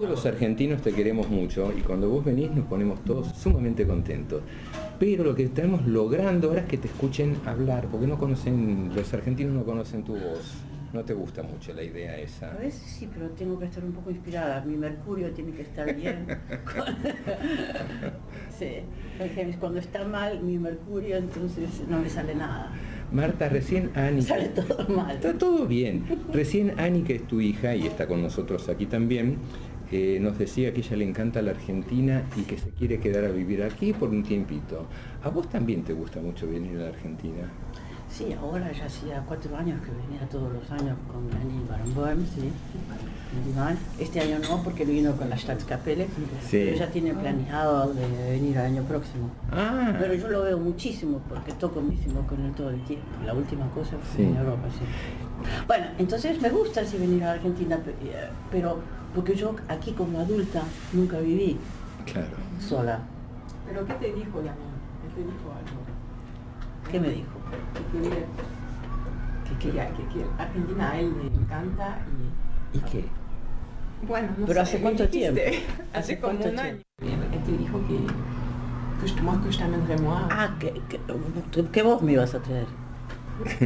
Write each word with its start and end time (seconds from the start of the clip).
Todos 0.00 0.12
los 0.12 0.24
argentinos 0.24 0.80
te 0.80 0.94
queremos 0.94 1.28
mucho 1.28 1.74
y 1.76 1.82
cuando 1.82 2.08
vos 2.08 2.24
venís 2.24 2.50
nos 2.52 2.64
ponemos 2.64 3.04
todos 3.04 3.36
sumamente 3.36 3.86
contentos. 3.86 4.40
Pero 4.98 5.24
lo 5.24 5.34
que 5.34 5.42
estamos 5.42 5.86
logrando 5.86 6.48
ahora 6.48 6.62
es 6.62 6.68
que 6.68 6.78
te 6.78 6.88
escuchen 6.88 7.36
hablar, 7.44 7.86
porque 7.90 8.06
no 8.06 8.16
conocen, 8.16 8.92
los 8.96 9.12
argentinos 9.12 9.52
no 9.52 9.62
conocen 9.62 10.02
tu 10.02 10.14
voz. 10.14 10.54
No 10.94 11.04
te 11.04 11.12
gusta 11.12 11.42
mucho 11.42 11.74
la 11.74 11.82
idea 11.82 12.16
esa. 12.16 12.50
A 12.50 12.56
veces 12.56 12.80
sí, 12.80 13.10
pero 13.12 13.28
tengo 13.32 13.58
que 13.58 13.66
estar 13.66 13.84
un 13.84 13.92
poco 13.92 14.10
inspirada. 14.10 14.64
Mi 14.64 14.78
mercurio 14.78 15.32
tiene 15.32 15.52
que 15.52 15.62
estar 15.62 15.94
bien. 15.94 16.26
sí, 18.58 18.76
porque 19.18 19.54
cuando 19.60 19.80
está 19.80 20.06
mal 20.06 20.42
mi 20.42 20.58
mercurio, 20.58 21.18
entonces 21.18 21.82
no 21.90 22.00
me 22.00 22.08
sale 22.08 22.34
nada. 22.34 22.72
Marta, 23.12 23.48
recién 23.48 23.90
Ani... 23.96 24.22
Sale 24.22 24.48
todo 24.48 24.88
mal. 24.88 25.16
Está 25.16 25.34
todo 25.34 25.66
bien. 25.66 26.04
Recién 26.32 26.78
Ani, 26.78 27.02
que 27.02 27.16
es 27.16 27.26
tu 27.26 27.40
hija 27.40 27.74
y 27.74 27.86
está 27.86 28.06
con 28.06 28.22
nosotros 28.22 28.68
aquí 28.68 28.86
también, 28.86 29.38
eh, 29.90 30.18
nos 30.20 30.38
decía 30.38 30.72
que 30.72 30.80
ella 30.80 30.96
le 30.96 31.08
encanta 31.08 31.42
la 31.42 31.50
Argentina 31.52 32.22
y 32.36 32.42
que 32.42 32.58
se 32.58 32.70
quiere 32.70 33.00
quedar 33.00 33.24
a 33.24 33.28
vivir 33.30 33.62
aquí 33.62 33.92
por 33.92 34.08
un 34.10 34.22
tiempito. 34.22 34.86
¿A 35.24 35.28
vos 35.28 35.48
también 35.48 35.82
te 35.82 35.92
gusta 35.92 36.20
mucho 36.20 36.46
venir 36.46 36.78
a 36.78 36.82
la 36.84 36.88
Argentina? 36.90 37.44
Sí, 38.08 38.32
ahora 38.32 38.72
ya 38.72 38.86
hacía 38.86 39.22
cuatro 39.26 39.56
años 39.56 39.80
que 39.82 39.90
venía 39.92 40.26
todos 40.28 40.52
los 40.52 40.68
años 40.72 40.96
con 41.06 41.22
Annie 41.40 41.62
Barenboim, 41.68 42.26
sí. 42.26 42.50
Este 44.00 44.20
año 44.20 44.38
no, 44.40 44.62
porque 44.64 44.84
vino 44.84 45.12
con 45.14 45.30
la 45.30 45.36
Staatskapelle, 45.36 46.06
Sí. 46.48 46.62
pero 46.64 46.76
ya 46.76 46.86
tiene 46.90 47.14
planeado 47.14 47.92
de 47.94 48.30
venir 48.32 48.56
el 48.56 48.64
año 48.64 48.82
próximo. 48.82 49.30
Ah, 49.52 49.94
Pero 50.00 50.14
yo 50.14 50.28
lo 50.28 50.42
veo 50.42 50.58
muchísimo 50.58 51.20
porque 51.28 51.52
toco 51.52 51.80
muchísimo 51.80 52.26
con 52.26 52.44
él 52.44 52.52
todo 52.52 52.70
el 52.70 52.82
tiempo. 52.82 53.06
La 53.24 53.32
última 53.34 53.68
cosa 53.70 53.96
fue 53.98 54.16
Sí. 54.16 54.22
en 54.30 54.36
Europa, 54.36 54.68
sí. 54.72 54.84
Bueno, 55.68 55.86
entonces 55.98 56.40
me 56.42 56.50
gusta 56.50 56.84
sí 56.84 56.96
venir 56.98 57.22
a 57.22 57.32
Argentina, 57.32 57.76
eh, 58.02 58.28
pero 58.50 58.78
porque 59.14 59.34
yo 59.34 59.54
aquí 59.68 59.92
como 59.92 60.20
adulta 60.20 60.62
nunca 60.92 61.18
viví 61.18 61.58
claro. 62.10 62.28
sola. 62.60 63.00
¿Pero 63.66 63.84
qué 63.86 63.94
te 63.94 64.06
dijo 64.12 64.38
Damián? 64.38 64.56
Él 65.06 65.14
te 65.14 65.20
dijo 65.20 65.50
algo. 65.50 66.90
¿Qué 66.90 67.00
me 67.00 67.08
dijo? 67.10 67.28
Que 67.92 67.98
quería, 67.98 68.24
que, 69.48 69.58
quería, 69.58 69.88
que, 69.90 70.02
que 70.12 70.24
Argentina 70.38 70.90
a 70.90 70.98
él 71.00 71.12
le 71.18 71.26
encanta 71.28 71.98
y... 72.72 72.78
¿Y 72.78 72.80
qué? 72.82 73.04
Bueno, 74.06 74.28
no 74.38 74.46
¿Pero 74.46 74.54
sé, 74.54 74.60
hace 74.76 74.80
cuánto 74.80 75.06
dijiste. 75.06 75.32
tiempo? 75.34 75.66
Hace 75.92 75.98
¿Hace 76.14 76.20
como 76.20 76.38
un 76.44 76.58
año. 76.58 76.78
Él 77.02 77.42
te 77.44 77.52
dijo 77.58 77.78
que. 77.86 77.98
Ah, 80.30 80.56
que, 80.58 80.72
que, 80.88 81.00
que 81.70 81.82
vos 81.82 82.02
me 82.02 82.12
ibas 82.12 82.34
a 82.34 82.40
traer. 82.40 82.66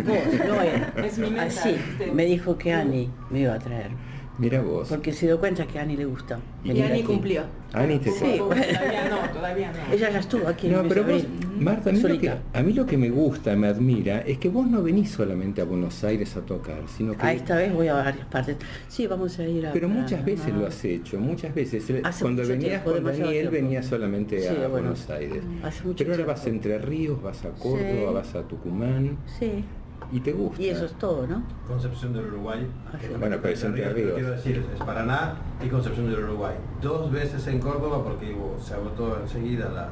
Vos, 0.05 0.17
no 0.48 0.61
él. 0.62 0.87
Es 1.05 1.19
mi 1.19 1.31
meta, 1.31 1.45
Ah, 1.45 1.50
sí, 1.50 1.77
usted. 1.92 2.12
me 2.12 2.25
dijo 2.25 2.56
que 2.56 2.72
Ani 2.72 3.11
me 3.31 3.41
iba 3.41 3.55
a 3.55 3.59
traer. 3.59 3.91
Mira 4.37 4.61
vos. 4.63 4.89
Porque 4.89 5.13
se 5.13 5.27
dio 5.27 5.39
cuenta 5.39 5.65
que 5.67 5.79
a 5.79 5.83
Ani 5.83 5.97
le 5.97 6.07
gusta. 6.07 6.41
y 6.65 6.81
Ani 6.83 7.03
cumplió. 7.05 7.43
Ani 7.73 7.99
te 7.99 8.11
Sí. 8.11 8.37
Todavía 8.39 9.09
no, 9.09 9.33
todavía 9.33 9.73
no. 9.73 9.93
Ella 9.95 10.11
ya 10.11 10.19
estuvo 10.19 10.49
aquí 10.49 10.67
en 10.67 10.73
No, 10.73 10.81
el 10.81 10.89
pero 10.89 11.03
vos, 11.05 11.13
abril. 11.13 11.29
Marta, 11.61 11.91
a 11.91 11.93
mí, 11.93 12.01
lo 12.01 12.19
que, 12.19 12.29
a 12.53 12.62
mí 12.62 12.73
lo 12.73 12.87
que 12.87 12.97
me 12.99 13.11
gusta, 13.11 13.55
me 13.55 13.69
admira, 13.69 14.21
es 14.21 14.39
que 14.39 14.49
vos 14.49 14.67
no 14.67 14.83
venís 14.83 15.11
solamente 15.12 15.61
a 15.61 15.65
Buenos 15.65 16.03
Aires 16.03 16.37
a 16.37 16.41
tocar, 16.41 16.83
sino 16.89 17.12
que... 17.12 17.19
Ah, 17.21 17.33
esta 17.33 17.57
vez 17.57 17.73
voy 17.73 17.87
a 17.89 17.94
varias 17.94 18.27
partes. 18.27 18.56
Sí, 18.89 19.06
vamos 19.06 19.39
a 19.39 19.47
ir 19.47 19.67
a... 19.69 19.73
Pero 19.73 19.89
muchas 19.89 20.25
veces 20.25 20.53
lo 20.53 20.67
has 20.67 20.84
hecho, 20.84 21.19
muchas 21.21 21.55
veces. 21.55 21.84
Hace 22.03 22.23
Cuando 22.23 22.43
mucho 22.43 22.53
venías 22.55 22.83
tiempo, 22.83 22.93
con 22.93 23.05
Daniel, 23.05 23.31
tiempo. 23.33 23.50
venías 23.53 23.87
solamente 23.87 24.41
Sí, 24.41 24.49
a 24.49 24.53
bueno, 24.53 24.69
Buenos 24.71 25.11
Aires. 25.11 25.43
hace 25.62 25.84
mucho 25.84 25.99
Pero 26.05 26.12
ahora 26.12 26.27
vas 26.27 26.44
a. 26.47 26.49
Entre 26.49 26.78
Ríos, 26.78 27.23
vas 27.23 27.44
a 27.44 27.50
Córdoba, 27.50 28.09
Sí. 28.09 28.15
vas 28.15 28.34
a 28.34 28.43
Tucumán 28.49 29.17
Sí, 29.39 29.65
y 30.12 30.20
te 30.20 30.32
gusta. 30.32 30.60
y 30.62 30.69
eso 30.69 30.84
es 30.84 30.92
todo, 30.94 31.26
¿no? 31.26 31.42
Concepción 31.66 32.12
del 32.12 32.26
Uruguay. 32.26 32.66
Ah, 32.92 32.97
sí. 33.00 33.09
Bueno, 33.19 33.37
pero 33.42 33.54
es 33.54 33.65
Entre 33.65 33.82
Ríos, 33.92 33.94
Ríos. 33.94 34.15
Quiero 34.15 34.31
decir, 34.32 34.65
es 34.75 34.78
Paraná 34.81 35.34
y 35.65 35.69
Concepción 35.69 36.10
del 36.10 36.25
Uruguay. 36.25 36.54
Dos 36.82 37.10
veces 37.10 37.47
en 37.47 37.59
Córdoba 37.60 38.03
porque 38.04 38.37
se 38.62 38.75
agotó 38.75 39.19
enseguida 39.20 39.69
la... 39.70 39.88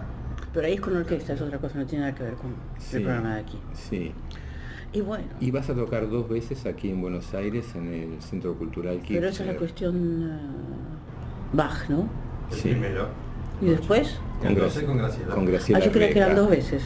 Pero 0.53 0.67
ahí 0.67 0.75
es 0.75 0.81
con 0.81 0.97
orquesta, 0.97 1.33
es 1.33 1.41
otra 1.41 1.59
cosa, 1.59 1.79
no 1.79 1.87
tiene 1.87 2.05
nada 2.05 2.15
que 2.15 2.25
ver 2.25 2.35
con 2.35 2.55
Sí, 2.79 2.97
el 2.99 3.03
programa 3.05 3.35
de 3.37 3.41
aquí. 3.41 3.59
Sí. 3.75 4.13
Y 4.93 5.01
bueno, 5.01 5.25
Y 5.41 5.51
vas 5.51 5.71
a 5.71 5.75
tocar 5.75 6.09
dos 6.11 6.29
veces 6.29 6.67
aquí 6.67 6.91
en 6.91 7.01
Buenos 7.01 7.33
Aires, 7.33 7.75
en 7.75 7.89
el 7.93 8.21
Centro 8.23 8.55
Cultural 8.55 8.97
Kirchner. 8.99 9.21
pero 9.21 9.31
esa 9.31 9.43
es 9.45 9.49
la 9.53 9.57
cuestión 9.57 10.31
eh, 10.31 10.39
Bach, 11.55 11.89
¿no? 11.89 12.07
El 12.51 12.57
Sí. 12.57 12.69
primero. 12.71 13.09
Y 13.63 13.67
después, 13.67 14.19
Con, 14.41 14.49
El 14.51 14.57
Gra- 14.59 14.63
12 14.65 14.85
con 14.85 14.99
Graciela. 14.99 15.35
con 15.35 15.45
ah, 15.47 15.51
Graciela 15.51 15.81
yo 15.81 15.93
creía 15.93 16.11
que 16.13 16.19
eran 16.19 16.37
dos 16.37 16.51
veces, 16.51 16.83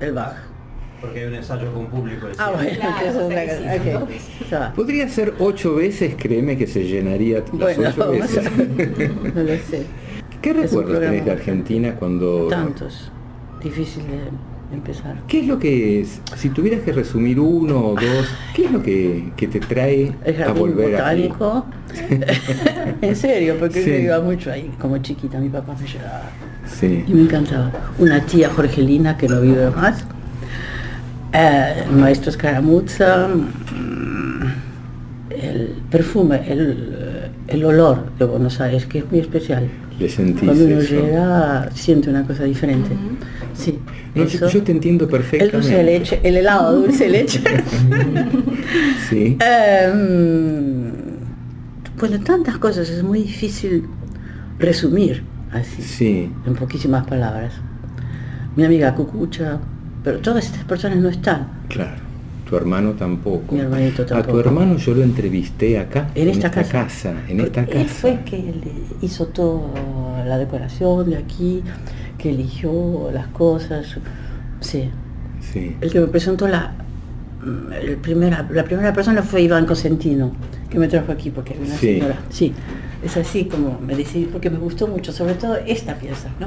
el 0.00 0.12
Bach. 0.12 0.34
Porque 1.06 1.20
hay 1.20 1.26
un 1.26 1.34
ensayo 1.34 1.72
con 1.72 1.86
público. 1.86 2.26
el 2.26 2.32
Ah, 2.38 2.52
cierre. 2.56 2.56
bueno, 2.56 2.80
Claro, 2.80 2.96
que 2.98 3.08
eso 3.08 3.10
es 3.10 3.16
o 3.16 3.18
sea 3.18 3.26
una 3.26 3.44
que 3.44 3.50
sí, 3.50 3.62
cosa, 3.62 3.76
son 3.76 3.86
ok. 3.94 4.00
dos 4.00 4.08
veces. 4.08 4.50
Ya 4.50 4.58
va. 4.58 4.72
Podría 4.74 5.08
ser 5.08 5.34
ocho 5.38 5.74
veces, 5.74 6.14
créeme 6.18 6.56
que 6.56 6.66
se 6.66 6.84
llenaría 6.84 7.38
las 7.40 7.50
Bueno, 7.52 7.88
ocho 7.90 8.10
veces. 8.10 8.46
a- 8.46 8.50
no 8.50 9.42
lo 9.42 9.56
sé. 9.56 9.82
¿Qué 10.42 10.52
recuerdos 10.52 11.00
tenés 11.00 11.24
de. 11.24 11.30
Argentina 11.30 11.94
cuando... 11.94 12.48
Tantos. 12.48 13.10
Difícil 13.62 14.02
de 14.04 14.76
empezar. 14.76 15.16
¿Qué 15.26 15.40
es 15.40 15.46
lo 15.46 15.58
que, 15.58 16.00
es, 16.00 16.20
si 16.36 16.50
tuvieras 16.50 16.80
que 16.82 16.92
resumir 16.92 17.40
uno 17.40 17.78
o 17.78 17.94
dos, 17.94 18.28
qué 18.54 18.66
es 18.66 18.70
lo 18.70 18.82
que, 18.82 19.32
que 19.36 19.46
te 19.48 19.60
trae 19.60 20.12
El 20.24 20.42
a 20.42 20.46
jardín 20.46 20.60
volver 20.62 20.96
aquí? 21.00 21.28
botánico. 21.28 21.66
en 23.00 23.16
serio, 23.16 23.56
porque 23.58 23.82
Sí. 23.82 23.90
yo 23.90 23.96
iba 23.96 24.20
mucho 24.20 24.50
ahí 24.52 24.70
como 24.80 24.98
chiquita, 24.98 25.38
mi 25.38 25.48
papá 25.48 25.74
me 25.80 25.86
llevaba. 25.86 26.30
Sí. 26.66 27.04
Y 27.06 27.12
me 27.14 27.22
encantaba. 27.22 27.70
Una 27.98 28.20
tía 28.26 28.50
Jorgelina 28.50 29.16
que 29.16 29.28
no 29.28 29.40
vive 29.40 29.70
más. 29.70 30.04
Eh, 31.36 31.84
el 31.88 31.92
maestro 31.96 32.30
Escaramuzza. 32.30 33.28
mm, 33.28 34.46
El 35.30 35.74
perfume, 35.90 36.40
el, 36.50 37.30
el 37.48 37.64
olor 37.64 38.10
de 38.18 38.24
Buenos 38.24 38.60
Aires, 38.60 38.86
que 38.86 38.98
es 39.00 39.10
muy 39.10 39.20
especial. 39.20 39.68
Le 39.98 40.08
sentís 40.08 40.44
Cuando 40.44 40.64
uno 40.64 40.78
eso. 40.80 40.94
llega, 40.94 41.70
siente 41.74 42.08
una 42.10 42.24
cosa 42.26 42.44
diferente. 42.44 42.90
Sí. 43.54 43.78
No, 44.14 44.22
yo, 44.24 44.28
eso. 44.28 44.48
yo 44.48 44.62
te 44.62 44.72
entiendo 44.72 45.04
el 45.04 45.10
perfectamente. 45.10 45.56
dulce 45.56 45.74
de 45.76 45.82
leche, 45.84 46.20
el 46.22 46.36
helado 46.38 46.80
dulce 46.80 47.04
de 47.04 47.10
leche. 47.10 47.40
Sí. 49.08 49.38
Em, 49.40 50.90
bueno, 51.98 52.18
tantas 52.24 52.58
cosas, 52.58 52.90
es 52.90 53.02
muy 53.02 53.22
difícil 53.22 53.84
resumir 54.58 55.22
así, 55.52 55.80
Sí. 55.82 56.30
en 56.46 56.54
poquísimas 56.54 57.06
palabras. 57.06 57.52
Mi 58.56 58.64
amiga 58.64 58.94
Cucucha, 58.94 59.58
pero 60.06 60.20
todas 60.20 60.46
estas 60.46 60.62
personas 60.62 60.98
no 60.98 61.08
están. 61.08 61.48
Claro. 61.68 62.06
Tu 62.48 62.56
hermano 62.56 62.92
tampoco. 62.92 63.56
Mi 63.56 63.60
hermanito 63.60 64.02
A 64.02 64.06
tampoco. 64.06 64.34
tu 64.34 64.38
hermano 64.38 64.76
yo 64.76 64.94
lo 64.94 65.02
entrevisté 65.02 65.80
acá, 65.80 66.06
En 66.14 66.28
esta 66.28 66.48
casa. 66.48 67.12
en 67.28 67.40
esta 67.40 67.62
Porque 67.64 67.80
Él 67.80 67.86
casa. 67.88 67.94
fue 68.00 68.20
que 68.24 68.54
hizo 69.02 69.26
toda 69.26 70.24
la 70.24 70.38
decoración 70.38 71.10
de 71.10 71.16
aquí, 71.16 71.64
que 72.18 72.30
eligió 72.30 73.10
las 73.12 73.26
cosas. 73.28 73.96
Sí, 74.60 74.90
Sí. 75.40 75.74
el 75.80 75.90
que 75.90 75.98
me 75.98 76.06
presentó 76.06 76.46
la, 76.46 76.72
mm, 77.44 77.72
el 77.72 77.96
primera, 77.96 78.46
la 78.48 78.62
primera 78.62 78.92
persona 78.92 79.22
fue 79.24 79.42
Iván 79.42 79.66
Cosentino, 79.66 80.30
que 80.70 80.78
me 80.78 80.86
trajo 80.86 81.10
aquí 81.10 81.30
porque 81.30 81.54
había 81.54 81.66
una 81.66 81.76
Sí. 81.76 81.94
señora. 81.98 82.16
Sí, 82.30 82.52
es 83.04 83.16
así 83.16 83.46
como 83.46 83.80
me 83.84 83.96
decidí, 83.96 84.26
porque 84.26 84.50
me 84.50 84.58
gustó 84.58 84.86
mucho, 84.86 85.10
sobre 85.10 85.34
todo 85.34 85.56
esta 85.66 85.96
pieza, 85.96 86.28
¿no? 86.38 86.46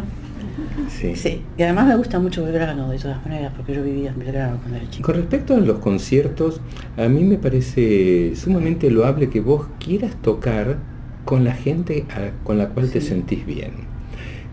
Sí. 0.90 1.16
Sí, 1.16 1.41
y 1.57 1.63
además 1.63 1.88
me 1.88 1.95
gusta 1.95 2.19
mucho 2.19 2.44
Belgrano, 2.44 2.89
de 2.89 2.98
todas 2.98 3.24
maneras, 3.25 3.51
porque 3.56 3.74
yo 3.74 3.83
vivía 3.83 4.09
en 4.12 4.19
Belgrano 4.19 4.57
cuando 4.57 4.77
era 4.77 4.89
chico. 4.89 5.06
Con 5.06 5.15
respecto 5.15 5.56
a 5.56 5.59
los 5.59 5.80
conciertos, 5.80 6.62
a 6.98 7.07
mí 7.07 7.24
me 7.24 7.38
parece 7.38 8.33
sumamente 8.36 8.89
loable 8.89 9.30
que 9.30 9.42
vos 9.42 9.68
quieras 9.83 10.15
tocar 10.21 10.77
con 11.25 11.44
la 11.44 11.54
gente 11.54 12.06
a- 12.09 12.31
con 12.44 12.57
la 12.57 12.69
cual 12.69 12.89
te 12.89 13.01
sentís 13.01 13.45
bien. 13.45 13.71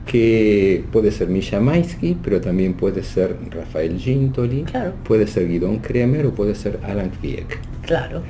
Que 0.06 0.84
puede 0.92 1.10
ser 1.10 1.28
Misha 1.28 1.58
Maisky, 1.58 2.16
pero 2.22 2.40
también 2.40 2.74
puede 2.74 3.02
ser 3.02 3.36
Rafael 3.50 3.98
Gintoli, 3.98 4.62
Claro. 4.62 4.92
puede 5.04 5.26
ser 5.26 5.48
Guidón 5.48 5.78
Kremer 5.78 6.26
o 6.26 6.32
puede 6.32 6.54
ser 6.54 6.78
Alan 6.84 7.10
Kviek. 7.10 7.58
Claro, 7.82 8.22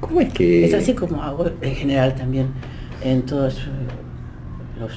¿Cómo 0.00 0.20
es 0.20 0.32
que...? 0.32 0.64
es 0.64 0.72
así 0.74 0.94
como 0.94 1.22
hago 1.22 1.50
en 1.60 1.74
general 1.74 2.14
también 2.14 2.46
en 3.02 3.22
todos 3.22 3.60
los 4.80 4.92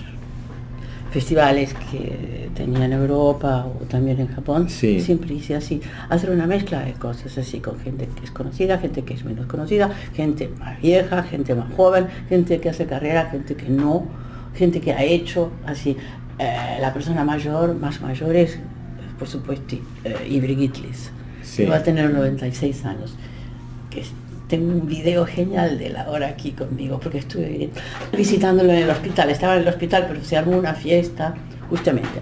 festivales 1.22 1.74
que 1.90 2.48
tenía 2.54 2.86
en 2.86 2.94
Europa 2.94 3.66
o 3.66 3.86
también 3.86 4.20
en 4.20 4.28
Japón, 4.28 4.70
Sí. 4.70 5.02
siempre 5.02 5.34
hice 5.34 5.56
así, 5.56 5.82
hacer 6.10 6.30
una 6.30 6.46
mezcla 6.46 6.82
de 6.82 6.94
cosas 6.94 7.36
así, 7.40 7.60
con 7.60 7.80
gente 7.80 8.08
que 8.16 8.24
es 8.26 8.30
conocida, 8.30 8.78
gente 8.78 9.02
que 9.04 9.16
es 9.16 9.26
menos 9.26 9.48
conocida, 9.48 9.90
gente 10.14 10.48
más 10.60 10.80
vieja, 10.80 11.24
gente 11.24 11.56
más 11.56 11.74
joven, 11.74 12.06
gente 12.30 12.60
que 12.60 12.70
hace 12.70 12.86
carrera, 12.86 13.30
gente 13.32 13.56
que 13.56 13.68
no, 13.68 14.06
gente 14.54 14.80
que 14.80 14.94
ha 14.94 15.04
hecho 15.04 15.50
así. 15.66 15.98
Eh, 16.38 16.78
la 16.80 16.94
persona 16.94 17.24
mayor, 17.24 17.74
más 17.76 18.00
mayor 18.00 18.36
es, 18.36 18.60
por 19.18 19.28
supuesto, 19.28 19.76
eh, 20.04 20.16
Ivry 20.30 20.56
Gitlis, 20.56 21.10
Sí. 21.42 21.64
que 21.64 21.70
va 21.70 21.78
a 21.78 21.84
tener 21.84 22.14
96 22.14 22.86
años, 22.86 23.16
que 23.90 24.02
es- 24.02 24.14
tengo 24.48 24.72
un 24.72 24.88
video 24.88 25.26
genial 25.26 25.78
de 25.78 25.90
la 25.90 26.10
hora 26.10 26.28
aquí 26.28 26.52
conmigo, 26.52 27.00
porque 27.00 27.18
estuve 27.20 27.70
visitándolo 28.16 28.72
en 28.72 28.80
el 28.80 28.90
hospital. 28.90 29.30
Estaba 29.30 29.56
en 29.56 29.64
el 29.64 29.68
hospital, 29.68 30.06
pero 30.08 30.24
se 30.24 30.38
armó 30.38 30.58
una 30.58 30.74
fiesta, 30.74 31.36
justamente. 31.70 32.22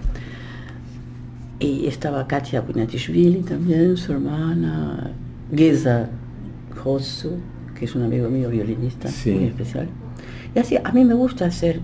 Y 1.59 1.87
estaba 1.87 2.27
Katia 2.27 2.61
Bunatishvili 2.61 3.41
también, 3.41 3.95
su 3.95 4.11
hermana, 4.13 5.11
Geza 5.55 6.09
Josu, 6.83 7.37
que 7.77 7.85
es 7.85 7.95
un 7.95 8.03
amigo 8.03 8.29
mío 8.29 8.49
violinista 8.49 9.07
Sí. 9.07 9.31
muy 9.31 9.45
especial. 9.45 9.87
Y 10.55 10.59
así, 10.59 10.77
a 10.83 10.91
mí 10.91 11.03
me 11.05 11.13
gusta 11.13 11.45
hacer, 11.45 11.79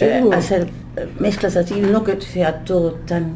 eh, 0.00 0.22
hacer 0.32 0.68
eh, 0.96 1.08
mezclas 1.18 1.56
así, 1.56 1.80
no 1.80 2.04
que 2.04 2.20
sea 2.20 2.64
todo 2.64 2.92
tan 3.06 3.34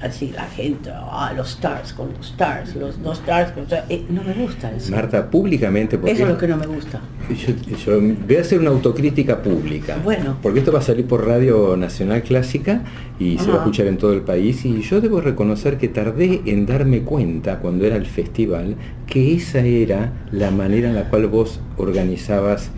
así, 0.00 0.30
la 0.34 0.46
gente, 0.46 0.90
ah, 0.92 1.32
los 1.36 1.50
stars 1.50 1.92
con 1.92 2.12
los 2.16 2.26
stars, 2.30 2.76
los 2.76 2.98
no 2.98 3.12
stars 3.12 3.52
con 3.52 3.64
stars. 3.64 3.84
Eh, 3.88 4.04
no 4.08 4.22
me 4.22 4.32
gusta 4.34 4.70
eso. 4.72 4.90
Marta, 4.92 5.30
públicamente, 5.30 5.98
porque 5.98 6.12
Eso 6.12 6.22
es 6.24 6.28
lo 6.28 6.38
que 6.38 6.48
no 6.48 6.56
me 6.56 6.66
gusta. 6.66 7.00
yo, 7.28 7.76
yo 7.76 8.00
voy 8.00 8.36
a 8.36 8.40
hacer 8.40 8.58
una 8.58 8.70
autocrítica 8.70 9.42
pública. 9.42 9.96
Bueno. 10.02 10.36
Porque 10.42 10.60
esto 10.60 10.72
va 10.72 10.78
a 10.78 10.82
salir 10.82 11.06
por 11.06 11.26
Radio 11.26 11.76
Nacional 11.76 12.22
Clásica 12.22 12.82
y 13.18 13.38
se 13.38 13.48
va 13.48 13.54
a 13.54 13.58
escuchar 13.58 13.86
en 13.86 13.98
todo 13.98 14.12
el 14.12 14.22
país. 14.22 14.64
Y 14.64 14.82
yo 14.82 15.00
debo 15.00 15.20
reconocer 15.20 15.78
que 15.78 15.88
tardé 15.88 16.42
en 16.46 16.66
darme 16.66 17.02
cuenta 17.02 17.58
cuando 17.58 17.84
era 17.84 17.96
el 17.96 18.06
festival 18.06 18.76
que 19.06 19.34
esa 19.34 19.60
era 19.60 20.12
la 20.30 20.50
manera 20.50 20.88
en 20.88 20.94
la 20.94 21.08
cual 21.08 21.26
vos 21.26 21.60
organizabas, 21.76 22.70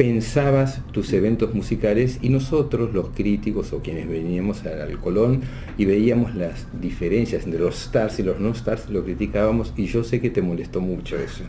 pensabas 0.00 0.80
tus 0.92 1.12
eventos 1.12 1.52
musicales 1.54 2.20
y 2.22 2.30
nosotros, 2.30 2.94
los 2.94 3.10
críticos 3.10 3.74
o 3.74 3.80
quienes 3.80 4.08
veníamos 4.08 4.64
al, 4.64 4.96
Colón 4.96 5.42
y 5.76 5.84
veíamos 5.84 6.34
las 6.34 6.68
diferencias 6.80 7.44
entre 7.44 7.60
los 7.60 7.78
stars 7.82 8.18
y 8.18 8.22
los 8.22 8.40
no 8.40 8.48
stars, 8.52 8.88
lo 8.88 9.04
criticábamos 9.04 9.74
y 9.76 9.84
yo 9.84 10.02
sé 10.02 10.22
que 10.22 10.30
te 10.30 10.40
molestó 10.40 10.80
mucho 10.80 11.18
eso. 11.18 11.44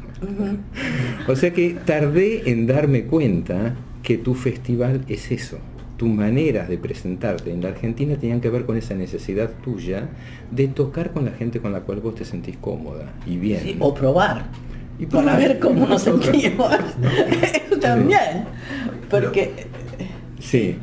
O 1.29 1.35
sea 1.37 1.53
que 1.53 1.77
tardé 1.85 2.49
en 2.51 2.67
darme 2.67 3.05
cuenta 3.05 3.73
que 4.03 4.17
tu 4.17 4.33
festival 4.33 5.05
es 5.07 5.31
eso. 5.31 5.57
Tus 5.95 6.09
maneras 6.09 6.67
de 6.67 6.77
presentarte 6.77 7.53
en 7.53 7.61
la 7.61 7.69
Argentina 7.69 8.17
tenían 8.17 8.41
que 8.41 8.49
ver 8.49 8.65
con 8.65 8.75
esa 8.75 8.95
necesidad 8.95 9.49
tuya 9.63 10.09
de 10.51 10.67
tocar 10.67 11.13
con 11.13 11.23
la 11.23 11.31
gente 11.31 11.61
con 11.61 11.71
la 11.71 11.79
cual 11.79 12.01
vos 12.01 12.15
te 12.15 12.25
sentís 12.25 12.57
cómoda 12.57 13.13
y 13.25 13.37
bien. 13.37 13.61
Sí, 13.63 13.77
o 13.79 13.93
probar. 13.93 14.49
Y 14.99 15.05
para 15.07 15.35
ver 15.37 15.59
cómo 15.59 15.87
nos 15.87 16.01
sentimos. 16.03 16.71
Eso 17.65 17.79
también. 17.79 18.45
Porque 19.09 19.51
Sí. 20.39 20.75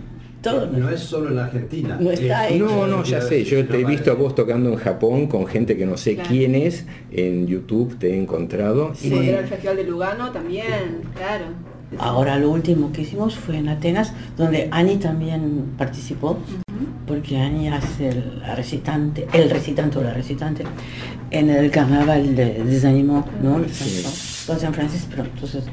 todo 0.43 0.67
No 0.67 0.89
es 0.91 1.01
solo 1.01 1.29
en 1.29 1.37
la 1.37 1.45
Argentina. 1.45 1.97
No 2.01 2.11
está 2.11 2.47
Es- 2.47 2.53
ahí. 2.53 2.59
No, 2.59 2.87
no, 2.87 3.05
ya 3.05 3.21
sé, 3.21 3.45
yo 3.45 3.67
te 3.67 3.81
he 3.81 3.85
visto 3.85 4.11
a 4.11 4.15
vos 4.15 4.35
tocando 4.35 4.71
en 4.71 4.77
Japón 4.77 5.27
con 5.29 5.47
gente 5.47 5.77
que 5.77 5.87
no 5.87 5.97
sé 5.97 6.15
Claro. 6.15 6.29
quién 6.31 6.55
es, 6.55 6.87
en 7.13 7.47
YouTube 7.47 7.97
te 7.99 8.11
he 8.15 8.19
encontrado. 8.19 8.93
Y 8.95 9.09
Sí. 9.09 9.11
volver 9.11 9.37
al 9.37 9.47
Festival 9.47 9.77
de 9.77 9.85
Lugano 9.85 10.31
también, 10.33 11.03
claro. 11.17 11.45
Ahora 11.99 12.39
lo 12.39 12.51
último 12.51 12.93
que 12.93 13.01
hicimos 13.03 13.35
fue 13.37 13.57
en 13.57 13.69
Atenas, 13.69 14.13
donde 14.37 14.69
Ani 14.73 14.97
también 14.97 15.65
participó, 15.79 16.39
porque 17.07 17.39
Ani 17.39 17.69
hace 17.69 18.09
el 18.09 18.43
recitante, 18.57 19.27
el 19.33 19.51
recitante 19.51 19.99
o 19.99 20.03
la 20.03 20.13
recitante, 20.13 20.65
en 21.31 21.51
el 21.51 21.71
carnaval 21.71 22.35
de 22.35 22.63
Desanimó, 22.65 23.27
¿no? 23.43 23.63
Sí. 23.71 24.05
Con 24.47 24.59
San 24.59 24.73
Francisco, 24.73 25.09
pero 25.11 25.25
entonces, 25.25 25.65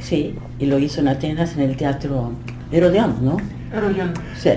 sí, 0.00 0.34
y 0.58 0.66
lo 0.66 0.78
hizo 0.78 1.00
en 1.00 1.08
Atenas, 1.08 1.54
en 1.56 1.62
el 1.62 1.76
teatro 1.76 2.32
Herodiano, 2.70 3.16
¿no? 3.20 3.36
Sí. 4.38 4.50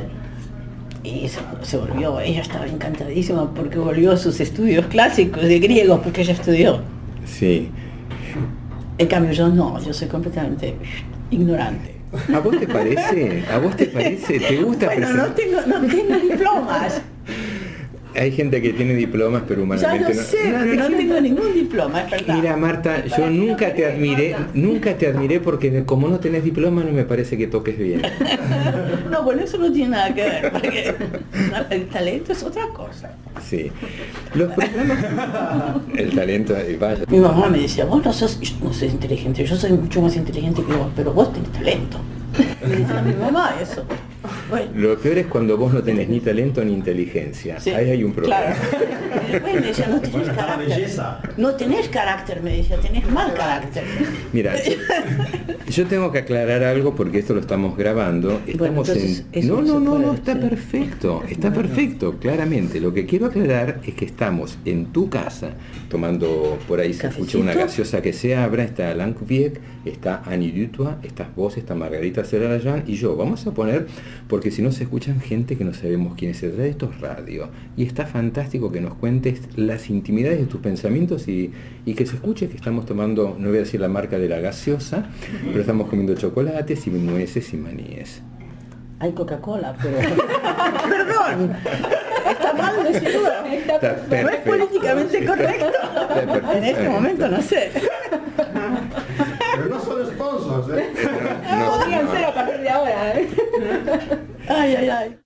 Y 1.03 1.27
se, 1.27 1.39
se 1.63 1.77
volvió, 1.77 2.19
ella 2.19 2.41
estaba 2.41 2.67
encantadísima 2.67 3.53
porque 3.53 3.77
volvió 3.79 4.11
a 4.11 4.17
sus 4.17 4.39
estudios 4.39 4.85
clásicos 4.87 5.43
de 5.43 5.59
griego, 5.59 6.01
porque 6.01 6.21
ella 6.21 6.33
estudió. 6.33 6.81
Sí. 7.25 7.69
En 8.97 9.07
cambio 9.07 9.31
yo 9.31 9.47
no, 9.47 9.81
yo 9.81 9.93
soy 9.93 10.07
completamente 10.07 10.75
ignorante. 11.31 11.98
¿A 12.33 12.39
vos 12.39 12.59
te 12.59 12.67
parece? 12.67 13.43
¿A 13.51 13.57
vos 13.59 13.75
te 13.75 13.85
parece? 13.85 14.39
¿Te 14.39 14.63
gusta 14.63 14.87
Bueno, 14.87 15.09
no 15.13 15.33
presentar? 15.33 15.35
tengo, 15.35 15.79
no 15.81 15.87
tengo 15.87 16.15
diplomas. 16.19 17.01
Hay 18.19 18.31
gente 18.33 18.61
que 18.61 18.73
tiene 18.73 18.95
diplomas, 18.95 19.43
pero 19.47 19.61
Ya 19.61 19.63
humanamente 19.63 20.13
lo 20.13 20.21
sé, 20.21 20.37
pero 20.41 20.89
no 20.89 20.97
tengo 20.97 21.21
ningún 21.21 21.53
diploma, 21.53 22.01
es 22.03 22.11
verdad. 22.11 22.35
Mira, 22.35 22.57
Marta, 22.57 23.05
yo 23.05 23.29
nunca 23.29 23.73
te 23.73 23.85
admiré, 23.85 24.35
nunca 24.53 24.97
te 24.97 25.07
admiré 25.07 25.39
porque 25.39 25.85
como 25.85 26.09
no 26.09 26.19
tenés 26.19 26.43
diploma 26.43 26.83
no 26.83 26.91
me 26.91 27.05
parece 27.05 27.37
que 27.37 27.47
toques 27.47 27.77
bien. 27.77 28.01
No, 29.09 29.23
bueno, 29.23 29.41
eso 29.41 29.57
no 29.57 29.71
tiene 29.71 29.89
nada 29.89 30.13
que 30.13 30.21
ver, 30.21 30.51
porque 30.51 30.93
el 31.71 31.87
talento 31.87 32.31
es 32.31 32.43
otra 32.43 32.67
cosa. 32.67 33.11
Sí. 33.43 33.71
Los 34.35 34.51
programas... 34.53 35.77
El 35.95 36.13
talento, 36.13 36.55
eh, 36.55 36.77
vaya. 36.79 37.05
Mi 37.09 37.17
mamá 37.17 37.49
me 37.49 37.57
decía, 37.57 37.85
vos 37.85 38.05
no 38.05 38.13
sos, 38.13 38.39
yo 38.39 38.53
no 38.63 38.71
soy 38.71 38.89
inteligente, 38.89 39.43
yo 39.45 39.55
soy 39.55 39.71
mucho 39.71 40.01
más 40.01 40.15
inteligente 40.15 40.63
que 40.63 40.73
vos, 40.73 40.89
pero 40.95 41.11
vos 41.11 41.33
tenés 41.33 41.51
talento. 41.51 41.97
Me 42.61 42.75
decía 42.75 43.01
mi 43.01 43.13
mamá 43.13 43.55
eso. 43.59 43.83
Bueno, 44.49 44.71
Lo 44.75 44.97
peor 44.97 45.17
es 45.19 45.27
cuando 45.27 45.57
vos 45.57 45.73
no 45.73 45.81
tenés 45.83 46.09
ni 46.09 46.19
talento 46.19 46.63
ni 46.63 46.73
inteligencia. 46.73 47.59
sí, 47.59 47.69
Ahí 47.71 47.89
hay 47.91 48.03
un 48.03 48.13
problema. 48.13 48.41
Claro. 48.41 48.55
Bueno, 49.41 49.65
ella 49.67 49.87
no 49.87 49.99
tenés 50.01 50.11
Bueno, 50.11 50.35
carácter. 50.35 50.67
belleza. 50.69 51.21
No 51.37 51.51
tenés 51.55 51.87
carácter, 51.89 52.41
me 52.41 52.57
decía, 52.57 52.77
tenés 52.79 53.09
mal 53.11 53.33
carácter. 53.33 53.83
Mira, 54.33 54.55
yo, 55.69 55.85
tengo 55.85 56.11
que 56.11 56.19
aclarar 56.19 56.63
algo 56.63 56.95
porque 56.95 57.19
esto 57.19 57.33
lo 57.35 57.39
estamos 57.41 57.77
grabando. 57.77 58.41
Estamos 58.47 58.89
entonces, 58.89 59.25
en. 59.31 59.47
No, 59.47 59.61
no 59.61 59.79
no, 59.79 59.79
no, 59.79 59.91
puede 59.91 60.05
no, 60.05 60.13
está 60.13 60.33
decir. 60.33 60.49
perfecto. 60.49 61.23
Está 61.29 61.53
perfecto, 61.53 62.17
claramente. 62.19 62.79
Lo 62.79 62.93
que 62.93 63.05
quiero 63.05 63.27
aclarar 63.27 63.81
es 63.85 63.93
que 63.93 64.05
estamos 64.05 64.57
en 64.65 64.87
tu 64.87 65.09
casa 65.09 65.51
tomando 65.89 66.57
por 66.67 66.79
ahí 66.79 66.93
se 66.93 67.07
escucha 67.07 67.37
una 67.37 67.53
gaseosa 67.53 68.01
que 68.01 68.13
se 68.13 68.35
abra. 68.35 68.63
Está 68.63 68.89
Alain 68.91 69.13
Kubiek, 69.13 69.59
está 69.85 70.23
Annie 70.25 70.51
Dutois, 70.51 70.95
estás 71.03 71.35
vos, 71.35 71.57
está 71.57 71.75
Margarita 71.75 72.23
Celarayán 72.23 72.83
y 72.87 72.95
yo. 72.95 73.15
Vamos 73.15 73.45
a 73.47 73.51
poner, 73.51 73.87
porque 74.39 74.51
si 74.51 74.61
no 74.61 74.71
se 74.71 74.83
escuchan 74.83 75.19
gente 75.19 75.57
que 75.57 75.65
no 75.65 75.73
sabemos 75.73 76.15
quién 76.15 76.31
es. 76.31 76.39
De 76.39 76.69
esto 76.69 76.89
es 76.89 77.01
radio. 77.01 77.49
Y 77.75 77.83
está 77.83 78.05
fantástico 78.05 78.71
que 78.71 78.79
nos 78.79 78.93
cuentes 78.93 79.41
las 79.57 79.89
intimidades 79.89 80.39
de 80.39 80.45
tus 80.45 80.61
pensamientos 80.61 81.27
y, 81.27 81.51
y 81.85 81.93
que 81.93 82.05
se 82.05 82.15
escuche 82.15 82.47
que 82.47 82.55
estamos 82.55 82.85
tomando, 82.85 83.35
no 83.37 83.49
voy 83.49 83.57
a 83.57 83.59
decir 83.59 83.81
la 83.81 83.89
marca 83.89 84.17
de 84.17 84.29
la 84.29 84.39
gaseosa, 84.39 85.09
pero 85.43 85.59
estamos 85.59 85.89
comiendo 85.89 86.15
chocolates 86.15 86.87
y 86.87 86.89
nueces 86.91 87.53
y 87.53 87.57
maníes. 87.57 88.21
Hay 88.99 89.11
Coca-Cola, 89.11 89.75
pero... 89.83 89.97
Perdón, 90.89 91.57
está 92.31 92.53
mal 92.53 92.93
decirlo. 92.93 93.29
Está 93.43 94.23
No 94.23 94.29
es 94.29 94.37
políticamente 94.37 95.25
correcto. 95.25 95.65
En 96.53 96.63
este 96.63 96.87
momento 96.87 97.27
no 97.27 97.41
sé. 97.41 97.71
Sponsors, 100.19 100.67
¿eh? 100.77 100.93
No, 101.57 101.71
Podrían 101.71 102.05
no. 102.05 102.11
ser 102.11 102.25
a 102.25 102.33
partir 102.33 102.59
de 102.59 102.69
ahora, 102.69 103.13
¿eh? 103.15 103.29
Ay, 104.49 104.75
ay, 104.75 104.89
ay. 104.89 105.19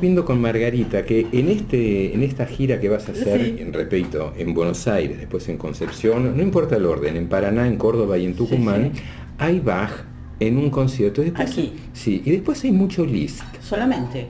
Viendo 0.00 0.24
con 0.24 0.40
Margarita 0.40 1.04
que 1.04 1.26
en 1.32 1.48
este 1.48 2.14
en 2.14 2.22
esta 2.22 2.46
gira 2.46 2.80
que 2.80 2.88
vas 2.88 3.08
a 3.08 3.12
hacer, 3.12 3.40
Sí. 3.44 3.56
en, 3.62 3.72
repito, 3.72 4.32
en 4.36 4.54
Buenos 4.54 4.86
Aires, 4.88 5.18
después 5.18 5.48
en 5.48 5.58
Concepción, 5.58 6.36
no 6.36 6.42
importa 6.42 6.76
el 6.76 6.86
orden, 6.86 7.16
en 7.16 7.28
Paraná, 7.28 7.66
en 7.66 7.76
Córdoba 7.76 8.16
y 8.18 8.24
en 8.24 8.34
Tucumán, 8.34 8.92
sí. 8.94 9.02
hay 9.38 9.60
Bach 9.60 9.90
en 10.38 10.56
un 10.56 10.70
concierto. 10.70 11.20
Después, 11.22 11.50
Aquí. 11.50 11.72
Sí, 11.92 12.22
y 12.24 12.30
después 12.30 12.62
hay 12.64 12.72
mucho 12.72 13.04
Liszt. 13.04 13.42
Solamente. 13.60 14.28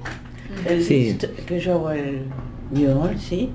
El 0.68 0.82
Sí. 0.82 1.12
Liszt 1.12 1.24
que 1.46 1.60
yo 1.60 1.72
hago 1.74 1.90
el 1.92 2.22
New 2.72 2.90
sí, 3.18 3.50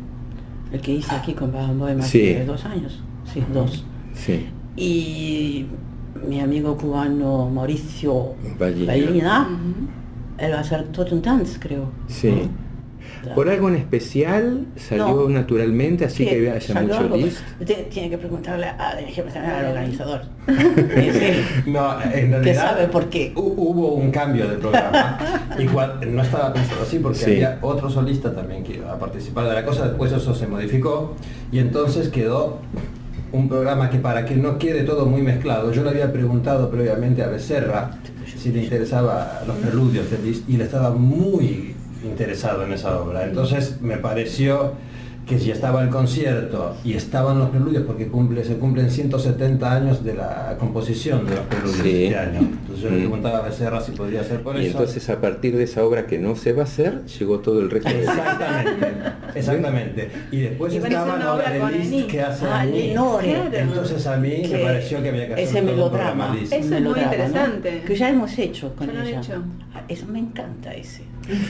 el 0.71 0.80
que 0.82 0.93
hice 0.93 1.13
aquí 1.15 1.34
con 1.34 1.51
Bajan 1.51 1.78
Bohem 1.80 1.99
hace 1.99 2.39
Sí. 2.39 2.45
dos 2.45 2.63
años, 2.65 3.01
sí, 3.34 3.43
dos. 3.54 3.84
Sí. 4.13 4.45
Y 4.78 5.65
mi 6.28 6.39
amigo 6.39 6.78
cubano 6.78 7.49
Mauricio 7.49 8.36
Ballina. 8.58 9.47
A 10.39 10.60
hacer 10.60 10.84
Totten 10.88 11.21
Dance, 11.21 11.60
creo. 11.60 11.89
Sí. 12.08 12.50
¿Por 13.34 13.50
algo 13.50 13.69
en 13.69 13.76
especial 13.78 14.65
salió 14.76 15.08
No. 15.08 15.30
naturalmente, 15.30 16.06
así 16.06 16.24
Sí, 16.26 16.30
que 16.30 16.52
haya 16.52 16.82
mucho? 16.82 17.10
Usted 17.60 17.88
tiene 17.89 18.12
que 18.12 18.17
preguntarle 18.19 18.67
a, 18.67 18.89
al 18.89 19.65
organizador. 19.69 20.21
No, 21.65 22.02
en 22.04 22.12
realidad. 22.12 22.41
Que 22.43 22.54
sabe 22.56 22.88
por 22.88 23.10
qué. 23.10 23.34
hu- 23.34 23.54
Hubo 23.58 23.93
un 23.95 24.12
cambio 24.12 24.48
de 24.48 24.58
programa. 24.58 25.17
Igual 25.60 26.00
no 26.13 26.21
estaba 26.21 26.54
pensado 26.54 26.84
así 26.84 27.00
porque 27.00 27.17
Sí. 27.17 27.32
había 27.32 27.58
otro 27.62 27.89
solista 27.89 28.32
también 28.34 28.63
que 28.63 28.76
iba 28.76 28.91
a 28.93 29.00
participar 29.00 29.48
de 29.48 29.54
la 29.56 29.65
cosa. 29.65 29.88
Después 29.88 30.12
eso 30.12 30.36
se 30.36 30.45
modificó 30.48 31.15
y 31.52 31.60
entonces 31.60 32.10
quedó 32.10 32.60
un 33.32 33.50
programa 33.50 33.89
que 33.89 33.98
para 33.98 34.24
que 34.26 34.36
no 34.36 34.58
quede 34.60 34.84
todo 34.84 35.06
muy 35.08 35.21
mezclado, 35.21 35.71
yo 35.71 35.84
le 35.84 35.89
había 35.89 36.12
preguntado 36.13 36.69
previamente 36.69 37.24
a 37.24 37.28
Becerra 37.28 37.91
si 38.45 38.51
le 38.51 38.63
interesaba 38.63 39.41
los 39.47 39.55
preludios 39.58 40.12
de 40.12 40.19
Liszt 40.19 40.47
y 40.47 40.58
le 40.58 40.65
estaba 40.65 40.91
muy 40.91 41.73
interesado 42.03 42.63
en 42.63 42.73
esa 42.73 43.01
obra. 43.01 43.25
Entonces 43.25 43.81
me 43.81 43.97
pareció 43.97 44.73
que 45.26 45.40
si 45.40 45.50
estaba 45.50 45.82
el 45.82 45.90
concierto 45.90 46.76
y 46.84 46.94
estaban 46.94 47.40
los 47.40 47.50
preludios, 47.50 47.84
porque 47.84 48.08
cumple, 48.08 48.44
se 48.44 48.58
cumplen 48.58 48.92
170 48.92 49.72
años 49.74 50.04
de 50.04 50.14
la 50.14 50.56
composición 50.60 51.26
de 51.26 51.32
los 51.36 51.46
preludios 51.46 51.78
Sí. 51.82 52.04
este 52.06 52.18
año. 52.18 52.40
Entonces 52.42 52.80
yo 52.84 52.90
le 52.90 52.96
Mm. 52.98 53.00
preguntaba 53.00 53.38
a 53.40 53.42
Becerra 53.42 53.82
si 53.82 53.92
podría 53.94 54.24
ser 54.24 54.42
por 54.44 54.56
Y 54.56 54.68
eso. 54.68 54.78
entonces 54.78 55.10
a 55.10 55.20
partir 55.20 55.58
de 55.58 55.64
esa 55.64 55.84
obra 55.84 56.06
que 56.06 56.20
no 56.20 56.36
se 56.36 56.54
va 56.54 56.62
a 56.62 56.66
hacer, 56.66 57.06
llegó 57.06 57.40
todo 57.40 57.60
el 57.60 57.72
resto 57.72 57.90
de... 57.90 58.00
Exactamente, 58.02 58.88
exactamente. 59.36 60.12
Y 60.32 60.38
después 60.42 60.74
Y 60.74 60.80
van 60.80 60.94
a 60.94 61.02
hacer 61.02 61.10
estaba 61.10 61.16
una 61.16 61.26
la 61.26 61.34
obra 61.58 61.70
de 61.72 61.78
Liszt 61.80 62.08
que 62.08 62.22
hace 62.22 62.46
Ah. 62.48 62.66
Entonces 62.66 64.06
a 64.08 64.18
mí 64.18 64.30
me 64.30 64.50
Que 64.50 64.58
pareció 64.60 65.02
que 65.02 65.10
había 65.10 65.28
que 65.28 65.34
hacer 65.34 65.46
ese 65.48 65.60
un 65.60 65.66
melodrama. 65.66 66.38
Eso 66.42 66.56
es 66.56 66.82
muy 66.82 67.00
interesante. 67.00 67.82
Que 67.86 67.96
ya 67.96 68.10
hemos 68.10 68.38
hecho 68.38 68.74
con 68.76 68.92
Ya 68.94 69.04
ella. 69.04 69.20
hecho. 69.20 69.44
Ah, 69.74 69.82
Eso 69.88 70.06
me 70.08 70.20
encanta 70.20 70.74
ese. 70.74 71.04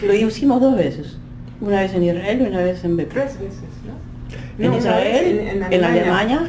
Lo 0.06 0.14
hicimos 0.14 0.62
dos 0.62 0.76
veces. 0.78 1.18
Una 1.62 1.82
vez 1.82 1.94
en 1.94 2.04
Israel 2.04 2.42
y 2.42 2.44
una 2.48 2.62
vez 2.62 2.84
en 2.84 2.98
Beppu. 2.98 3.14
Tres 3.14 3.40
veces, 3.40 3.62
¿no? 3.86 4.64
En 4.66 4.72
No, 4.72 4.78
Israel, 4.78 5.36
vez 5.38 5.72
en, 5.72 5.84
Alemania 5.84 6.42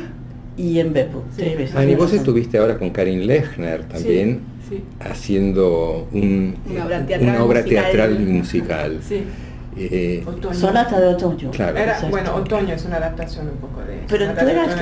y 0.56 0.78
en 0.80 0.92
Beppu. 0.92 1.18
Sí. 1.30 1.36
Tres 1.42 1.58
veces. 1.58 1.76
Ani, 1.76 1.94
vos 1.94 2.12
estuviste 2.12 2.58
ahora 2.58 2.76
con 2.78 2.90
Karin 2.90 3.26
Lechner 3.26 3.84
también 3.84 4.40
Sí, 4.68 4.82
haciendo 4.98 6.08
un- 6.12 6.56
Una 6.68 6.86
obra 6.86 7.06
teatral 7.06 7.30
una 7.30 7.44
obra 7.44 7.60
musical. 7.62 7.84
teatral 7.84 8.18
musical. 8.20 8.98
Eh, 9.78 10.24
Otoño. 10.26 10.54
Sonata 10.54 10.98
de 11.00 11.06
otoño. 11.08 11.50
Claro. 11.50 11.76
Era, 11.76 11.98
bueno, 12.10 12.34
Otoño 12.36 12.74
es 12.74 12.84
una 12.86 12.96
adaptación 12.96 13.48
un 13.48 13.56
poco 13.58 13.80
de 13.82 13.98
Pero 14.08 14.26
tú 14.32 14.44
de 14.46 14.52
eras, 14.52 14.76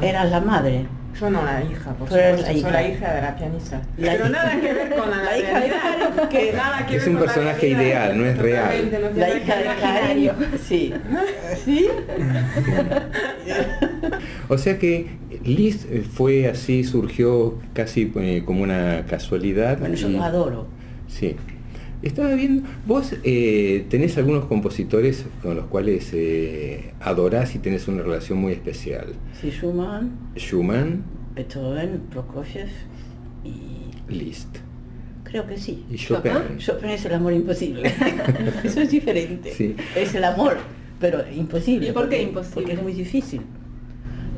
de 0.00 0.08
eras 0.08 0.30
la 0.30 0.40
madre. 0.40 0.86
Yo 1.20 1.28
no 1.28 1.44
la 1.44 1.62
hija, 1.62 1.90
por 1.94 2.08
supuesto, 2.08 2.42
la 2.42 2.46
soy 2.52 2.60
la 2.72 2.82
hija. 2.88 3.12
de 3.14 3.20
la 3.20 3.36
pianista. 3.36 3.82
La 3.98 4.12
Pero 4.12 4.26
hija. 4.26 4.28
nada 4.32 4.60
que 4.60 4.72
ver 4.72 4.94
con 4.96 5.10
la, 5.10 5.16
La 5.22 5.38
hija 5.38 5.60
de 5.60 6.28
que- 6.28 6.52
nada 6.52 6.86
que 6.86 6.96
Es 6.96 7.02
ver 7.04 7.08
un 7.10 7.16
con 7.18 7.26
personaje 7.26 7.68
ideal, 7.68 8.18
no 8.18 8.24
es 8.24 8.38
real. 8.38 8.64
Totalmente, 8.64 8.98
no 9.00 9.06
es 9.08 9.16
La 9.16 9.28
hija 9.36 9.56
de. 9.56 9.64
Karin. 9.80 10.30
Sí. 10.66 10.94
¿Sí? 11.64 11.88
o 14.48 14.58
sea 14.58 14.78
que 14.78 15.06
Liszt 15.44 15.86
eh, 15.90 16.02
fue 16.02 16.48
así, 16.48 16.84
surgió 16.84 17.58
casi 17.74 18.12
eh, 18.16 18.42
como 18.44 18.62
una 18.62 19.04
casualidad. 19.08 19.78
Bueno, 19.78 19.94
yo 19.96 20.08
y- 20.08 20.12
lo 20.12 20.22
adoro. 20.22 20.66
Sí. 21.08 21.36
Estaba 22.02 22.34
viendo, 22.34 22.66
vos 22.86 23.14
eh, 23.24 23.84
tenés 23.90 24.16
algunos 24.16 24.46
compositores 24.46 25.26
con 25.42 25.54
los 25.56 25.66
cuales 25.66 26.10
eh, 26.14 26.92
adorás 27.00 27.54
y 27.54 27.58
tenés 27.58 27.88
una 27.88 28.02
relación 28.02 28.38
muy 28.38 28.52
especial. 28.52 29.08
Sí, 29.38 29.50
Schumann, 29.50 30.10
Schumann, 30.36 31.02
Beethoven, 31.34 32.00
Prokofiev 32.10 32.68
y 33.44 34.12
Liszt. 34.12 34.56
creo 35.24 35.46
que 35.46 35.58
sí. 35.58 35.84
Y 35.90 35.96
Chopin. 35.96 36.32
Chopin 36.58 36.90
es 36.90 37.04
el 37.04 37.12
amor 37.14 37.34
imposible. 37.34 37.92
Eso 38.64 38.80
es 38.80 38.90
diferente. 38.90 39.52
Sí. 39.52 39.76
Es 39.94 40.14
el 40.14 40.24
amor, 40.24 40.56
pero 40.98 41.22
imposible. 41.30 41.88
¿Y 41.90 41.92
por 41.92 42.08
qué 42.08 42.16
porque- 42.16 42.22
imposible? 42.22 42.54
Porque 42.54 42.72
es 42.72 42.82
muy 42.82 42.92
difícil. 42.94 43.42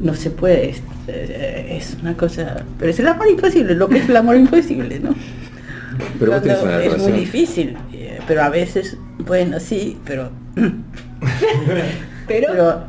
No 0.00 0.14
se 0.14 0.30
puede, 0.30 0.70
es, 0.70 0.82
eh, 1.06 1.76
es 1.78 1.96
una 2.02 2.16
cosa... 2.16 2.64
Pero 2.78 2.90
es 2.90 2.98
el 2.98 3.06
amor 3.06 3.28
imposible, 3.30 3.74
lo 3.76 3.88
que 3.88 3.98
es 3.98 4.08
el 4.08 4.16
amor 4.16 4.36
imposible, 4.36 4.98
¿no? 4.98 5.14
Pero 6.18 6.32
vos 6.32 6.42
tenés 6.42 6.58
Cuando 6.58 6.74
una 6.76 6.84
es 6.84 6.84
relación. 6.92 7.10
muy 7.10 7.20
difícil, 7.20 7.76
eh, 7.92 8.18
pero 8.26 8.42
a 8.42 8.48
veces, 8.48 8.96
bueno, 9.26 9.58
sí, 9.60 9.98
pero... 10.04 10.30
Pero, 12.28 12.48
pero 12.52 12.82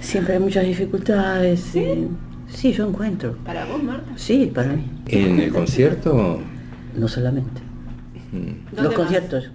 siempre 0.00 0.34
hay 0.34 0.40
muchas 0.40 0.64
dificultades. 0.64 1.74
y- 1.76 2.08
sí, 2.48 2.72
yo 2.72 2.88
encuentro. 2.88 3.36
para 3.44 3.64
vos, 3.66 3.82
Marta. 3.82 4.12
Sí, 4.16 4.50
para 4.54 4.72
mí. 4.72 4.84
En 5.06 5.38
el 5.40 5.52
concierto, 5.52 6.40
No 6.96 7.08
solamente. 7.08 7.60
mm, 8.32 8.36
¿Dónde 8.36 8.82
Los 8.82 8.84
más? 8.84 8.94
conciertos. 8.94 9.50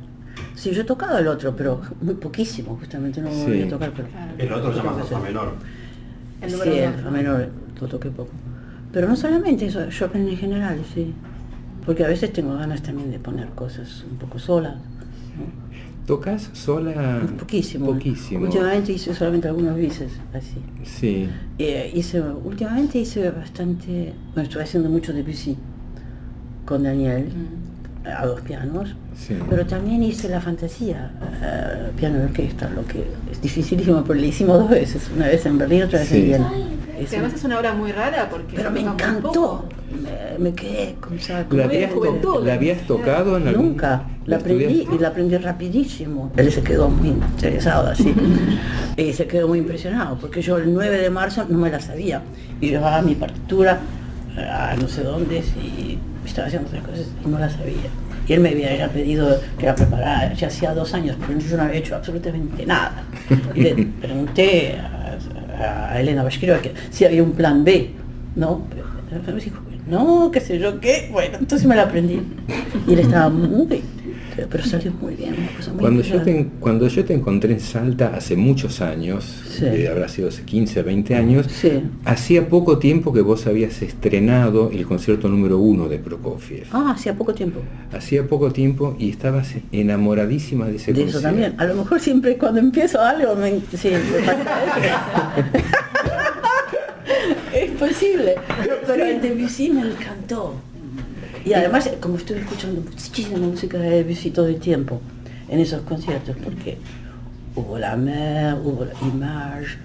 Sí, 0.56 0.72
yo 0.72 0.82
he 0.82 0.86
tocado 0.86 1.18
el 1.18 1.28
otro, 1.28 1.56
pero 1.56 1.82
muy 2.02 2.16
poquísimo, 2.16 2.78
justamente 2.80 3.22
no 3.22 3.30
Sí. 3.32 3.44
voy 3.48 3.62
a 3.64 3.70
tocar. 3.70 3.92
Pero... 3.96 4.08
Claro. 4.10 4.32
El 4.38 4.54
otro 4.54 4.72
se 4.74 4.78
llama 4.80 5.04
Fa 5.04 5.20
menor. 5.20 5.54
El 6.42 6.50
sí, 6.52 6.70
el 6.80 6.94
fa 6.94 7.12
menor 7.12 7.50
lo 7.80 7.88
toqué 7.88 8.10
poco. 8.10 8.32
Pero 8.92 9.08
no 9.08 9.16
solamente 9.16 9.66
eso, 9.68 9.86
Chopin 9.90 10.28
en 10.28 10.38
general, 10.38 10.80
sí. 10.94 11.14
Porque 11.90 12.06
a 12.06 12.08
veces 12.08 12.32
tengo 12.32 12.54
ganas 12.54 12.84
también 12.84 13.10
de 13.10 13.18
poner 13.18 13.48
cosas 13.50 14.06
un 14.08 14.20
poco 14.20 14.38
solas. 14.38 14.76
¿no? 14.76 16.06
¿tocas 16.06 16.52
sola? 16.54 17.20
Poquísimo. 17.40 17.88
Poquísimo. 17.88 18.46
Últimamente 18.46 18.92
hice 18.92 19.16
solamente 19.16 19.48
algunos 19.48 19.76
bises, 19.76 20.12
así. 20.32 20.60
Sí. 20.84 21.28
Eh, 21.58 21.92
hice, 21.96 22.22
últimamente 22.22 23.00
hice 23.00 23.32
bastante, 23.32 24.14
bueno, 24.36 24.44
estuve 24.44 24.62
haciendo 24.62 24.88
mucho 24.88 25.14
Debussy 25.14 25.58
con 26.64 26.84
Daniel, 26.84 27.26
Mm. 27.26 27.69
A 28.06 28.26
dos 28.26 28.42
pianos, 28.42 28.96
Sí. 29.16 29.38
pero 29.50 29.66
también 29.66 30.02
hice 30.04 30.30
la 30.30 30.40
fantasía, 30.42 31.12
eh, 31.44 31.92
piano 31.98 32.20
de 32.20 32.26
orquesta, 32.26 32.70
lo 32.70 32.86
que 32.86 33.04
es 33.32 33.42
dificilísimo, 33.42 34.04
pero 34.04 34.20
le 34.20 34.28
hicimos 34.28 34.58
dos 34.60 34.70
veces, 34.70 35.10
una 35.16 35.28
vez 35.28 35.46
en 35.46 35.58
Berlín, 35.58 35.84
otra 35.84 36.00
vez 36.00 36.08
Sí. 36.10 36.18
en 36.18 36.24
Viena. 36.26 36.52
Es 37.00 37.10
además 37.14 37.32
un- 37.32 37.38
es 37.40 37.44
una 37.46 37.60
obra 37.60 37.74
muy 37.74 37.92
rara 37.94 38.28
porque 38.30 38.56
pero 38.58 38.72
me 38.72 38.82
encantó, 38.82 39.66
me, 40.04 40.38
me 40.44 40.54
quedé 40.54 40.96
con 41.00 41.18
saco. 41.20 41.56
¿La 41.56 41.64
habías, 41.66 41.92
to- 41.94 42.42
¿La 42.44 42.54
habías 42.56 42.82
tocado 42.88 43.38
en 43.38 43.48
algún 43.48 43.68
Nunca, 43.70 44.04
la 44.26 44.36
aprendí 44.38 44.86
y 44.94 44.98
la 44.98 45.08
aprendí 45.10 45.38
rapidísimo. 45.38 46.32
Él 46.36 46.52
se 46.52 46.62
quedó 46.62 46.90
muy 46.90 47.10
interesado 47.10 47.88
así 47.90 48.14
y 48.98 49.14
se 49.14 49.28
quedó 49.28 49.48
muy 49.48 49.60
impresionado 49.60 50.18
porque 50.20 50.42
yo 50.42 50.58
el 50.58 50.74
9 50.74 50.98
de 50.98 51.10
marzo 51.10 51.46
no 51.48 51.58
me 51.58 51.70
la 51.70 51.80
sabía 51.80 52.22
y 52.60 52.68
llevaba 52.70 53.02
mi 53.02 53.16
partitura 53.16 53.80
a 54.38 54.76
no 54.80 54.88
sé 54.88 55.04
dónde 55.04 55.38
y 55.62 55.98
estaba 56.40 56.48
haciendo 56.48 56.68
otras 56.70 56.84
cosas 56.84 57.06
y 57.26 57.28
no 57.28 57.40
la 57.40 57.50
sabía. 57.50 57.90
Y 58.28 58.34
él 58.34 58.40
me 58.42 58.50
había 58.50 58.76
ya 58.76 58.90
pedido 58.90 59.40
que 59.58 59.66
la 59.66 59.76
preparara, 59.76 60.34
ya 60.34 60.48
hacía 60.48 60.74
dos 60.74 60.94
años, 60.94 61.18
pero 61.20 61.40
yo 61.40 61.58
no 61.58 61.64
había 61.64 61.80
hecho 61.80 61.96
absolutamente 61.96 62.66
nada. 62.66 63.04
Y 63.56 63.62
le 63.62 63.76
pregunté 64.02 64.78
a, 64.78 65.92
a 65.92 66.00
Elena 66.00 66.24
Bashkirova 66.24 66.62
que 66.62 66.74
si 66.92 67.06
había 67.06 67.24
un 67.24 67.32
plan 67.32 67.64
B, 67.64 67.92
¿no? 68.36 68.68
Pero 69.10 69.36
me 69.36 69.42
dijo, 69.42 69.60
no, 69.88 70.30
qué 70.32 70.40
sé 70.40 70.60
yo 70.60 70.80
qué. 70.80 71.10
Bueno, 71.12 71.38
entonces 71.40 71.68
me 71.68 71.76
la 71.76 71.84
aprendí. 71.84 72.22
Y 72.88 72.94
él 72.94 73.00
estaba 73.00 73.30
muy... 73.30 73.82
Pero 74.50 74.64
salió 74.64 74.92
muy 75.02 75.16
bien, 75.16 75.34
una 75.38 75.52
cosa 75.58 75.72
muy 75.74 75.82
Cuando 75.82 76.02
yo, 76.02 76.22
te, 76.22 76.48
cuando 76.60 76.88
yo 76.88 77.06
te 77.06 77.14
encontré 77.14 77.54
en 77.54 77.60
Salta 77.60 78.14
hace 78.16 78.36
muchos 78.36 78.82
años, 78.82 79.26
Sí. 79.58 79.66
eh, 79.66 79.90
habrá 79.90 80.08
sido 80.08 80.30
hace 80.30 80.44
15, 80.44 80.82
20 80.84 81.16
años, 81.16 81.48
Sí. 81.50 81.82
hacía 82.06 82.48
poco 82.48 82.78
tiempo 82.80 83.12
que 83.14 83.22
vos 83.22 83.46
habías 83.48 83.82
estrenado 83.82 84.70
el 84.72 84.86
concierto 84.86 85.28
número 85.30 85.58
uno 85.60 85.88
de 85.90 86.00
Prokofiev. 86.00 86.68
Ah, 86.72 86.94
hacía 86.96 87.14
poco 87.16 87.34
tiempo. 87.34 87.60
Hacía 87.92 88.28
poco 88.28 88.52
tiempo 88.52 88.96
y 89.00 89.10
estabas 89.10 89.54
enamoradísima 89.72 90.68
de 90.68 90.76
ese 90.78 90.94
De 90.94 91.04
eso 91.04 91.14
concierto. 91.22 91.28
también. 91.28 91.56
A 91.60 91.66
lo 91.66 91.76
mejor 91.76 92.00
siempre 92.00 92.38
cuando 92.38 92.60
empiezo 92.60 93.02
algo 93.02 93.36
me... 93.36 93.60
Sí, 93.78 93.90
me 93.90 93.96
eso. 93.98 94.16
es 97.54 97.72
posible. 97.72 98.36
Pero 98.86 99.06
el 99.06 99.22
Debussy 99.22 99.70
me 99.70 99.82
encantó. 99.82 100.56
Y 101.46 101.54
además, 101.54 101.90
como 102.00 102.18
estuve 102.18 102.40
escuchando 102.42 102.82
muchísima 102.82 103.38
música 103.40 103.78
de 103.78 104.04
Debussy 104.04 104.32
todo 104.32 104.48
el 104.48 104.60
tiempo 104.60 105.00
en 105.48 105.60
esos 105.60 105.82
conciertos, 105.82 106.36
porque 106.44 106.78
hubo 107.56 107.78
La 107.78 107.96
Mer, 107.96 108.56
hubo 108.64 108.86
la 108.86 108.94
Image, 109.08 109.78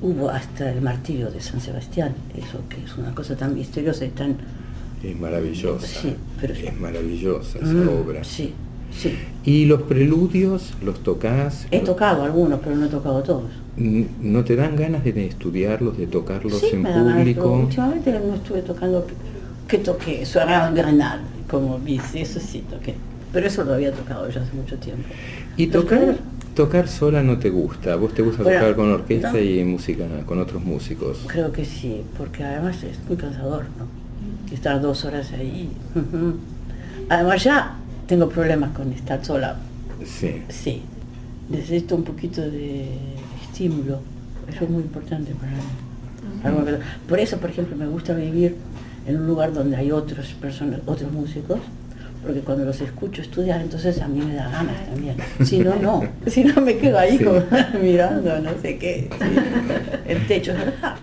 hubo 0.00 0.30
hasta 0.30 0.70
el 0.70 0.80
martirio 0.80 1.30
de 1.30 1.40
San 1.40 1.60
Sebastián, 1.60 2.14
eso 2.36 2.60
que 2.68 2.84
es 2.84 2.96
una 2.96 3.14
cosa 3.14 3.36
tan 3.36 3.54
misteriosa 3.54 4.04
y 4.04 4.10
tan... 4.10 4.36
Es 5.02 5.18
maravillosa. 5.18 5.86
Sí, 5.86 6.14
pero- 6.40 6.54
Es 6.54 6.78
maravillosa 6.80 7.58
esa 7.58 7.66
Mm, 7.66 7.88
obra. 7.88 8.24
Sí. 8.24 8.52
Sí. 8.96 9.12
¿Y 9.44 9.66
los 9.66 9.82
preludios 9.82 10.72
los 10.82 11.02
tocas? 11.02 11.66
He 11.70 11.80
tocado 11.80 12.22
algunos, 12.24 12.58
pero 12.60 12.74
no 12.74 12.86
he 12.86 12.88
tocado 12.88 13.22
todos. 13.22 13.44
¿No 13.76 14.44
te 14.44 14.56
dan 14.56 14.76
ganas 14.76 15.04
de 15.04 15.26
estudiarlos, 15.26 15.98
de 15.98 16.06
tocarlos 16.06 16.58
Sí, 16.58 16.70
en 16.72 16.82
me 16.82 16.90
ganas, 16.90 17.16
público? 17.18 17.52
últimamente 17.52 18.10
no 18.12 18.34
estuve 18.34 18.62
tocando, 18.62 19.06
que 19.68 19.78
toqué, 19.78 20.22
en 20.22 20.74
Grenade, 20.74 21.20
como 21.48 21.78
dice, 21.78 22.22
eso 22.22 22.40
sí 22.40 22.64
toqué. 22.68 22.94
Pero 23.32 23.46
eso 23.46 23.62
lo 23.62 23.74
había 23.74 23.92
tocado 23.92 24.28
ya 24.30 24.40
hace 24.40 24.54
mucho 24.54 24.76
tiempo. 24.78 25.04
¿Y 25.56 25.66
tocar, 25.66 26.16
tocar 26.54 26.88
sola 26.88 27.22
no 27.22 27.38
te 27.38 27.50
gusta? 27.50 27.94
¿Vos 27.96 28.14
te 28.14 28.22
gusta 28.22 28.42
Bueno, 28.42 28.58
tocar 28.58 28.76
con 28.76 28.90
orquesta 28.90 29.32
no. 29.32 29.38
y 29.38 29.62
música 29.64 30.06
con 30.24 30.38
otros 30.40 30.64
músicos? 30.64 31.20
Creo 31.26 31.52
que 31.52 31.64
sí, 31.66 32.02
porque 32.16 32.42
además 32.42 32.82
es 32.82 32.98
muy 33.06 33.18
cansador, 33.18 33.66
¿no? 33.78 33.86
Estar 34.52 34.80
dos 34.80 35.04
horas 35.04 35.30
ahí. 35.32 35.68
Además 37.10 37.44
ya 37.44 37.76
tengo 38.06 38.28
problemas 38.28 38.70
con 38.70 38.90
estar 38.92 39.22
sola. 39.24 39.56
Sí. 40.04 40.42
Sí, 40.48 40.82
necesito 41.50 41.94
un 41.96 42.04
poquito 42.04 42.40
de 42.40 42.88
estímulo. 43.42 44.00
Eso 44.50 44.64
es 44.64 44.70
muy 44.70 44.82
importante 44.82 45.32
para 45.34 45.52
mí. 45.52 46.78
Por 47.06 47.18
eso, 47.20 47.36
por 47.38 47.50
ejemplo, 47.50 47.76
me 47.76 47.86
gusta 47.86 48.14
vivir 48.14 48.56
en 49.08 49.16
un 49.16 49.26
lugar 49.26 49.52
donde 49.52 49.76
hay 49.76 49.90
otras 49.90 50.28
personas, 50.34 50.80
otros 50.86 51.10
músicos, 51.10 51.58
porque 52.22 52.40
cuando 52.40 52.64
los 52.64 52.80
escucho 52.80 53.22
estudiar, 53.22 53.60
entonces 53.60 54.00
a 54.02 54.08
mí 54.08 54.20
me 54.20 54.34
da 54.34 54.48
ganas 54.48 54.86
también. 54.86 55.16
Si 55.44 55.58
no, 55.60 55.74
no. 55.76 56.02
Si 56.26 56.44
no, 56.44 56.60
me 56.60 56.76
quedo 56.76 56.98
ahí 56.98 57.16
Sí. 57.18 57.24
como 57.24 57.40
mirando, 57.82 58.38
no 58.40 58.50
sé 58.60 58.76
qué. 58.78 59.08
sí. 59.18 59.40
El 60.06 60.26
techo, 60.26 60.52
es 60.52 60.58
verdad. 60.58 60.96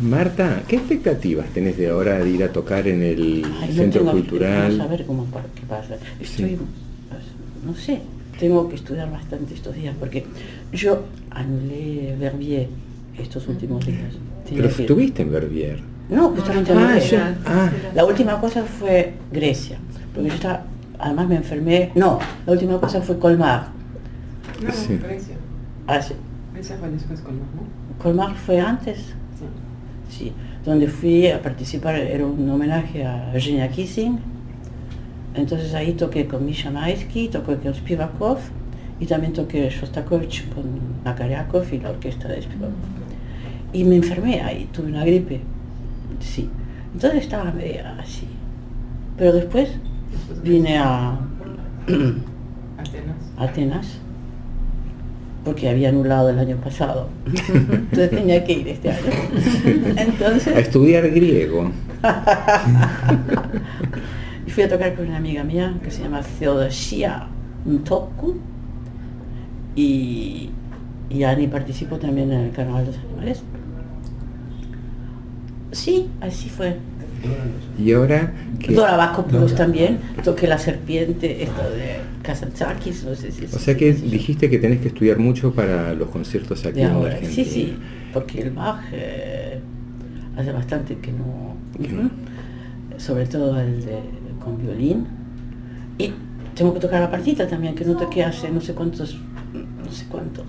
Marta, 0.00 0.62
¿qué 0.68 0.76
expectativas 0.76 1.48
tenés 1.48 1.76
de 1.76 1.90
ahora 1.90 2.18
de 2.20 2.30
ir 2.30 2.44
a 2.44 2.52
tocar 2.52 2.86
en 2.86 3.02
el 3.02 3.44
Ay, 3.60 3.68
no 3.70 3.74
Centro 3.74 4.00
tengo- 4.02 4.12
Cultural? 4.12 4.70
Vamos 4.78 4.80
a 4.80 4.86
ver 4.86 5.06
cómo 5.06 5.26
qué 5.54 5.62
pasa. 5.68 5.94
Estoy, 6.20 6.50
Sí. 6.50 6.58
no 7.66 7.74
sé, 7.74 8.00
tengo 8.38 8.68
que 8.68 8.76
estudiar 8.76 9.10
bastante 9.10 9.54
estos 9.54 9.74
días 9.74 9.96
porque 9.98 10.24
yo 10.72 11.02
anulé 11.30 12.14
Verbier 12.18 12.68
estos 13.18 13.48
últimos 13.48 13.84
días. 13.84 14.14
Tenía 14.44 14.62
Pero 14.62 14.76
que- 14.76 14.82
estuviste 14.82 15.22
en 15.22 15.32
Verbier. 15.32 15.80
No, 16.08 16.30
justamente 16.30 16.72
Ah, 16.72 16.76
anulé. 16.90 17.00
ya. 17.00 17.38
Ah. 17.44 17.70
La 17.94 18.04
última 18.04 18.40
cosa 18.40 18.62
fue 18.62 19.14
Grecia, 19.32 19.78
porque 20.14 20.28
yo 20.28 20.34
estaba, 20.36 20.62
además 20.98 21.28
me 21.28 21.36
enfermé. 21.36 21.90
No, 21.96 22.20
la 22.46 22.52
última 22.52 22.78
cosa 22.80 23.02
fue 23.02 23.18
Colmar. 23.18 23.68
No, 24.62 24.72
Sí. 24.72 24.96
Grecia. 24.96 25.34
Ah, 25.88 26.00
sí. 26.00 26.14
Grecia 26.54 26.76
fue 26.78 26.88
después 26.90 27.20
con 27.20 27.34
¿no? 27.36 27.42
Colmar 28.00 28.36
fue 28.36 28.60
antes, 28.60 28.96
Sí. 28.98 29.44
Sí, 30.08 30.32
donde 30.64 30.88
fui 30.88 31.28
a 31.28 31.40
participar, 31.42 31.96
era 31.96 32.26
un 32.26 32.48
homenaje 32.48 33.04
a 33.04 33.32
Eugenia 33.34 33.68
Kissing. 33.68 34.18
Entonces 35.34 35.74
ahí 35.74 35.92
toqué 35.92 36.26
con 36.26 36.44
Misha 36.44 36.70
Maetsky, 36.70 37.28
toqué 37.28 37.56
con 37.56 37.74
Spivakov 37.74 38.38
y 38.98 39.06
también 39.06 39.32
toqué 39.32 39.68
Shostakovich 39.70 40.48
con 40.48 40.64
Makariakov 41.04 41.64
y 41.72 41.78
la 41.78 41.90
orquesta 41.90 42.28
de 42.28 42.42
Spivakov. 42.42 42.72
Y 43.72 43.84
me 43.84 43.96
enfermé 43.96 44.40
ahí, 44.40 44.68
tuve 44.72 44.88
una 44.88 45.04
gripe, 45.04 45.40
sí. 46.20 46.48
Entonces 46.92 47.22
estaba 47.22 47.52
media 47.52 47.96
así. 48.00 48.26
Pero 49.16 49.32
después 49.32 49.70
Después 50.12 50.42
vine 50.42 50.78
a 50.78 51.18
Atenas. 52.78 53.16
Atenas 53.36 53.98
porque 55.48 55.66
había 55.66 55.88
anulado 55.88 56.28
el 56.28 56.38
año 56.38 56.58
pasado. 56.58 57.08
Entonces 57.24 58.10
tenía 58.10 58.44
que 58.44 58.52
ir 58.52 58.68
este 58.68 58.90
año. 58.90 59.00
A 59.96 60.02
Entonces, 60.02 60.54
estudiar 60.58 61.08
griego. 61.08 61.70
y 64.46 64.50
fui 64.50 64.64
a 64.64 64.68
tocar 64.68 64.94
con 64.94 65.06
una 65.06 65.16
amiga 65.16 65.44
mía 65.44 65.74
que 65.82 65.90
se 65.90 66.02
llama 66.02 66.20
Theodosia 66.38 67.28
Ntoku 67.64 68.36
y, 69.74 70.50
y 71.08 71.22
Ani 71.22 71.46
participó 71.46 71.96
también 71.96 72.30
en 72.30 72.40
el 72.40 72.50
Carnaval 72.50 72.84
de 72.84 72.92
los 72.92 73.00
Animales. 73.00 73.42
Sí, 75.72 76.10
así 76.20 76.50
fue. 76.50 76.76
Y 77.78 77.92
ahora 77.92 78.32
que... 78.58 78.74
Dora 78.74 79.14
también, 79.56 79.98
toqué 80.24 80.46
La 80.46 80.58
Serpiente, 80.58 81.42
esto 81.42 81.62
de 81.70 82.00
Kazantzakis, 82.22 83.04
no 83.04 83.14
sé 83.14 83.30
si 83.32 83.44
O 83.44 83.58
sea 83.58 83.76
que 83.76 83.92
dijiste 83.92 84.50
que 84.50 84.58
tenés 84.58 84.80
que 84.80 84.88
estudiar 84.88 85.18
mucho 85.18 85.52
para 85.52 85.94
los 85.94 86.08
conciertos 86.08 86.64
aquí 86.66 86.80
de 86.80 86.82
en 86.82 86.90
ahora. 86.90 87.14
Argentina. 87.14 87.44
Sí, 87.44 87.50
sí, 87.50 87.76
porque 88.12 88.42
el 88.42 88.50
Bach 88.50 88.80
eh, 88.92 89.60
hace 90.36 90.52
bastante 90.52 90.96
que 90.96 91.12
no, 91.12 91.56
Que 91.80 91.92
no. 91.92 92.00
Ujú. 92.02 92.10
sobre 92.98 93.26
todo 93.26 93.58
el 93.60 93.84
de 93.84 93.98
con 94.42 94.58
violín. 94.58 95.06
Y 95.98 96.12
tengo 96.54 96.74
que 96.74 96.80
tocar 96.80 97.00
la 97.00 97.10
partita 97.10 97.46
también, 97.46 97.74
que 97.74 97.84
no 97.84 97.96
toqué 97.96 98.24
hace 98.24 98.50
no 98.50 98.60
sé 98.60 98.74
cuántos, 98.74 99.14
no 99.14 99.92
sé 99.92 100.06
cuánto. 100.08 100.44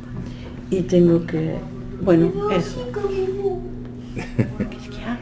Y 0.72 0.82
tengo 0.82 1.26
que, 1.26 1.56
bueno, 2.02 2.32
eso. 2.52 2.88
¿Qué 4.16 4.22
es 4.22 4.88
que 4.90 5.04
hay? 5.04 5.18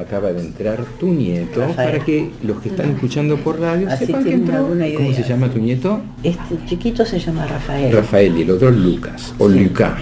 Acaba 0.00 0.32
de 0.32 0.40
entrar 0.40 0.82
tu 0.98 1.08
nieto 1.12 1.60
Rafael. 1.60 1.92
para 1.92 2.04
que 2.04 2.30
los 2.42 2.60
que 2.62 2.70
están 2.70 2.90
escuchando 2.90 3.36
por 3.36 3.60
radio 3.60 3.88
Así 3.88 4.06
sepan 4.06 4.24
que 4.24 4.32
entró. 4.32 4.56
alguna 4.56 4.86
¿Cómo 4.94 5.10
idea. 5.10 5.22
se 5.22 5.28
llama 5.28 5.48
tu 5.50 5.58
nieto? 5.58 6.00
Este 6.22 6.56
chiquito 6.66 7.04
se 7.04 7.18
llama 7.18 7.46
Rafael. 7.46 7.92
Rafael 7.92 8.36
y 8.38 8.42
el 8.42 8.50
otro 8.52 8.70
Lucas 8.70 9.34
o 9.38 9.50
Sí. 9.50 9.58
Lucas. 9.64 9.94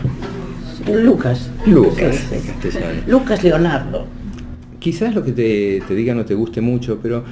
Lucas. 0.87 1.51
Lucas 1.67 2.17
Sí, 2.17 2.35
en 2.35 2.41
sí. 2.43 2.49
castellano. 2.49 3.01
Lucas 3.07 3.43
Leonardo. 3.45 4.07
Quizás 4.79 5.15
lo 5.15 5.25
que 5.25 5.33
te, 5.33 5.83
te 5.87 5.95
diga 5.95 6.15
no 6.15 6.25
te 6.25 6.35
guste 6.35 6.61
mucho, 6.61 7.01
pero 7.03 7.25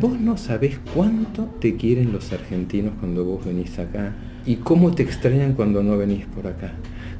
vos 0.00 0.18
no 0.18 0.36
sabés 0.36 0.78
cuánto 0.94 1.44
te 1.60 1.76
quieren 1.76 2.12
los 2.12 2.32
argentinos 2.32 2.92
cuando 2.98 3.24
vos 3.24 3.44
venís 3.46 3.78
acá 3.78 4.12
y 4.44 4.56
cómo 4.56 4.92
te 4.92 5.04
extrañan 5.04 5.52
cuando 5.52 5.82
no 5.82 5.96
venís 5.96 6.26
por 6.26 6.46
acá. 6.48 6.72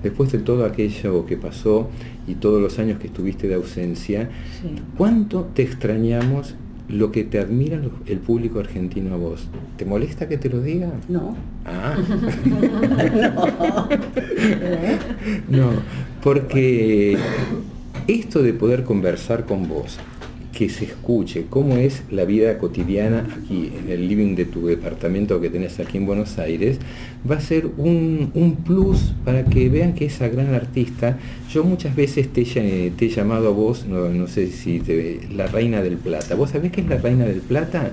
Después 0.02 0.30
de 0.32 0.38
todo 0.38 0.64
aquello 0.64 1.26
que 1.26 1.36
pasó 1.36 1.88
y 2.26 2.34
todos 2.34 2.60
los 2.62 2.78
años 2.78 2.98
que 2.98 3.06
estuviste 3.08 3.48
de 3.48 3.54
ausencia, 3.54 4.28
Sí. 4.62 4.68
¿cuánto 4.96 5.48
te 5.54 5.62
extrañamos 5.62 6.54
lo 6.88 7.12
que 7.12 7.24
te 7.24 7.38
admira 7.38 7.80
el 8.06 8.18
público 8.18 8.60
argentino 8.60 9.14
a 9.14 9.18
vos? 9.18 9.48
¿Te 9.76 9.84
molesta 9.84 10.28
que 10.28 10.38
te 10.38 10.48
lo 10.48 10.60
diga? 10.62 10.90
No. 11.08 11.36
Ah. 11.66 11.96
no. 15.48 15.58
No, 15.58 15.70
porque 16.22 17.16
esto 18.06 18.42
de 18.42 18.52
poder 18.54 18.84
conversar 18.84 19.44
con 19.44 19.68
vos, 19.68 19.98
que 20.58 20.68
se 20.68 20.86
escuche 20.86 21.46
cómo 21.48 21.76
es 21.76 22.02
la 22.10 22.24
vida 22.24 22.58
cotidiana 22.58 23.24
aquí 23.40 23.70
en 23.78 23.92
el 23.92 24.08
living 24.08 24.34
de 24.34 24.44
tu 24.44 24.66
departamento 24.66 25.40
que 25.40 25.50
tenés 25.50 25.78
aquí 25.78 25.98
en 25.98 26.06
Buenos 26.06 26.36
Aires, 26.40 26.80
va 27.30 27.36
a 27.36 27.40
ser 27.40 27.68
un, 27.76 28.32
un 28.34 28.56
plus 28.56 29.14
para 29.24 29.44
que 29.44 29.68
vean 29.68 29.94
que 29.94 30.06
esa 30.06 30.26
gran 30.26 30.52
artista, 30.54 31.16
yo 31.48 31.62
muchas 31.62 31.94
veces 31.94 32.32
te, 32.32 32.42
te 32.42 33.06
he 33.06 33.08
llamado 33.08 33.46
a 33.46 33.50
vos, 33.52 33.86
no, 33.86 34.08
no 34.08 34.26
sé 34.26 34.48
si 34.48 34.80
te, 34.80 35.20
la 35.32 35.46
reina 35.46 35.80
del 35.80 35.96
plata. 35.96 36.34
¿Vos 36.34 36.50
sabés 36.50 36.72
qué 36.72 36.80
es 36.80 36.88
la 36.88 36.98
reina 36.98 37.24
del 37.24 37.40
plata? 37.40 37.92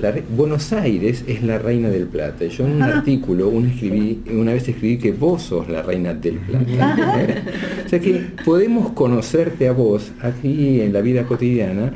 La 0.00 0.14
Buenos 0.36 0.72
Aires 0.72 1.24
es 1.26 1.42
la 1.42 1.58
reina 1.58 1.88
del 1.88 2.06
plata. 2.06 2.44
Yo 2.46 2.66
en 2.66 2.72
un 2.72 2.82
artículo 2.82 3.48
una, 3.48 3.68
escribí, 3.68 4.22
una 4.30 4.52
vez 4.52 4.68
escribí 4.68 4.98
que 4.98 5.12
vos 5.12 5.42
sos 5.42 5.68
la 5.68 5.82
reina 5.82 6.14
del 6.14 6.36
plata. 6.36 7.42
o 7.86 7.88
sea 7.88 8.00
que 8.00 8.26
podemos 8.44 8.92
conocerte 8.92 9.68
a 9.68 9.72
vos 9.72 10.12
aquí 10.20 10.80
en 10.80 10.92
la 10.92 11.00
vida 11.00 11.24
cotidiana 11.24 11.92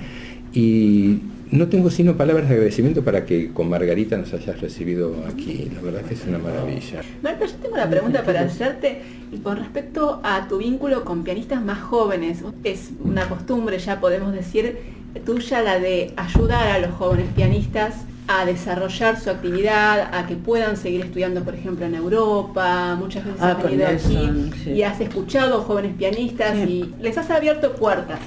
y 0.53 1.21
no 1.51 1.69
tengo 1.69 1.91
sino 1.91 2.17
palabras 2.17 2.49
de 2.49 2.55
agradecimiento 2.55 3.05
para 3.05 3.25
que 3.25 3.53
con 3.53 3.69
Margarita 3.69 4.17
nos 4.17 4.33
hayas 4.35 4.61
recibido 4.61 5.15
aquí. 5.29 5.71
La 5.75 5.81
verdad 5.81 6.03
que 6.03 6.15
es 6.15 6.25
una 6.27 6.39
maravilla. 6.39 7.03
Marta, 7.23 7.47
yo 7.47 7.55
tengo 7.55 7.75
una 7.75 7.89
pregunta 7.89 8.25
para 8.25 8.41
hacerte 8.41 9.03
y 9.33 9.39
con 9.39 9.57
respecto 9.57 10.21
a 10.25 10.49
tu 10.49 10.59
vínculo 10.59 11.05
con 11.05 11.23
pianistas 11.23 11.65
más 11.65 11.81
jóvenes. 11.81 12.43
Es 12.65 12.91
una 13.03 13.29
costumbre, 13.29 13.79
ya 13.79 14.01
podemos 14.01 14.33
decir, 14.33 14.77
tuya 15.25 15.63
la 15.63 15.79
de 15.79 16.13
ayudar 16.17 16.69
a 16.69 16.79
los 16.79 16.91
jóvenes 16.95 17.27
pianistas 17.35 17.95
a 18.29 18.45
desarrollar 18.45 19.21
su 19.21 19.31
actividad, 19.31 20.09
a 20.13 20.27
que 20.27 20.35
puedan 20.35 20.77
seguir 20.77 21.03
estudiando, 21.05 21.45
por 21.45 21.55
ejemplo, 21.55 21.87
en 21.87 21.95
Europa. 21.95 22.97
Muchas 22.99 23.25
veces 23.25 23.41
Ah, 23.41 23.53
has 23.53 23.63
venido 23.63 23.87
aquí 23.87 24.53
sí. 24.65 24.71
y 24.71 24.83
has 24.83 25.01
escuchado 25.01 25.63
jóvenes 25.63 25.93
pianistas 25.97 26.55
Sí. 26.57 26.93
y 26.99 27.03
les 27.03 27.17
has 27.19 27.31
abierto 27.31 27.73
puertas. 27.77 28.19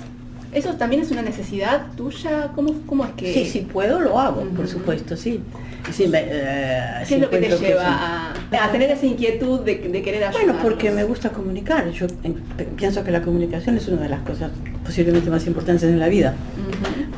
¿Eso 0.53 0.73
también 0.75 1.01
es 1.01 1.11
una 1.11 1.21
necesidad 1.21 1.87
tuya? 1.97 2.47
¿Cómo, 2.55 2.73
cómo 2.87 3.03
es 3.05 3.11
que...? 3.11 3.33
Sí, 3.33 3.45
si 3.45 3.59
puedo 3.59 3.99
lo 3.99 4.17
hago, 4.19 4.41
por 4.55 4.67
supuesto, 4.67 5.15
sí. 5.17 5.41
Si 5.93 6.07
me, 6.07 6.21
eh, 6.25 7.03
¿Qué 7.07 7.15
es 7.15 7.21
lo 7.21 7.29
que 7.29 7.37
te 7.37 7.49
lleva 7.49 8.33
sí. 8.49 8.55
a, 8.57 8.65
a 8.65 8.71
tener 8.71 8.89
esa 8.91 9.05
inquietud 9.05 9.59
de, 9.61 9.75
de 9.75 10.01
querer 10.01 10.23
ayudar? 10.23 10.43
Bueno, 10.45 10.59
porque 10.63 10.91
me 10.91 11.03
gusta 11.03 11.29
comunicar. 11.29 11.89
Yo 11.91 12.05
eh, 12.23 12.33
pienso 12.75 13.03
que 13.03 13.11
la 13.11 13.21
comunicación 13.21 13.77
es 13.77 13.87
una 13.87 14.01
de 14.03 14.09
las 14.09 14.21
cosas 14.21 14.51
posiblemente 14.85 15.29
más 15.29 15.45
importantes 15.45 15.83
en 15.83 15.99
la 15.99 16.07
vida. 16.07 16.33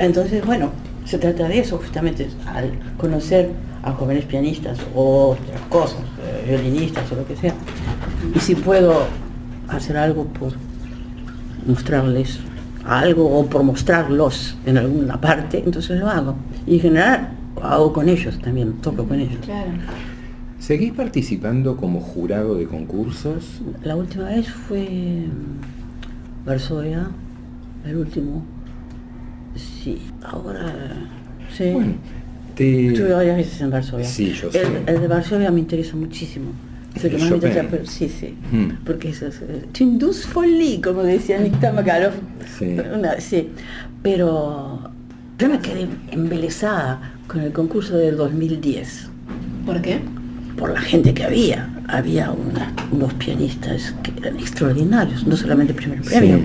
Entonces, 0.02 0.46
bueno, 0.46 0.72
se 1.06 1.18
trata 1.18 1.48
de 1.48 1.60
eso 1.60 1.78
justamente, 1.78 2.28
al 2.48 2.72
conocer 2.98 3.52
a 3.84 3.92
jóvenes 3.92 4.26
pianistas 4.26 4.80
o 4.96 5.30
otras 5.32 5.62
cosas, 5.70 6.02
eh, 6.24 6.46
violinistas 6.48 7.12
o 7.12 7.16
lo 7.16 7.26
que 7.26 7.36
sea. 7.36 7.54
Y 8.36 8.40
si 8.40 8.56
puedo 8.56 9.06
hacer 9.68 9.98
algo 9.98 10.26
por 10.26 10.54
mostrarles 11.66 12.40
algo 12.86 13.40
o 13.40 13.46
por 13.46 13.64
mostrarlos 13.64 14.58
en 14.66 14.78
alguna 14.78 15.22
parte, 15.22 15.62
entonces 15.64 16.00
lo 16.00 16.10
hago. 16.10 16.36
Y 16.66 16.76
en 16.76 16.80
general 16.82 17.30
hago 17.62 17.94
con 17.94 18.10
ellos 18.10 18.40
también, 18.40 18.74
toco 18.82 19.06
con 19.06 19.20
ellos. 19.20 19.40
Claro. 19.44 19.70
¿Seguís 20.60 20.94
participando 20.94 21.78
como 21.78 22.02
jurado 22.02 22.56
de 22.56 22.66
concursos? 22.66 23.62
La 23.84 23.96
última 23.96 24.26
vez 24.26 24.50
fue 24.50 25.26
Varsovia, 26.46 27.10
el 27.86 27.98
último. 27.98 28.44
Sí, 29.56 29.98
ahora 30.24 30.74
sí. 31.56 31.70
Bueno, 31.72 31.94
te... 32.56 32.88
Estuve 32.88 33.14
varias 33.14 33.38
veces 33.38 33.62
en 33.62 33.70
Varsovia. 33.72 34.06
Sí, 34.06 34.32
yo 34.34 34.52
sé. 34.52 34.62
el, 34.62 34.96
el 34.96 35.02
de 35.02 35.08
Varsovia 35.08 35.52
me 35.52 35.60
interesa 35.60 35.96
muchísimo. 35.96 36.52
Es 36.96 37.04
el 37.06 37.12
que 37.12 37.16
¿El 37.18 37.22
más 37.22 37.32
me 37.32 37.36
Chopin? 37.38 37.50
interesa, 37.50 37.70
pero 37.72 37.86
sí, 37.86 38.10
sí. 38.10 38.36
Hmm. 38.52 38.72
Porque 38.86 39.10
eso 39.10 39.28
es 39.28 40.26
folie, 40.28 40.82
como 40.82 41.04
decía 41.04 41.40
Nikita 41.40 41.72
Makarov. 41.72 42.12
Sí. 42.60 42.78
Una- 42.94 43.20
sí. 43.22 43.50
Pero 44.04 44.90
yo 45.38 45.50
me 45.50 45.60
quedé 45.60 45.88
embelesada 46.12 47.14
con 47.28 47.42
el 47.42 47.52
concurso 47.54 47.96
del 47.98 48.18
2010 48.18 49.08
¿Por 49.66 49.82
qué? 49.82 50.00
por 50.58 50.72
la 50.72 50.82
gente 50.82 51.14
que 51.14 51.24
había. 51.24 51.70
Había 51.88 52.32
una- 52.32 52.74
unos 52.92 53.14
pianistas 53.16 53.94
que 54.04 54.12
eran 54.18 54.38
extraordinarios, 54.40 55.26
no 55.26 55.36
solamente 55.38 55.72
el 55.74 55.78
primer 55.78 56.02
premio, 56.02 56.38
Sí. 56.38 56.44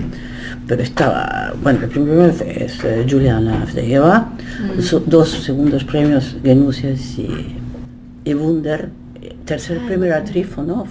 Pero 0.67 0.81
estaba, 0.83 1.53
bueno, 1.63 1.79
el 1.83 1.89
primer 1.89 2.29
es 2.45 2.83
eh, 2.83 3.05
Juliana 3.09 3.61
Avdeyeva, 3.63 4.29
so- 4.81 4.99
dos 5.05 5.29
segundos 5.29 5.83
premios, 5.83 6.35
Genusias 6.43 7.17
y, 7.17 7.55
y 8.25 8.33
Wunder, 8.33 8.89
tercer 9.45 9.79
premio 9.85 10.05
era 10.07 10.23
Trifonov, 10.23 10.87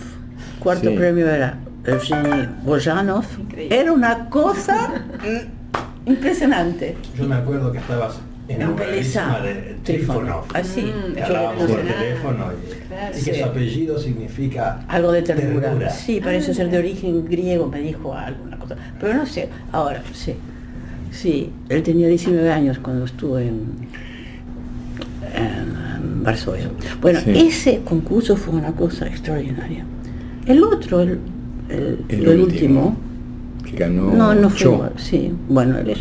cuarto 0.59 0.89
Sí. 0.91 0.97
premio 0.97 1.29
era 1.29 1.59
Evgeny 1.85 2.49
Bojanov, 2.65 3.25
Increíble. 3.39 3.79
era 3.81 3.93
una 3.93 4.29
cosa 4.31 4.89
mm, 5.23 6.09
impresionante. 6.11 6.97
Yo 7.17 7.25
me 7.29 7.35
acuerdo 7.37 7.71
que 7.71 7.79
estabas 7.79 8.15
enamoradísima 8.48 9.40
de 9.40 9.76
Trifonov. 9.82 10.44
Así, 10.54 10.82
Mm, 10.82 11.22
hablábamos 11.22 11.64
por 11.70 11.80
teléfono 11.80 12.44
y, 12.52 12.88
Claro. 12.88 13.18
y 13.18 13.24
que 13.24 13.35
Sí. 13.35 13.40
su 13.40 13.44
apellido 13.46 13.98
significa 13.98 14.85
algo 14.88 15.12
de 15.12 15.22
ternura. 15.22 15.68
Ternura. 15.68 15.90
Sí, 15.90 16.20
parece 16.22 16.54
ser 16.54 16.70
de 16.70 16.78
origen 16.78 17.24
griego, 17.24 17.66
me 17.68 17.80
dijo 17.80 18.14
alguna 18.14 18.59
cosa. 18.59 18.76
Pero 19.00 19.14
no 19.14 19.26
sé, 19.26 19.48
ahora 19.72 20.02
sí. 20.12 20.35
Sí, 21.11 21.50
él 21.68 21.82
tenía 21.82 22.09
19 22.09 22.50
años 22.52 22.78
cuando 22.78 23.04
estuvo 23.06 23.38
en, 23.38 23.62
en 25.35 26.22
Varsovia. 26.22 26.68
Bueno, 27.00 27.20
Sí. 27.20 27.30
ese 27.37 27.80
concurso 27.85 28.37
fue 28.37 28.54
una 28.54 28.72
cosa 28.72 29.06
extraordinaria. 29.06 29.85
El 30.46 30.62
otro, 30.62 31.00
el, 31.00 31.18
el- 31.68 32.04
El 32.09 32.28
el 32.28 32.40
último, 32.40 32.44
último, 32.44 32.96
Que 33.64 33.76
ganó 33.76 34.12
no, 34.12 34.35
no 34.35 34.50
fue 34.50 34.78
sí. 34.96 35.32
Bueno, 35.48 35.78
él 35.78 35.90
es 35.90 35.98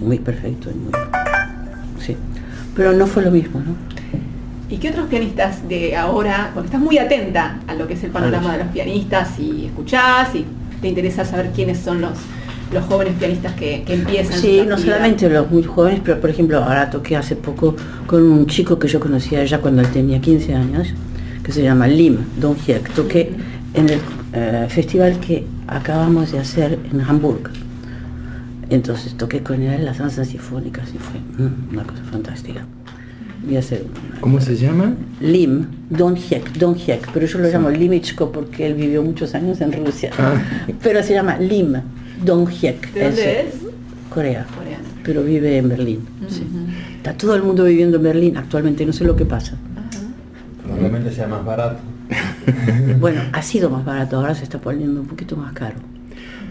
muy 0.00 0.18
perfecto 0.18 0.70
y 0.70 0.74
muy... 0.74 0.92
Sí, 2.04 2.16
pero 2.74 2.92
no 2.92 3.06
fue 3.06 3.22
lo 3.22 3.30
mismo, 3.30 3.60
¿no? 3.60 3.74
¿Y 4.68 4.78
qué 4.78 4.90
otros 4.90 5.06
pianistas 5.08 5.68
de 5.68 5.94
ahora, 5.94 6.50
porque 6.54 6.66
estás 6.66 6.80
muy 6.80 6.98
atenta 6.98 7.60
a 7.66 7.74
lo 7.74 7.86
que 7.86 7.94
es 7.94 8.02
el 8.02 8.10
panorama 8.10 8.52
de 8.52 8.64
los 8.64 8.72
pianistas 8.72 9.38
y 9.38 9.66
escuchás 9.66 10.34
y 10.34 10.44
te 10.80 10.88
interesa 10.88 11.24
saber 11.24 11.50
quiénes 11.54 11.78
son 11.78 12.00
los, 12.00 12.12
los 12.72 12.84
jóvenes 12.84 13.14
pianistas 13.18 13.52
que, 13.52 13.82
que 13.84 13.94
empiezan? 13.94 14.38
Sí, 14.38 14.62
no 14.66 14.74
actividad? 14.74 14.96
solamente 14.96 15.30
los 15.30 15.50
muy 15.50 15.62
jóvenes, 15.62 16.00
pero 16.02 16.20
por 16.20 16.30
ejemplo 16.30 16.64
ahora 16.64 16.90
toqué 16.90 17.16
hace 17.16 17.36
poco 17.36 17.76
con 18.06 18.22
un 18.22 18.46
chico 18.46 18.78
que 18.78 18.88
yo 18.88 18.98
conocía 19.00 19.44
ya 19.44 19.60
cuando 19.60 19.82
él 19.82 19.88
tenía 19.88 20.20
15 20.20 20.54
años, 20.54 20.88
que 21.42 21.52
se 21.52 21.62
llama 21.62 21.86
Lim 21.86 22.18
Don 22.38 22.56
Hiek. 22.56 22.90
Toqué 22.94 23.32
en 23.74 23.90
el 23.90 24.00
eh, 24.32 24.66
festival 24.70 25.20
que 25.20 25.44
acabamos 25.68 26.32
de 26.32 26.38
hacer 26.38 26.78
en 26.90 27.00
Hamburg. 27.02 27.50
Entonces 28.74 29.14
toqué 29.16 29.40
con 29.42 29.62
él 29.62 29.84
las 29.84 29.98
danzas 29.98 30.28
sinfónicas 30.28 30.88
y 30.94 30.98
fue 30.98 31.20
mm, 31.46 31.72
una 31.72 31.84
cosa 31.84 32.02
fantástica. 32.10 32.66
Voy 33.44 33.56
a 33.56 33.58
hacer 33.60 33.82
una- 33.84 34.20
¿Cómo 34.20 34.40
se 34.40 34.56
llama? 34.56 34.94
Lim 35.20 35.66
Don 35.90 36.16
Hiek, 36.16 36.52
Don 36.54 36.74
Hiek, 36.74 37.08
pero 37.12 37.26
yo 37.26 37.38
lo 37.38 37.48
llamo 37.48 37.70
Limichko 37.70 38.32
porque 38.32 38.66
él 38.66 38.74
vivió 38.74 39.02
muchos 39.02 39.34
años 39.34 39.60
en 39.60 39.72
Rusia. 39.72 40.10
Ah. 40.18 40.34
Pero 40.82 41.02
se 41.02 41.12
llama 41.14 41.36
Lim 41.38 41.74
Don 42.24 42.46
Hiek. 42.46 42.92
¿De 42.94 43.04
dónde 43.04 43.40
es? 43.42 43.54
Corea 44.10 44.46
Coreano. 44.56 44.84
pero 45.02 45.22
vive 45.24 45.58
en 45.58 45.68
Berlín. 45.68 46.00
sí. 46.28 46.42
Está 46.96 47.12
todo 47.14 47.34
el 47.36 47.42
mundo 47.42 47.64
viviendo 47.64 47.96
en 47.98 48.02
Berlín 48.02 48.36
actualmente, 48.38 48.86
no 48.86 48.92
sé 48.92 49.04
lo 49.04 49.14
que 49.14 49.24
pasa. 49.26 49.56
Probablemente 50.62 51.12
sea 51.12 51.26
más 51.28 51.44
barato. 51.44 51.78
Bueno, 53.00 53.20
ha 53.32 53.42
sido 53.42 53.68
más 53.70 53.84
barato, 53.84 54.16
ahora 54.16 54.34
se 54.34 54.44
está 54.44 54.58
poniendo 54.58 55.00
un 55.00 55.06
poquito 55.06 55.36
más 55.36 55.52
caro. 55.52 55.76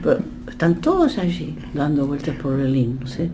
Pero 0.04 0.20
están 0.54 0.82
todos 0.82 1.18
allí 1.18 1.58
dando 1.74 2.06
vueltas 2.06 2.36
por 2.38 2.56
Berlín, 2.56 3.00
no 3.02 3.08
sé. 3.08 3.32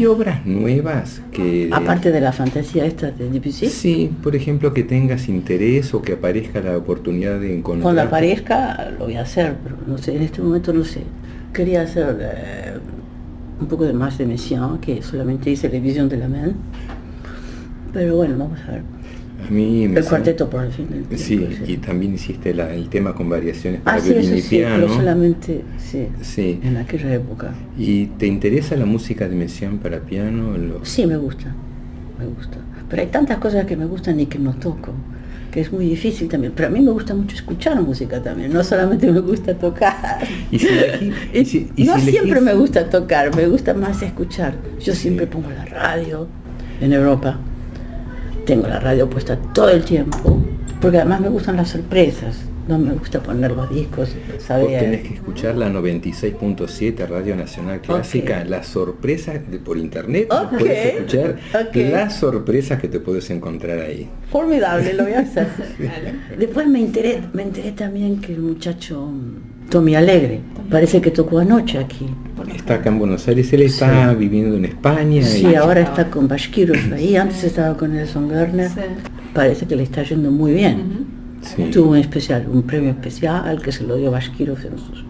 Hay 0.00 0.06
obras 0.06 0.46
nuevas 0.46 1.20
que... 1.30 1.68
Aparte 1.72 2.10
de 2.10 2.20
la 2.20 2.32
fantasía 2.32 2.86
esta 2.86 3.10
de 3.10 3.28
Debussy. 3.28 3.68
Sí, 3.68 4.10
por 4.22 4.34
ejemplo, 4.34 4.72
que 4.72 4.82
tengas 4.82 5.28
interés 5.28 5.92
o 5.92 6.00
que 6.00 6.14
aparezca 6.14 6.60
la 6.60 6.76
oportunidad 6.76 7.38
de 7.38 7.54
encontrar... 7.54 7.82
Cuando 7.82 8.02
aparezca 8.02 8.92
lo 8.98 9.04
voy 9.04 9.16
a 9.16 9.22
hacer, 9.22 9.56
pero 9.62 9.76
no 9.86 9.98
sé, 9.98 10.16
en 10.16 10.22
este 10.22 10.40
momento 10.40 10.72
no 10.72 10.84
sé. 10.84 11.02
Quería 11.52 11.82
hacer 11.82 12.16
eh, 12.18 12.78
un 13.60 13.66
poco 13.66 13.84
de 13.84 13.92
más 13.92 14.16
de 14.16 14.24
Messiaen, 14.24 14.78
que 14.78 15.02
solamente 15.02 15.50
hice 15.50 15.68
la 15.68 15.78
visión 15.78 16.08
de 16.08 16.16
la 16.16 16.28
main. 16.28 16.54
Pero 17.92 18.16
bueno, 18.16 18.38
vamos 18.38 18.58
a 18.66 18.72
ver. 18.72 18.82
A 19.50 19.52
mí 19.52 19.88
me 19.88 19.98
El 19.98 20.06
cuarteto 20.06 20.48
por 20.48 20.64
el 20.64 20.70
fin 20.70 20.86
del 21.08 21.18
Sí, 21.18 21.44
y 21.66 21.76
también 21.78 22.14
hiciste 22.14 22.54
la- 22.54 22.72
el 22.72 22.88
tema 22.88 23.12
con 23.16 23.28
variaciones 23.28 23.80
para 23.80 23.96
Ah, 23.96 24.00
sí, 24.00 24.10
violín 24.10 24.28
eso 24.28 24.36
y 24.38 24.42
sí, 24.42 24.56
piano. 24.58 24.74
pero 24.76 24.94
solamente, 24.94 25.64
sí, 25.76 26.06
Sí. 26.22 26.60
en 26.62 26.76
aquella 26.76 27.12
época. 27.12 27.52
¿Y 27.76 28.06
te 28.06 28.28
interesa 28.28 28.76
la 28.76 28.86
música 28.86 29.28
de 29.28 29.34
Messiaen 29.34 29.78
para 29.78 29.98
piano? 29.98 30.54
Sí, 30.84 31.04
me 31.04 31.16
gusta, 31.16 31.52
me 32.16 32.26
gusta. 32.26 32.58
Pero 32.88 33.02
hay 33.02 33.08
tantas 33.08 33.38
cosas 33.38 33.66
que 33.66 33.76
me 33.76 33.86
gustan 33.86 34.20
y 34.20 34.26
que 34.26 34.38
no 34.38 34.52
toco, 34.54 34.92
que 35.50 35.60
es 35.62 35.72
muy 35.72 35.84
difícil 35.86 36.28
también. 36.28 36.52
Pero 36.54 36.68
a 36.68 36.70
mí 36.70 36.78
me 36.80 36.92
gusta 36.92 37.12
mucho 37.16 37.34
escuchar 37.34 37.80
música 37.82 38.22
también, 38.22 38.52
no 38.52 38.62
solamente 38.62 39.10
me 39.10 39.18
gusta 39.18 39.52
tocar. 39.58 40.18
Y 40.52 40.60
si 40.60 40.66
elegí- 40.68 41.12
y 41.34 41.44
si- 41.44 41.68
y 41.74 41.84
no 41.84 41.96
si 41.96 42.02
elegís- 42.02 42.10
siempre 42.10 42.40
me 42.40 42.54
gusta 42.54 42.88
tocar, 42.88 43.34
me 43.34 43.48
gusta 43.48 43.74
más 43.74 44.00
escuchar. 44.02 44.54
Yo 44.78 44.92
Sí. 44.94 45.00
siempre 45.00 45.26
pongo 45.26 45.50
la 45.50 45.64
radio 45.64 46.28
en 46.80 46.92
Europa. 46.92 47.40
Tengo 48.50 48.66
la 48.66 48.80
radio 48.80 49.08
puesta 49.08 49.36
todo 49.54 49.68
el 49.68 49.84
tiempo, 49.84 50.42
porque 50.80 50.96
además 50.96 51.20
me 51.20 51.28
gustan 51.28 51.54
las 51.56 51.68
sorpresas. 51.68 52.36
No 52.66 52.78
me 52.80 52.94
gusta 52.94 53.20
poner 53.22 53.52
los 53.52 53.72
discos, 53.72 54.08
Vos 54.32 54.42
¿sabes? 54.42 54.76
tenés 54.80 55.06
que 55.06 55.14
escuchar 55.14 55.54
la 55.54 55.68
96.7 55.70 57.06
Radio 57.06 57.36
Nacional 57.36 57.80
Clásica, 57.80 58.44
las 58.44 58.66
sorpresas 58.66 59.48
de- 59.48 59.60
por 59.60 59.78
internet, 59.78 60.32
Ok, 60.32 60.58
puedes 60.58 60.94
escuchar 60.94 61.36
las 61.74 62.16
sorpresas 62.16 62.80
que 62.80 62.88
te 62.88 62.98
puedes 62.98 63.30
encontrar 63.30 63.78
ahí. 63.78 64.08
Formidable, 64.32 64.94
lo 64.94 65.04
voy 65.04 65.12
a 65.12 65.20
hacer. 65.20 65.46
Después 66.36 66.66
me 66.66 66.80
enteré, 66.80 67.22
me 67.32 67.42
enteré 67.44 67.70
también 67.70 68.20
que 68.20 68.32
el 68.34 68.40
muchacho 68.40 69.12
Tommy 69.70 69.94
Alegre, 69.94 70.40
parece 70.70 71.00
que 71.00 71.10
tocó 71.10 71.38
anoche 71.38 71.78
aquí. 71.78 72.06
Está 72.54 72.74
acá 72.74 72.90
en 72.90 72.98
Buenos 72.98 73.26
Aires, 73.28 73.52
él 73.52 73.62
está 73.62 74.12
viviendo 74.14 74.56
en 74.56 74.64
España. 74.66 75.22
Sí, 75.22 75.46
y- 75.50 75.54
ahora 75.54 75.80
está 75.80 76.10
con 76.10 76.26
Bashkirov 76.28 76.76
ahí, 76.92 77.16
antes 77.16 77.44
estaba 77.44 77.76
con 77.76 77.94
Nelson 77.94 78.28
Garner. 78.28 78.68
Sí. 78.68 78.80
Parece 79.32 79.66
que 79.66 79.76
le 79.76 79.84
está 79.84 80.02
yendo 80.02 80.30
muy 80.30 80.52
bien. 80.52 80.74
Ujú. 80.80 81.46
sí. 81.56 81.70
Tuvo 81.72 81.90
un 81.92 81.96
especial, 81.98 82.46
un 82.52 82.62
premio 82.64 82.90
especial 82.90 83.62
que 83.62 83.72
se 83.72 83.84
lo 83.84 83.96
dio 83.96 84.10
Bashkirov 84.10 84.58
en 84.58 84.78
sus 84.78 85.04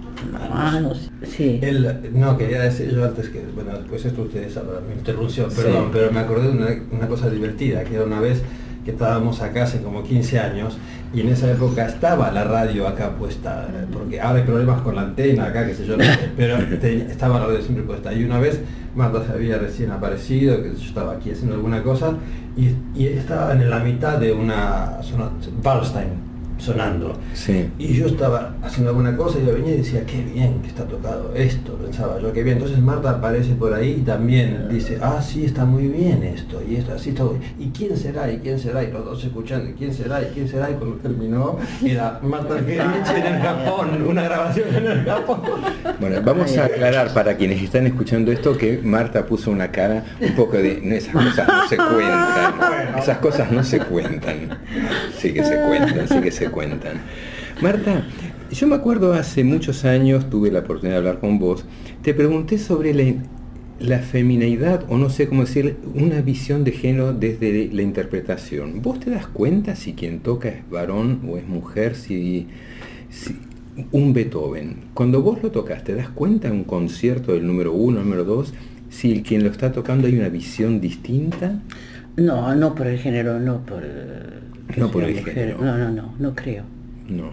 manos. 0.52 1.10
Sí. 1.24 1.58
El- 1.62 2.10
no, 2.14 2.36
quería 2.36 2.60
decir 2.62 2.90
yo 2.94 3.04
antes 3.04 3.28
que, 3.30 3.42
bueno, 3.54 3.72
después 3.78 4.04
esto 4.04 4.22
ustedes 4.22 4.52
sabrán, 4.52 4.86
mi 4.88 4.94
interrupción, 4.94 5.50
Sí. 5.50 5.56
perdón, 5.62 5.88
pero 5.92 6.12
me 6.12 6.20
acordé 6.20 6.48
de 6.48 6.56
una, 6.58 6.68
una 6.92 7.08
cosa 7.08 7.30
divertida, 7.30 7.82
que 7.84 7.94
era 7.94 8.04
una 8.04 8.20
vez 8.20 8.42
que 8.84 8.92
estábamos 8.92 9.40
acá 9.42 9.64
hace 9.64 9.80
como 9.82 10.02
15 10.02 10.38
años 10.38 10.78
y 11.12 11.20
en 11.22 11.28
esa 11.28 11.50
época 11.50 11.86
estaba 11.86 12.30
la 12.30 12.44
radio 12.44 12.86
acá 12.88 13.10
puesta, 13.10 13.66
porque 13.92 14.20
ahora 14.20 14.38
hay 14.38 14.44
problemas 14.44 14.80
con 14.82 14.94
la 14.94 15.02
antena 15.02 15.46
acá, 15.46 15.66
qué 15.66 15.74
sé 15.74 15.84
yo, 15.86 15.96
no 15.96 16.04
sé, 16.04 16.30
pero 16.36 16.56
te- 16.78 17.02
estaba 17.10 17.38
la 17.40 17.46
radio 17.46 17.60
siempre 17.62 17.84
puesta. 17.84 18.12
Y 18.12 18.24
una 18.24 18.38
vez 18.38 18.60
Marta 18.94 19.24
se 19.26 19.32
había 19.32 19.58
recién 19.58 19.90
aparecido, 19.90 20.62
que 20.62 20.70
yo 20.74 20.84
estaba 20.84 21.12
aquí 21.14 21.30
haciendo 21.32 21.56
alguna 21.56 21.82
cosa, 21.82 22.14
y, 22.56 22.70
y 23.00 23.06
estaba 23.08 23.52
en 23.52 23.68
la 23.68 23.80
mitad 23.80 24.18
de 24.18 24.32
una 24.32 25.02
zona, 25.02 25.30
Bernstein 25.62 26.29
sonando. 26.60 27.18
Sí. 27.34 27.68
Y 27.78 27.94
yo 27.94 28.06
estaba 28.06 28.54
haciendo 28.62 28.90
alguna 28.90 29.16
cosa 29.16 29.38
y 29.38 29.46
yo 29.46 29.54
venía 29.54 29.74
y 29.74 29.78
decía, 29.78 30.04
qué 30.06 30.22
bien 30.22 30.60
que 30.62 30.68
está 30.68 30.84
tocado 30.84 31.32
esto, 31.34 31.74
pensaba 31.74 32.20
yo, 32.20 32.32
qué 32.32 32.42
bien. 32.42 32.58
Entonces 32.58 32.78
Marta 32.80 33.10
aparece 33.10 33.54
por 33.54 33.72
ahí 33.74 33.96
y 34.00 34.02
también 34.02 34.68
dice, 34.68 34.98
ah, 35.02 35.20
sí, 35.22 35.44
está 35.44 35.64
muy 35.64 35.88
bien 35.88 36.22
esto, 36.22 36.60
y 36.66 36.76
esto, 36.76 36.92
así 36.94 37.10
está 37.10 37.24
muy 37.24 37.40
¿Y 37.58 37.70
quién 37.70 37.96
será? 37.96 38.30
¿Y 38.30 38.38
quién 38.38 38.58
será? 38.58 38.82
Y 38.82 38.90
los 38.90 39.04
dos 39.04 39.24
escuchando, 39.24 39.70
¿y 39.70 39.74
quién 39.74 39.92
será? 39.92 40.22
¿Y 40.22 40.26
quién 40.26 40.48
será? 40.48 40.70
Y 40.70 40.74
cuando 40.74 40.96
terminó, 40.96 41.58
era 41.84 42.18
Marta 42.22 42.54
Argerich 42.58 43.08
en 43.14 43.34
el 43.34 43.42
Japón, 43.42 44.06
una 44.06 44.22
grabación 44.22 44.74
en 44.74 44.86
el 44.86 45.04
Japón. 45.04 45.40
Bueno, 45.98 46.20
vamos 46.22 46.56
a 46.56 46.66
aclarar 46.66 47.12
para 47.12 47.36
quienes 47.36 47.62
están 47.62 47.86
escuchando 47.86 48.32
esto 48.32 48.56
que 48.56 48.78
Marta 48.82 49.26
puso 49.26 49.50
una 49.50 49.70
cara 49.70 50.04
un 50.20 50.34
poco 50.34 50.56
de... 50.56 50.80
No, 50.82 50.94
esas 50.94 51.14
cosas 51.14 51.48
no 51.48 51.68
se 51.68 51.76
cuentan. 51.76 52.54
Esas 53.00 53.18
cosas 53.18 53.50
no 53.50 53.64
se 53.64 53.78
cuentan. 53.78 54.58
Sí 55.20 55.32
que 55.32 55.44
se 55.44 55.60
cuentan, 55.60 56.08
sí 56.08 56.20
que 56.20 56.30
se 56.30 56.50
cuentan. 56.50 57.02
Marta, 57.60 58.06
yo 58.50 58.66
me 58.66 58.74
acuerdo 58.76 59.12
hace 59.12 59.44
muchos 59.44 59.84
años, 59.84 60.30
tuve 60.30 60.50
la 60.50 60.60
oportunidad 60.60 60.94
de 60.94 60.98
hablar 60.98 61.20
con 61.20 61.38
vos, 61.38 61.64
te 62.02 62.14
pregunté 62.14 62.58
sobre 62.58 62.94
la, 62.94 63.14
la 63.78 63.98
femineidad, 63.98 64.84
o 64.88 64.96
no 64.96 65.10
sé 65.10 65.28
cómo 65.28 65.42
decir, 65.44 65.76
una 65.94 66.22
visión 66.22 66.64
de 66.64 66.72
género 66.72 67.12
desde 67.12 67.68
la 67.72 67.82
interpretación. 67.82 68.80
¿Vos 68.82 69.00
te 69.00 69.10
das 69.10 69.26
cuenta 69.26 69.76
si 69.76 69.92
quien 69.92 70.20
toca 70.20 70.48
es 70.48 70.68
varón 70.70 71.20
o 71.28 71.36
es 71.36 71.46
mujer? 71.46 71.94
Si, 71.96 72.46
si- 73.10 73.36
un 73.92 74.12
Beethoven, 74.12 74.76
cuando 74.94 75.22
vos 75.22 75.42
lo 75.42 75.50
tocas, 75.50 75.84
¿te 75.84 75.94
das 75.94 76.08
cuenta 76.08 76.48
en 76.48 76.54
un 76.54 76.64
concierto 76.64 77.32
del 77.32 77.46
número 77.46 77.72
uno, 77.72 78.00
número 78.00 78.24
dos, 78.24 78.52
si 78.90 79.12
el 79.12 79.22
quien 79.22 79.44
lo 79.44 79.50
está 79.50 79.72
tocando 79.72 80.06
hay 80.06 80.18
una 80.18 80.28
visión 80.28 80.80
distinta? 80.80 81.60
No, 82.16 82.54
no 82.54 82.74
por 82.74 82.86
el 82.88 82.98
género, 82.98 83.38
no 83.38 83.64
por... 83.64 83.82
No 84.76 84.90
por 84.90 85.04
el 85.04 85.18
género. 85.24 85.58
No, 85.62 85.76
no, 85.78 85.90
no, 85.90 86.14
no 86.18 86.34
creo. 86.34 86.64
No. 87.08 87.30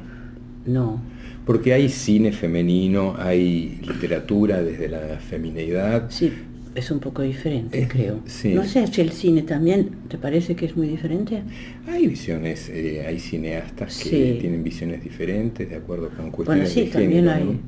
No. 0.65 1.01
Porque 1.45 1.73
hay 1.73 1.87
cine 1.89 2.31
femenino, 2.31 3.15
hay 3.17 3.79
literatura 3.87 4.61
desde 4.61 4.89
la 4.89 5.17
femineidad. 5.19 6.07
Sí, 6.09 6.33
es 6.75 6.91
un 6.91 6.99
poco 6.99 7.21
diferente, 7.21 7.87
creo. 7.87 8.19
sí. 8.25 8.53
No 8.53 8.63
sé 8.65 8.85
si 8.87 9.01
el 9.01 9.11
cine 9.11 9.43
también, 9.43 9.89
¿te 10.09 10.17
parece 10.17 10.55
que 10.55 10.65
es 10.65 10.75
muy 10.75 10.87
diferente? 10.87 11.41
Hay 11.87 12.05
visiones, 12.07 12.69
eh, 12.69 13.05
hay 13.07 13.19
cineastas 13.19 13.97
que 14.03 14.09
Sí. 14.09 14.37
tienen 14.41 14.63
visiones 14.63 15.01
diferentes 15.03 15.69
de 15.69 15.75
acuerdo 15.77 16.09
con 16.09 16.17
Bueno, 16.31 16.31
cuestiones 16.33 16.69
sí, 16.71 16.81
de 16.81 16.87
también 16.87 17.11
género, 17.25 17.31
hay... 17.35 17.43
¿no? 17.45 17.59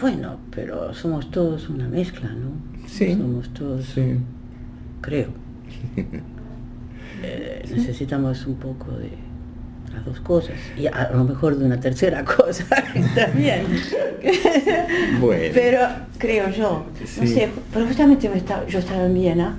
Bueno, 0.00 0.38
pero 0.50 0.94
somos 0.94 1.30
todos 1.30 1.68
una 1.68 1.88
mezcla, 1.88 2.30
¿no? 2.32 2.52
Sí. 2.88 3.12
Somos 3.12 3.52
todos, 3.52 3.84
Sí. 3.86 4.02
creo. 5.00 5.28
Eh, 7.26 7.64
necesitamos 7.74 8.46
un 8.46 8.56
poco 8.56 8.92
de 8.92 9.10
las 9.92 10.04
dos 10.04 10.20
cosas. 10.20 10.56
Y 10.76 10.86
a 10.86 11.10
lo 11.12 11.24
mejor 11.24 11.56
de 11.56 11.64
una 11.64 11.78
tercera 11.80 12.24
cosa 12.36 12.64
también. 13.14 13.62
Bueno. 15.20 15.52
Pero 15.54 15.80
creo 16.18 16.50
yo, 16.50 16.84
Sí. 17.04 17.20
no 17.20 17.26
sé, 17.26 17.48
pero 17.72 17.86
justamente 17.86 18.28
me 18.28 18.36
estaba- 18.38 18.66
yo 18.66 18.78
estaba 18.78 19.04
en 19.06 19.14
Viena 19.14 19.56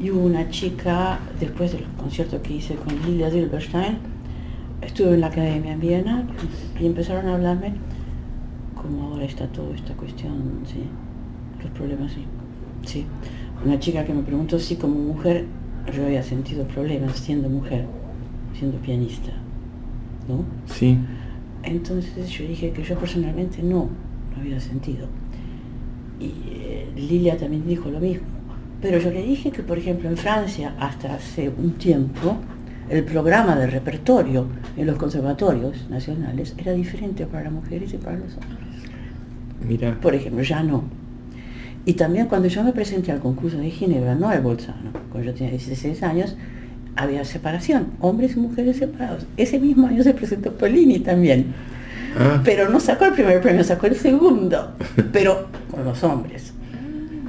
y 0.00 0.10
hubo 0.10 0.24
una 0.26 0.48
chica, 0.50 1.18
después 1.40 1.72
del 1.72 1.84
concierto 1.98 2.40
que 2.42 2.54
hice 2.54 2.74
con 2.76 2.94
Lilia 3.06 3.30
Silberstein, 3.30 3.98
estuve 4.80 5.14
en 5.14 5.20
la 5.20 5.28
academia 5.28 5.72
en 5.72 5.80
Viena 5.80 6.26
y 6.78 6.86
empezaron 6.86 7.28
a 7.28 7.34
hablarme 7.34 7.72
como 8.74 9.08
ahora 9.12 9.24
está 9.24 9.46
toda 9.48 9.74
esta 9.74 9.94
cuestión, 9.94 10.60
sí, 10.66 10.82
los 11.62 11.70
problemas, 11.72 12.12
sí. 12.12 12.24
sí. 12.84 13.06
Una 13.64 13.78
chica 13.78 14.04
que 14.04 14.12
me 14.12 14.22
preguntó 14.22 14.58
si 14.58 14.76
como 14.76 14.96
mujer 14.98 15.44
yo 15.90 16.04
había 16.04 16.22
sentido 16.22 16.64
problemas 16.64 17.16
siendo 17.16 17.48
mujer, 17.48 17.86
siendo 18.58 18.78
pianista, 18.78 19.32
¿no? 20.28 20.44
Sí. 20.66 20.98
Entonces 21.62 22.28
yo 22.28 22.46
dije 22.46 22.70
que 22.72 22.82
yo 22.82 22.96
personalmente 22.96 23.62
no, 23.62 23.88
no 24.34 24.40
había 24.40 24.60
sentido. 24.60 25.06
Y 26.20 26.32
eh, 26.50 26.92
Lilia 26.96 27.36
también 27.36 27.66
dijo 27.66 27.90
lo 27.90 28.00
mismo. 28.00 28.26
Pero 28.80 28.98
yo 28.98 29.10
le 29.10 29.22
dije 29.22 29.50
que, 29.50 29.62
por 29.62 29.78
ejemplo, 29.78 30.08
en 30.08 30.16
Francia, 30.16 30.74
hasta 30.78 31.14
hace 31.14 31.48
un 31.48 31.72
tiempo, 31.74 32.36
el 32.88 33.04
programa 33.04 33.54
de 33.56 33.68
repertorio 33.68 34.46
en 34.76 34.86
los 34.86 34.96
conservatorios 34.96 35.88
nacionales 35.88 36.54
era 36.58 36.72
diferente 36.72 37.26
para 37.26 37.44
las 37.44 37.52
mujeres 37.52 37.94
y 37.94 37.96
para 37.96 38.18
los 38.18 38.32
hombres. 38.34 38.58
Mira. 39.66 39.98
Por 40.00 40.14
ejemplo, 40.14 40.42
ya 40.42 40.62
no. 40.62 40.82
Y 41.84 41.94
también 41.94 42.26
cuando 42.26 42.48
yo 42.48 42.62
me 42.62 42.72
presenté 42.72 43.10
al 43.12 43.18
concurso 43.20 43.58
de 43.58 43.70
Ginebra, 43.70 44.14
no 44.14 44.28
al 44.28 44.40
Bolzano, 44.40 44.90
cuando 45.10 45.30
yo 45.30 45.34
tenía 45.34 45.50
16 45.50 46.02
años, 46.04 46.36
había 46.94 47.24
separación, 47.24 47.86
hombres 48.00 48.36
y 48.36 48.40
mujeres 48.40 48.76
separados. 48.76 49.26
Ese 49.36 49.58
mismo 49.58 49.86
año 49.86 50.02
se 50.02 50.14
presentó 50.14 50.52
Polini 50.52 51.00
también. 51.00 51.46
Ah, 52.16 52.40
Pero 52.44 52.68
no 52.68 52.78
sacó 52.78 53.06
el 53.06 53.12
primer 53.14 53.40
premio, 53.40 53.64
sacó 53.64 53.86
el 53.86 53.96
segundo, 53.96 54.74
pero 55.12 55.48
con 55.70 55.84
los 55.84 56.04
hombres. 56.04 56.52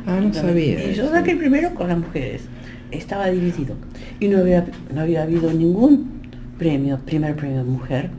ah, 0.06 0.20
no 0.22 0.34
sabía. 0.34 0.92
Y 0.92 0.94
yo 0.94 1.10
saqué 1.10 1.32
el 1.32 1.38
primero 1.38 1.74
con 1.74 1.88
las 1.88 1.98
mujeres. 1.98 2.44
Estaba 2.92 3.30
dividido. 3.30 3.76
Y 4.20 4.28
no 4.28 4.40
había, 4.40 4.66
no 4.94 5.02
había 5.02 5.24
habido 5.24 5.52
ningún 5.52 6.22
premio, 6.60 7.00
primer 7.00 7.36
premio 7.36 7.58
de 7.60 7.64
mujer, 7.64 8.10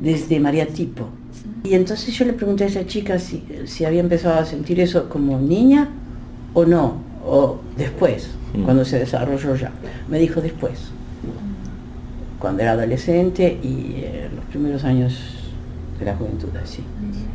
desde 0.00 0.40
María 0.40 0.66
Tipo. 0.66 1.08
Y 1.64 1.74
entonces 1.74 2.14
yo 2.14 2.24
le 2.24 2.32
pregunté 2.32 2.64
a 2.64 2.66
esa 2.68 2.86
chica 2.86 3.18
si, 3.18 3.44
si 3.66 3.84
había 3.84 4.00
empezado 4.00 4.38
a 4.38 4.44
sentir 4.44 4.80
eso 4.80 5.08
como 5.08 5.38
niña 5.40 5.88
o 6.54 6.64
no, 6.64 6.96
o 7.26 7.58
después, 7.76 8.30
Mm. 8.54 8.62
cuando 8.64 8.84
se 8.84 8.98
desarrolló 8.98 9.54
ya. 9.56 9.70
Me 10.08 10.18
dijo 10.18 10.40
después, 10.40 10.90
cuando 12.38 12.62
era 12.62 12.72
adolescente 12.72 13.58
y 13.62 13.94
eh, 13.96 14.30
los 14.34 14.44
primeros 14.46 14.84
años 14.84 15.34
de 15.98 16.04
la 16.06 16.14
juventud, 16.16 16.48
así. 16.62 16.82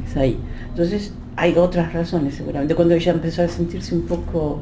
Es 0.10 0.18
ahí. 0.18 0.40
Entonces 0.70 1.14
hay 1.36 1.56
otras 1.56 1.94
razones 1.94 2.36
seguramente. 2.36 2.74
Cuando 2.74 2.96
ella 2.96 3.12
empezó 3.12 3.44
a 3.44 3.48
sentirse 3.48 3.94
un 3.94 4.04
poco... 4.04 4.62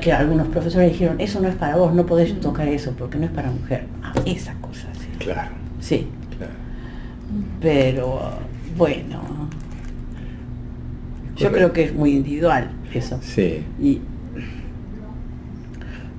que 0.00 0.12
algunos 0.12 0.46
profesores 0.48 0.92
dijeron, 0.92 1.20
eso 1.20 1.40
no 1.40 1.48
es 1.48 1.56
para 1.56 1.76
vos, 1.76 1.92
no 1.92 2.06
podés 2.06 2.38
tocar 2.40 2.68
eso 2.68 2.92
porque 2.96 3.18
no 3.18 3.24
es 3.26 3.32
para 3.32 3.50
mujer. 3.50 3.86
Ah, 4.02 4.12
esa 4.24 4.54
cosa, 4.60 4.86
sí. 4.94 5.08
Claro, 5.18 5.50
Sí, 5.80 6.06
claro. 6.06 6.19
Pero 7.60 8.20
bueno, 8.76 9.48
yo 11.36 11.48
Correcto. 11.48 11.52
creo 11.56 11.72
que 11.72 11.82
es 11.84 11.94
muy 11.94 12.12
individual 12.12 12.70
eso. 12.92 13.18
Sí, 13.22 13.62
Y 13.80 14.00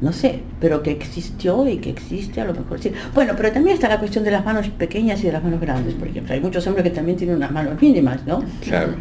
no 0.01 0.11
sé, 0.13 0.39
pero 0.59 0.81
que 0.81 0.89
existió 0.91 1.67
y 1.67 1.77
que 1.77 1.91
existe 1.91 2.41
a 2.41 2.45
lo 2.45 2.53
mejor 2.55 2.79
sí. 2.81 2.91
Bueno, 3.13 3.33
pero 3.37 3.51
también 3.51 3.75
está 3.75 3.87
la 3.87 3.99
cuestión 3.99 4.23
de 4.23 4.31
las 4.31 4.43
manos 4.43 4.67
pequeñas 4.69 5.19
y 5.21 5.27
de 5.27 5.33
las 5.33 5.43
manos 5.43 5.61
grandes, 5.61 5.93
por 5.93 6.07
ejemplo. 6.07 6.33
Hay 6.33 6.39
muchos 6.41 6.65
hombres 6.65 6.83
que 6.85 6.89
también 6.89 7.17
tienen 7.17 7.35
unas 7.35 7.51
manos 7.51 7.79
mínimas, 7.79 8.25
¿no? 8.25 8.43
claro. 8.63 8.93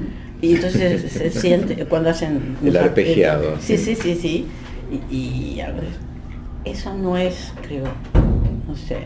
Y 0.42 0.54
entonces 0.56 1.10
se 1.12 1.30
siente 1.40 1.86
cuando 1.86 2.10
hacen 2.10 2.56
El 2.64 2.76
arpegiado, 2.76 3.56
Sí, 3.60 3.76
sí. 3.78 3.94
sí, 3.94 4.02
sí, 4.02 4.14
sí. 4.20 4.46
Y, 5.10 5.16
y 5.56 5.60
a 5.60 5.70
ver, 5.70 5.84
eso 6.64 6.92
no 6.94 7.16
es, 7.16 7.52
creo, 7.62 7.84
no 8.68 8.74
sé. 8.76 8.98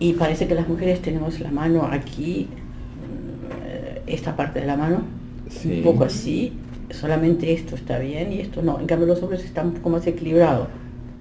Y 0.00 0.14
parece 0.14 0.48
que 0.48 0.54
las 0.56 0.66
mujeres 0.66 1.00
tenemos 1.02 1.38
la 1.40 1.50
mano 1.52 1.84
aquí, 1.90 2.48
mm, 2.48 4.08
esta 4.10 4.34
parte 4.34 4.60
de 4.60 4.66
la 4.66 4.76
mano, 4.76 5.02
Sí. 5.48 5.74
un 5.78 5.82
poco 5.82 6.04
así, 6.04 6.52
solamente 6.90 7.52
esto 7.52 7.74
está 7.76 7.98
bien 7.98 8.32
y 8.32 8.40
esto 8.40 8.62
no. 8.62 8.80
En 8.80 8.86
cambio 8.86 9.06
los 9.06 9.22
hombres 9.22 9.44
están 9.44 9.68
un 9.68 9.74
poco 9.74 9.90
más 9.90 10.06
equilibrados, 10.06 10.68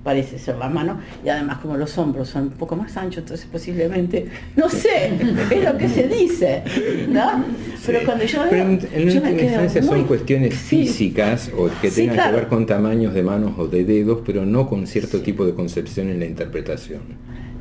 parece 0.04 0.40
ser 0.40 0.56
la 0.56 0.70
mano, 0.70 0.98
y 1.26 1.30
además 1.30 1.58
como 1.58 1.76
los 1.76 1.98
hombros 1.98 2.30
son 2.30 2.44
un 2.44 2.50
poco 2.52 2.76
más 2.76 2.96
anchos, 2.96 3.24
entonces 3.24 3.48
posiblemente, 3.52 4.28
no 4.56 4.70
sé, 4.70 5.08
es 5.52 5.64
lo 5.64 5.78
que 5.78 5.90
se 5.90 6.08
dice, 6.08 6.64
¿no? 7.10 7.44
Pero 7.86 8.00
Sí. 8.00 8.06
cuando 8.06 8.24
yo 8.24 8.40
Pero 8.50 8.62
en, 8.64 8.78
veo, 8.80 8.90
en 8.94 9.00
yo 9.00 9.06
última 9.08 9.26
me 9.30 9.36
quedo 9.36 9.46
instancia 9.50 9.84
son 9.84 9.98
muy- 9.98 10.08
cuestiones 10.08 10.54
sí. 10.56 10.86
físicas 10.88 11.52
o 11.58 11.70
que 11.82 11.90
Sí, 11.92 12.02
tengan 12.02 12.16
claro. 12.16 12.32
que 12.36 12.40
ver 12.42 12.50
con 12.50 12.66
tamaños 12.66 13.14
de 13.14 13.24
manos 13.24 13.54
o 13.58 13.68
de 13.68 13.84
dedos, 13.84 14.20
pero 14.26 14.46
no 14.46 14.68
con 14.70 14.88
cierto 14.88 15.22
tipo 15.22 15.46
de 15.46 15.54
concepción 15.54 16.10
en 16.10 16.20
la 16.20 16.26
interpretación. 16.28 17.02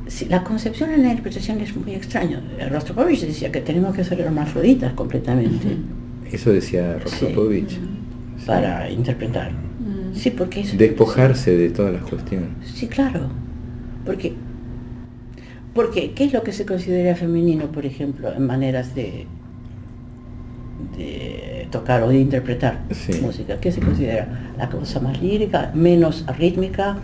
Sí, 0.09 0.25
la 0.25 0.43
concepción 0.43 0.89
en 0.91 1.03
la 1.03 1.09
interpretación 1.09 1.61
es 1.61 1.75
muy 1.75 1.93
extraña. 1.93 2.41
Rostropovich 2.69 3.21
decía 3.21 3.51
que 3.51 3.61
tenemos 3.61 3.95
que 3.95 4.03
ser 4.03 4.19
hermafroditas 4.19 4.93
completamente 4.93 5.77
Eso 6.31 6.51
decía 6.51 6.97
Rostropovich. 6.99 7.69
Sí. 7.71 8.45
para 8.45 8.89
interpretar. 8.89 9.51
Sí, 10.13 10.31
porque 10.31 10.61
es... 10.61 10.75
Despojarse 10.77 11.55
de 11.55 11.69
todas 11.69 11.93
las 11.93 12.01
cuestiones. 12.03 12.49
Sí, 12.73 12.87
claro. 12.87 13.29
Porque, 14.05 14.33
porque, 15.75 16.11
¿qué 16.13 16.23
es 16.25 16.33
lo 16.33 16.41
que 16.41 16.51
se 16.53 16.65
considera 16.65 17.15
femenino, 17.15 17.67
por 17.71 17.85
ejemplo, 17.85 18.33
en 18.33 18.45
maneras 18.47 18.95
de, 18.95 19.27
de 20.97 21.67
tocar 21.71 22.01
o 22.03 22.09
de 22.09 22.19
interpretar 22.19 22.81
Sí. 22.91 23.19
música? 23.21 23.59
¿Qué 23.59 23.71
se 23.71 23.79
considera? 23.81 24.53
La 24.57 24.69
cosa 24.69 24.99
más 24.99 25.21
lírica, 25.21 25.71
menos 25.75 26.25
rítmica 26.37 26.97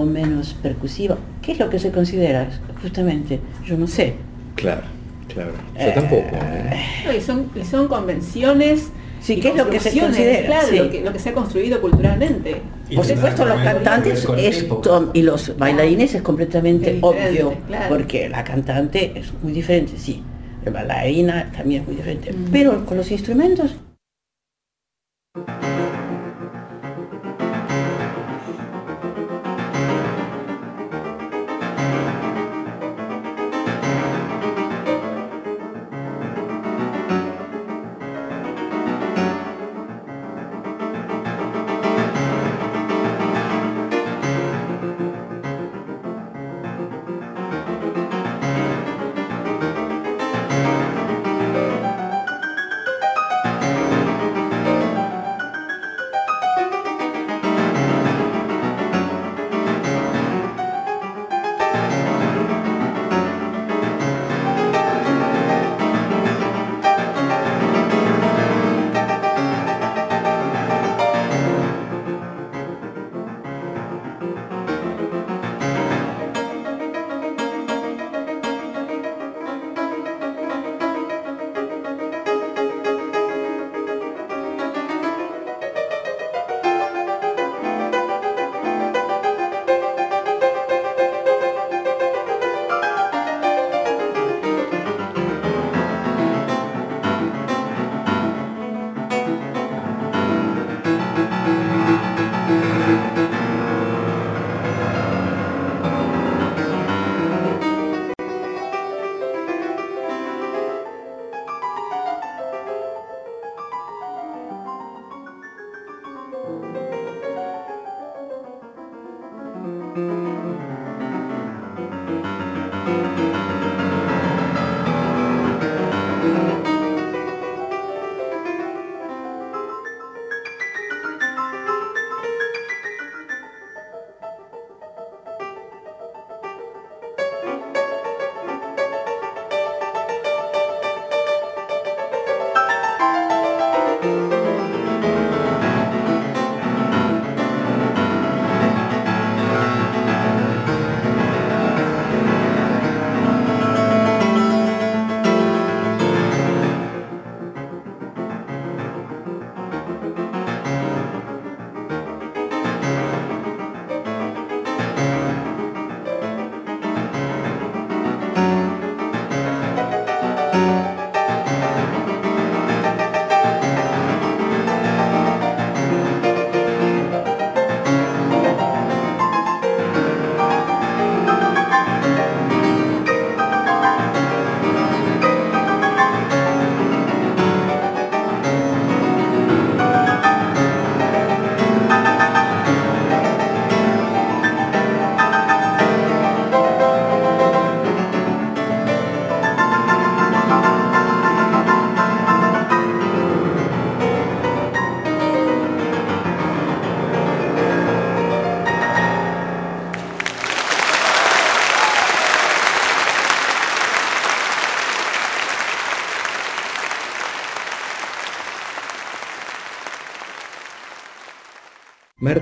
o 0.00 0.06
menos 0.06 0.54
percusiva. 0.54 1.16
¿Qué 1.42 1.52
es 1.52 1.58
lo 1.58 1.68
que 1.70 1.78
se 1.78 1.90
considera? 1.90 2.48
Justamente, 2.82 3.40
yo 3.64 3.76
no 3.76 3.86
sé. 3.86 4.14
Claro, 4.54 4.82
claro. 5.28 5.52
Yo 5.74 5.80
Eh, 5.80 5.92
tampoco. 5.94 6.36
¿eh? 6.36 6.80
No, 7.06 7.12
y 7.12 7.20
son, 7.20 7.50
y 7.54 7.64
son 7.64 7.88
convenciones. 7.88 8.90
Sí, 9.20 9.40
¿qué 9.40 9.48
es 9.48 9.56
lo 9.56 9.68
que 9.68 9.80
se 9.80 9.98
considera? 9.98 10.46
Claro, 10.46 10.68
Sí. 10.68 10.76
lo, 10.78 10.90
que, 10.90 11.00
lo 11.00 11.12
que 11.12 11.18
se 11.18 11.30
ha 11.30 11.32
construido 11.34 11.80
culturalmente. 11.80 12.60
Y 12.88 12.94
Por 12.96 13.04
supuesto, 13.04 13.44
los 13.44 13.60
cantantes 13.60 14.26
es 14.36 14.66
y 15.14 15.22
los 15.22 15.56
bailarines 15.58 16.14
es 16.14 16.22
completamente 16.22 16.98
obvio, 17.00 17.54
claro. 17.66 17.86
porque 17.88 18.28
la 18.28 18.44
cantante 18.44 19.12
es 19.18 19.32
muy 19.42 19.52
diferente, 19.52 19.94
sí. 19.96 20.22
La 20.64 20.70
bailarina 20.70 21.50
también 21.56 21.82
es 21.82 21.86
muy 21.88 21.96
diferente. 21.96 22.32
Mm. 22.32 22.46
Pero 22.52 22.86
con 22.86 22.96
los 22.96 23.10
instrumentos, 23.10 23.74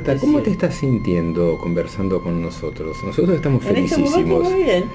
Marta, 0.07 0.21
¿cómo 0.21 0.41
te 0.41 0.51
estás 0.51 0.75
sintiendo 0.75 1.57
conversando 1.59 2.23
con 2.23 2.43
nosotros? 2.43 2.97
Nosotros 3.05 3.37
estamos 3.37 3.65
En 3.65 3.77
este 3.77 3.95
felicísimos. 3.97 4.43
muy 4.51 4.63
bien. 4.63 4.85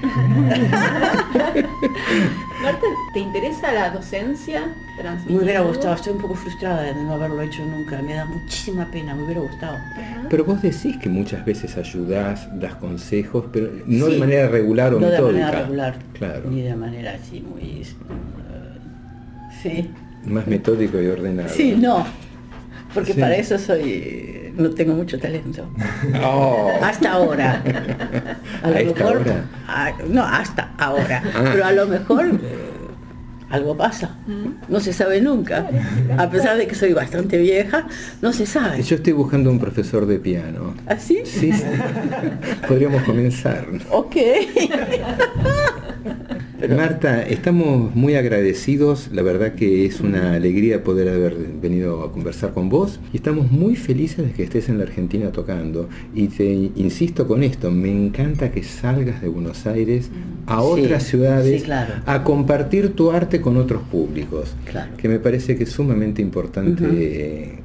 Marta, 2.62 2.86
¿te 3.12 3.18
interesa 3.20 3.72
la 3.72 3.90
docencia? 3.90 4.60
Me 4.66 4.68
hubiera 4.68 5.02
¿Transmitir 5.02 5.60
gustado, 5.62 5.94
estoy 5.94 6.12
un 6.12 6.18
poco 6.20 6.34
frustrada 6.34 6.82
de 6.82 6.94
no 6.94 7.14
haberlo 7.14 7.42
hecho 7.42 7.64
nunca. 7.64 8.00
Me 8.02 8.14
da 8.14 8.24
muchísima 8.26 8.88
pena, 8.90 9.14
me 9.16 9.24
hubiera 9.24 9.40
gustado. 9.40 9.74
Ajá. 9.76 10.26
Pero 10.30 10.44
vos 10.44 10.62
decís 10.62 10.96
que 10.98 11.08
muchas 11.08 11.44
veces 11.44 11.76
ayudás, 11.76 12.46
das 12.60 12.74
consejos, 12.76 13.46
pero 13.52 13.68
no 13.86 14.06
Sí. 14.06 14.12
de 14.12 14.18
manera 14.18 14.48
regular 14.48 14.94
o 14.94 15.00
no 15.00 15.06
de 15.06 15.12
metódica. 15.12 15.40
manera 15.46 15.62
regular, 15.62 15.96
Claro. 16.12 16.50
ni 16.50 16.62
de 16.62 16.76
manera 16.76 17.14
así 17.20 17.40
muy... 17.40 17.82
eh, 17.82 17.84
sí. 19.62 19.90
Más 20.24 20.46
metódico 20.46 21.00
y 21.02 21.06
ordenado. 21.08 21.48
Sí, 21.48 21.74
no. 21.76 22.06
Porque 22.92 23.14
Sí. 23.14 23.20
para 23.20 23.36
eso 23.36 23.56
soy... 23.58 24.19
no 24.60 24.70
tengo 24.70 24.94
mucho 24.94 25.18
talento. 25.18 25.66
Oh. 26.22 26.70
Hasta 26.82 27.12
ahora. 27.12 27.62
A 28.62 28.66
¿A 28.66 28.70
lo 28.70 28.94
mejor... 28.94 29.16
hora? 29.18 29.44
a- 29.68 29.92
no, 30.08 30.24
hasta 30.24 30.70
ahora. 30.78 31.22
Ah. 31.34 31.50
Pero 31.52 31.64
a 31.64 31.72
lo 31.72 31.86
mejor 31.86 32.26
eh, 32.26 32.70
algo 33.50 33.76
pasa. 33.76 34.16
No 34.68 34.80
se 34.80 34.92
sabe 34.92 35.20
nunca. 35.20 35.68
A 36.18 36.30
pesar 36.30 36.56
de 36.56 36.66
que 36.66 36.74
soy 36.74 36.92
bastante 36.92 37.36
vieja, 37.38 37.86
no 38.22 38.32
se 38.32 38.46
sabe. 38.46 38.82
Yo 38.82 38.96
estoy 38.96 39.12
buscando 39.12 39.50
un 39.50 39.58
profesor 39.58 40.06
de 40.06 40.18
piano. 40.18 40.74
¿Así? 40.86 41.20
Sí, 41.24 41.52
sí. 41.52 41.64
Podríamos 42.68 43.02
comenzar. 43.02 43.66
Ok. 43.90 44.16
Marta, 46.68 47.22
estamos 47.22 47.94
muy 47.94 48.14
agradecidos, 48.16 49.08
la 49.12 49.22
verdad 49.22 49.54
que 49.54 49.86
es 49.86 50.00
una 50.00 50.34
alegría 50.34 50.84
poder 50.84 51.08
haber 51.08 51.34
venido 51.60 52.02
a 52.04 52.12
conversar 52.12 52.52
con 52.52 52.68
vos 52.68 53.00
y 53.12 53.16
estamos 53.16 53.50
muy 53.50 53.76
felices 53.76 54.26
de 54.26 54.32
que 54.32 54.42
estés 54.42 54.68
en 54.68 54.78
la 54.78 54.84
Argentina 54.84 55.32
tocando. 55.32 55.88
Y 56.14 56.28
te 56.28 56.44
insisto 56.76 57.26
con 57.26 57.42
esto, 57.42 57.70
me 57.70 57.90
encanta 57.90 58.50
que 58.50 58.62
salgas 58.62 59.22
de 59.22 59.28
Buenos 59.28 59.66
Aires 59.66 60.10
a 60.46 60.60
Sí, 60.60 60.66
otras 60.82 61.04
ciudades 61.04 61.60
sí, 61.60 61.64
claro. 61.64 61.94
a 62.06 62.22
compartir 62.24 62.90
tu 62.94 63.10
arte 63.10 63.40
con 63.40 63.56
otros 63.56 63.82
públicos, 63.82 64.54
Claro. 64.70 64.92
que 64.96 65.08
me 65.08 65.18
parece 65.18 65.56
que 65.56 65.64
es 65.64 65.70
sumamente 65.70 66.20
importante 66.20 66.84
eh, 66.90 67.58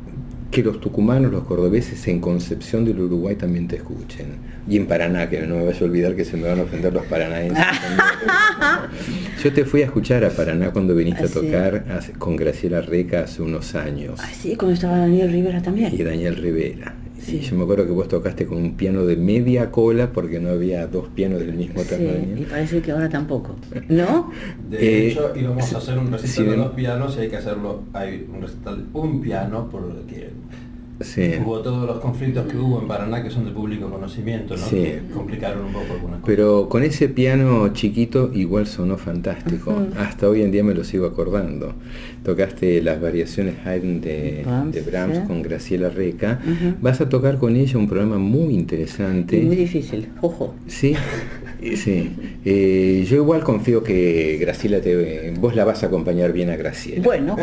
que 0.51 0.63
los 0.63 0.79
tucumanos, 0.79 1.31
los 1.31 1.43
cordobeses 1.43 2.07
en 2.07 2.19
Concepción 2.21 2.85
del 2.85 2.99
Uruguay 3.01 3.35
también 3.35 3.67
te 3.67 3.75
escuchen. 3.75 4.54
Y 4.67 4.77
en 4.77 4.87
Paraná, 4.87 5.29
que 5.29 5.41
no 5.41 5.57
me 5.57 5.65
vaya 5.65 5.79
a 5.79 5.83
olvidar 5.83 6.15
que 6.15 6.25
se 6.25 6.37
me 6.37 6.47
van 6.47 6.59
a 6.59 6.63
ofender 6.63 6.91
los 6.91 7.05
paranaenses. 7.05 7.63
también. 7.63 8.89
Yo 9.43 9.53
te 9.53 9.63
fui 9.65 9.81
a 9.81 9.85
escuchar 9.85 10.25
a 10.25 10.29
Paraná 10.29 10.71
cuando 10.71 10.95
viniste 10.95 11.21
Ah, 11.23 11.25
a 11.25 11.27
sí. 11.27 11.33
tocar 11.35 11.85
hace- 11.91 12.13
con 12.13 12.35
Graciela 12.35 12.81
Reca 12.81 13.21
hace 13.21 13.41
unos 13.43 13.75
años. 13.75 14.19
Así, 14.19 14.55
cuando 14.55 14.73
estaba 14.73 14.97
Daniel 14.97 15.31
Rivera 15.31 15.61
también. 15.61 15.93
Y 15.93 16.01
Daniel 16.03 16.35
Rivera. 16.37 16.95
Sí. 17.19 17.37
Y 17.37 17.39
yo 17.41 17.55
me 17.57 17.63
acuerdo 17.63 17.85
que 17.85 17.91
vos 17.91 18.07
tocaste 18.07 18.45
con 18.45 18.57
un 18.57 18.75
piano 18.75 19.05
de 19.05 19.15
media 19.17 19.71
cola 19.71 20.11
porque 20.11 20.39
no 20.39 20.49
había 20.49 20.85
dos 20.87 21.07
pianos 21.09 21.39
del 21.39 21.53
mismo 21.53 21.81
Sí, 21.81 21.89
tamaño. 21.89 22.35
y 22.37 22.43
parece 22.45 22.81
que 22.81 22.91
ahora 22.91 23.09
tampoco. 23.09 23.55
¿No? 23.87 24.31
De 24.69 24.77
Eh, 24.77 25.07
hecho, 25.11 25.31
íbamos 25.35 25.73
a 25.73 25.77
hacer 25.77 25.97
un 25.97 26.11
recital 26.11 26.45
sí, 26.45 26.49
de 26.51 26.55
dos 26.57 26.71
pianos 26.73 27.15
y 27.17 27.21
hay 27.21 27.29
que 27.29 27.37
hacerlo, 27.37 27.83
hay 27.93 28.27
un 28.31 28.41
recital, 28.41 28.85
un 28.93 29.21
piano, 29.21 29.67
porque 29.71 30.29
Sí. 31.01 31.33
hubo 31.43 31.59
todos 31.59 31.85
los 31.85 31.99
conflictos 31.99 32.45
que 32.51 32.57
hubo 32.57 32.79
en 32.81 32.87
Paraná 32.87 33.21
que 33.21 33.29
son 33.29 33.45
de 33.45 33.51
público 33.51 33.89
conocimiento, 33.89 34.55
¿no? 34.55 34.65
Sí. 34.65 34.75
Que 34.77 35.01
complicaron 35.13 35.65
un 35.65 35.73
poco 35.73 35.85
algunas 35.93 36.19
cosas. 36.21 36.25
Pero 36.25 36.69
con 36.69 36.83
ese 36.83 37.09
piano 37.09 37.67
chiquito 37.73 38.31
igual 38.33 38.65
sonó 38.67 38.97
fantástico. 38.97 39.73
Hasta 39.97 40.29
hoy 40.29 40.41
en 40.41 40.51
día 40.51 40.63
me 40.63 40.73
lo 40.73 40.83
sigo 40.83 41.05
acordando. 41.05 41.73
Tocaste 42.23 42.81
las 42.81 43.01
variaciones 43.01 43.55
Haydn 43.65 44.01
de 44.01 44.41
Brahms, 44.45 44.73
de 44.75 44.81
Brahms 44.81 45.17
sí. 45.17 45.23
con 45.27 45.41
Graciela 45.41 45.89
Reca. 45.89 46.39
Vas 46.81 47.01
a 47.01 47.09
tocar 47.09 47.37
con 47.37 47.55
ella 47.55 47.77
un 47.77 47.87
programa 47.87 48.17
muy 48.17 48.53
Y 48.53 48.57
interesante. 48.57 49.41
muy 49.41 49.55
difícil. 49.55 50.07
Ojo. 50.21 50.55
Sí, 50.67 50.95
sí. 51.75 52.11
Eh, 52.45 53.05
yo 53.09 53.17
igual 53.17 53.43
confío 53.43 53.83
que 53.83 54.37
Graciela 54.39 54.81
te... 54.81 55.33
Vos 55.39 55.55
la 55.55 55.65
vas 55.65 55.83
a 55.83 55.87
acompañar 55.87 56.31
bien 56.33 56.49
a 56.49 56.55
Graciela. 56.55 57.03
Bueno, 57.03 57.35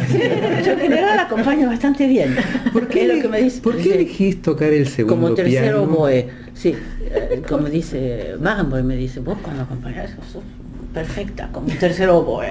yo 0.64 0.72
en 0.72 0.78
general 0.78 1.16
la 1.16 1.22
acompaño 1.22 1.68
bastante 1.68 2.06
bien. 2.06 2.34
¿Por 2.72 2.88
qué, 2.88 3.06
lo 3.06 3.20
que 3.20 3.28
me 3.28 3.42
dice. 3.42 3.60
¿por 3.60 3.76
qué 3.76 3.94
elegís 3.94 4.42
tocar 4.42 4.72
el 4.72 4.88
segundo 4.88 5.16
Como 5.16 5.34
tercero 5.34 5.86
piano? 5.86 6.32
Sí, 6.54 6.74
eh, 7.10 7.42
como 7.48 7.68
dice 7.68 8.34
Barenboim, 8.38 8.86
me 8.86 8.96
dice, 8.96 9.20
vos 9.20 9.38
cuando 9.42 9.62
acompañás 9.62 10.10
sos 10.32 10.42
perfecta, 10.92 11.48
como 11.50 11.68
un 11.68 11.76
tercero 11.78 12.22
boe. 12.22 12.46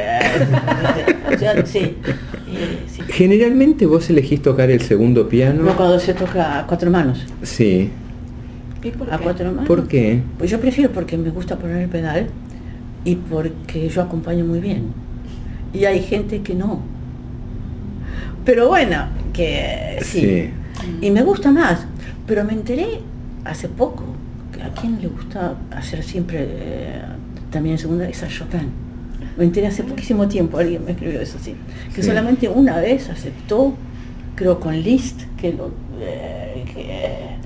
O 1.34 1.38
sea, 1.38 1.66
sí. 1.66 1.80
eh, 1.80 1.96
sí. 2.88 3.02
Generalmente 3.08 3.86
vos 3.86 4.10
elegís 4.10 4.42
tocar 4.42 4.70
el 4.72 4.82
segundo 4.82 5.30
piano. 5.30 5.64
No 5.64 5.76
cuando 5.76 6.00
se 6.00 6.14
toca 6.14 6.60
a 6.60 6.68
cuatro 6.68 6.90
manos. 6.90 7.26
Sí. 7.44 7.90
¿Y 8.84 8.92
por 8.92 9.12
A 9.14 9.18
qué? 9.18 9.24
cuatro 9.24 9.52
manos. 9.52 9.68
¿Por 9.68 9.88
qué? 9.88 10.22
Pues 10.38 10.50
yo 10.50 10.60
prefiero 10.60 10.92
porque 10.92 11.18
me 11.18 11.30
gusta 11.30 11.58
poner 11.58 11.78
el 11.78 11.90
pedal 11.90 12.28
y 13.06 13.16
porque 13.16 13.90
yo 13.90 14.02
acompaño 14.02 14.44
muy 14.46 14.60
bien. 14.60 14.86
Y 15.74 15.86
hay 15.86 16.02
gente 16.02 16.42
que 16.42 16.54
no. 16.56 16.80
Pero 18.46 18.68
bueno, 18.70 19.06
que 19.34 20.00
sí. 20.04 20.50
Y 21.02 21.12
me 21.12 21.22
gusta 21.24 21.52
más. 21.52 21.86
Pero 22.26 22.44
me 22.44 22.54
enteré 22.54 23.00
hace 23.46 23.68
poco 23.70 24.04
que 24.54 24.62
a 24.64 24.70
quien 24.74 25.02
le 25.02 25.08
gusta 25.08 25.56
hacer 25.72 26.04
siempre 26.04 26.38
eh, 26.50 27.02
también 27.52 27.78
segunda 27.78 28.08
es 28.08 28.22
a 28.24 28.28
Chopin. 28.28 28.70
Me 29.38 29.46
enteré 29.46 29.68
hace 29.68 29.84
poquísimo 29.84 30.28
tiempo, 30.28 30.58
alguien 30.58 30.84
me 30.84 30.92
escribió 30.92 31.22
eso, 31.22 31.38
sí. 31.42 31.56
Que 31.96 32.02
Sí. 32.02 32.08
solamente 32.10 32.50
una 32.50 32.78
vez 32.80 33.10
aceptó, 33.10 33.74
creo 34.36 34.60
con 34.60 34.80
Liszt, 34.82 35.22
que, 35.38 35.54
lo, 35.54 35.72
eh, 36.00 36.64
que 36.74 37.41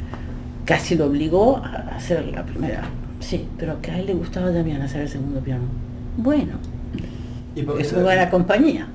casi 0.65 0.95
lo 0.95 1.05
obligó 1.05 1.57
a 1.57 1.95
hacer 1.95 2.25
la 2.27 2.43
primera. 2.43 2.83
Sí, 3.19 3.47
pero 3.57 3.81
que 3.81 3.91
a 3.91 3.99
él 3.99 4.05
le 4.07 4.13
gustaba 4.13 4.51
también 4.51 4.81
hacer 4.81 5.01
el 5.01 5.09
segundo 5.09 5.39
piano. 5.39 5.63
Bueno, 6.17 6.53
Y 7.55 7.63
porque 7.63 7.83
es 7.83 7.93
una 7.93 8.03
buena 8.03 8.29
compañía. 8.29 8.87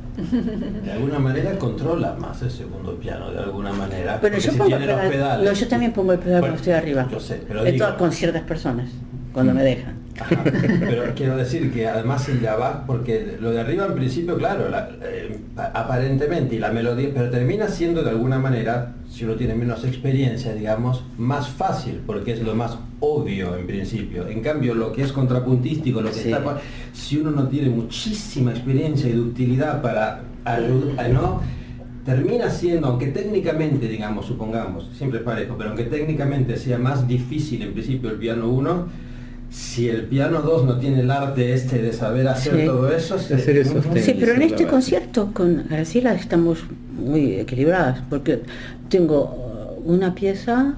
de 0.85 0.93
alguna 0.93 1.19
manera 1.19 1.57
controla 1.59 2.15
más 2.19 2.43
el 2.43 2.51
segundo 2.51 2.95
piano, 2.97 3.31
de 3.31 3.39
alguna 3.39 3.73
manera. 3.73 4.19
Pero 4.21 4.37
yo 4.39 4.51
si 4.53 4.59
pongo 4.59 4.77
pedal. 4.77 5.09
pedales. 5.09 5.47
No, 5.49 5.53
yo 5.55 5.69
también 5.69 5.93
pongo 5.93 6.13
el 6.13 6.19
pedal 6.19 6.41
Bueno, 6.41 6.55
cuando 6.55 6.57
estoy 6.57 6.73
arriba. 6.75 7.09
Yo 7.11 7.21
sé, 7.21 7.41
pero 7.49 7.65
digo- 7.65 7.97
con 7.97 8.13
ciertas 8.13 8.43
personas, 8.43 8.91
cuando 9.33 9.55
me 9.55 9.63
dejan. 9.63 9.95
Ajá, 10.21 10.43
Pero 10.45 11.15
quiero 11.15 11.37
decir 11.37 11.73
que 11.73 11.87
además 11.89 12.25
si 12.25 12.35
la 12.41 12.57
vas, 12.57 12.77
porque 12.87 13.37
lo 13.41 13.51
de 13.51 13.61
arriba 13.61 13.87
en 13.87 13.95
principio, 13.95 14.37
claro, 14.37 14.69
la- 14.69 14.91
eh, 15.03 15.39
aparentemente 15.75 16.57
y 16.57 16.59
la 16.59 16.71
melodía, 16.71 17.09
pero 17.15 17.31
termina 17.31 17.69
siendo 17.69 18.03
de 18.03 18.11
alguna 18.11 18.39
manera, 18.39 18.95
si 19.11 19.25
uno 19.25 19.35
tiene 19.35 19.55
menos 19.55 19.85
experiencia, 19.85 20.53
digamos, 20.55 21.05
más 21.19 21.49
fácil, 21.49 22.01
porque 22.07 22.33
es 22.33 22.43
lo 22.43 22.55
más 22.55 22.77
obvio 23.01 23.57
en 23.57 23.67
principio. 23.67 24.29
En 24.29 24.41
cambio, 24.41 24.75
lo 24.75 24.93
que 24.93 25.03
es 25.03 25.13
contrapuntístico, 25.13 26.01
lo 26.01 26.09
que 26.11 26.15
Sí. 26.15 26.33
está, 26.33 26.61
si 26.93 27.19
uno 27.19 27.31
no 27.31 27.49
tiene 27.49 27.71
muchísima 27.71 28.51
experiencia 28.51 29.09
y 29.09 29.13
ductilidad 29.13 29.81
para 29.83 30.23
ayudar, 30.45 31.11
¿no? 31.11 31.41
termina 32.05 32.49
siendo, 32.51 32.89
aunque 32.89 33.09
técnicamente, 33.09 33.87
digamos, 33.87 34.25
supongamos, 34.27 34.89
siempre 34.97 35.19
es 35.21 35.25
parejo, 35.25 35.55
pero 35.57 35.69
aunque 35.69 35.85
técnicamente 35.85 36.57
sea 36.57 36.79
más 36.79 37.07
difícil 37.07 37.61
en 37.63 37.73
principio 37.75 38.11
el 38.11 38.17
piano 38.17 38.49
1, 38.49 38.89
si 39.51 39.89
el 39.89 40.05
piano 40.05 40.43
2 40.43 40.65
no 40.65 40.79
tiene 40.79 41.01
el 41.01 41.11
arte 41.11 41.53
este 41.53 41.83
de 41.83 41.93
saber 41.93 42.29
hacer 42.29 42.55
Sí. 42.61 42.67
todo 42.67 42.89
eso, 42.95 43.19
se- 43.19 43.35
Hacer 43.35 43.59
esos 43.59 43.75
Ujú. 43.77 43.89
temas. 43.91 44.05
Sí, 44.05 44.17
pero 44.19 44.33
en 44.35 44.43
este 44.43 44.67
concierto 44.67 45.31
con 45.33 45.65
Graciela 45.69 46.15
estamos 46.15 46.61
muy 46.97 47.35
equilibradas, 47.35 48.01
porque 48.09 48.43
tengo 48.89 49.77
uh, 49.85 49.93
una 49.93 50.15
pieza, 50.15 50.75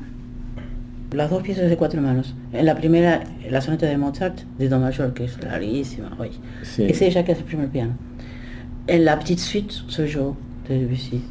las 1.13 1.29
dos 1.31 1.43
piezas 1.43 1.69
de 1.69 1.77
cuatro 1.77 2.01
manos. 2.01 2.35
En 2.53 2.65
la 2.65 2.75
primera, 2.77 3.25
la 3.51 3.61
sonata 3.61 3.87
de 3.87 3.99
Mozart, 3.99 4.39
de 4.59 4.69
Do 4.69 4.79
mayor, 4.81 5.13
que 5.13 5.25
es 5.25 5.43
larguísima 5.43 6.17
hoy. 6.19 6.31
Sí. 6.63 6.85
Es 6.85 7.03
ella 7.03 7.25
que 7.25 7.33
hace 7.33 7.43
el 7.43 7.47
primer 7.47 7.69
piano. 7.69 7.93
En 8.87 9.05
la 9.05 9.19
petite 9.19 9.43
suite 9.43 9.75
soy 9.89 10.09
yo, 10.09 10.35
de 10.69 10.79
Debussy. 10.81 11.23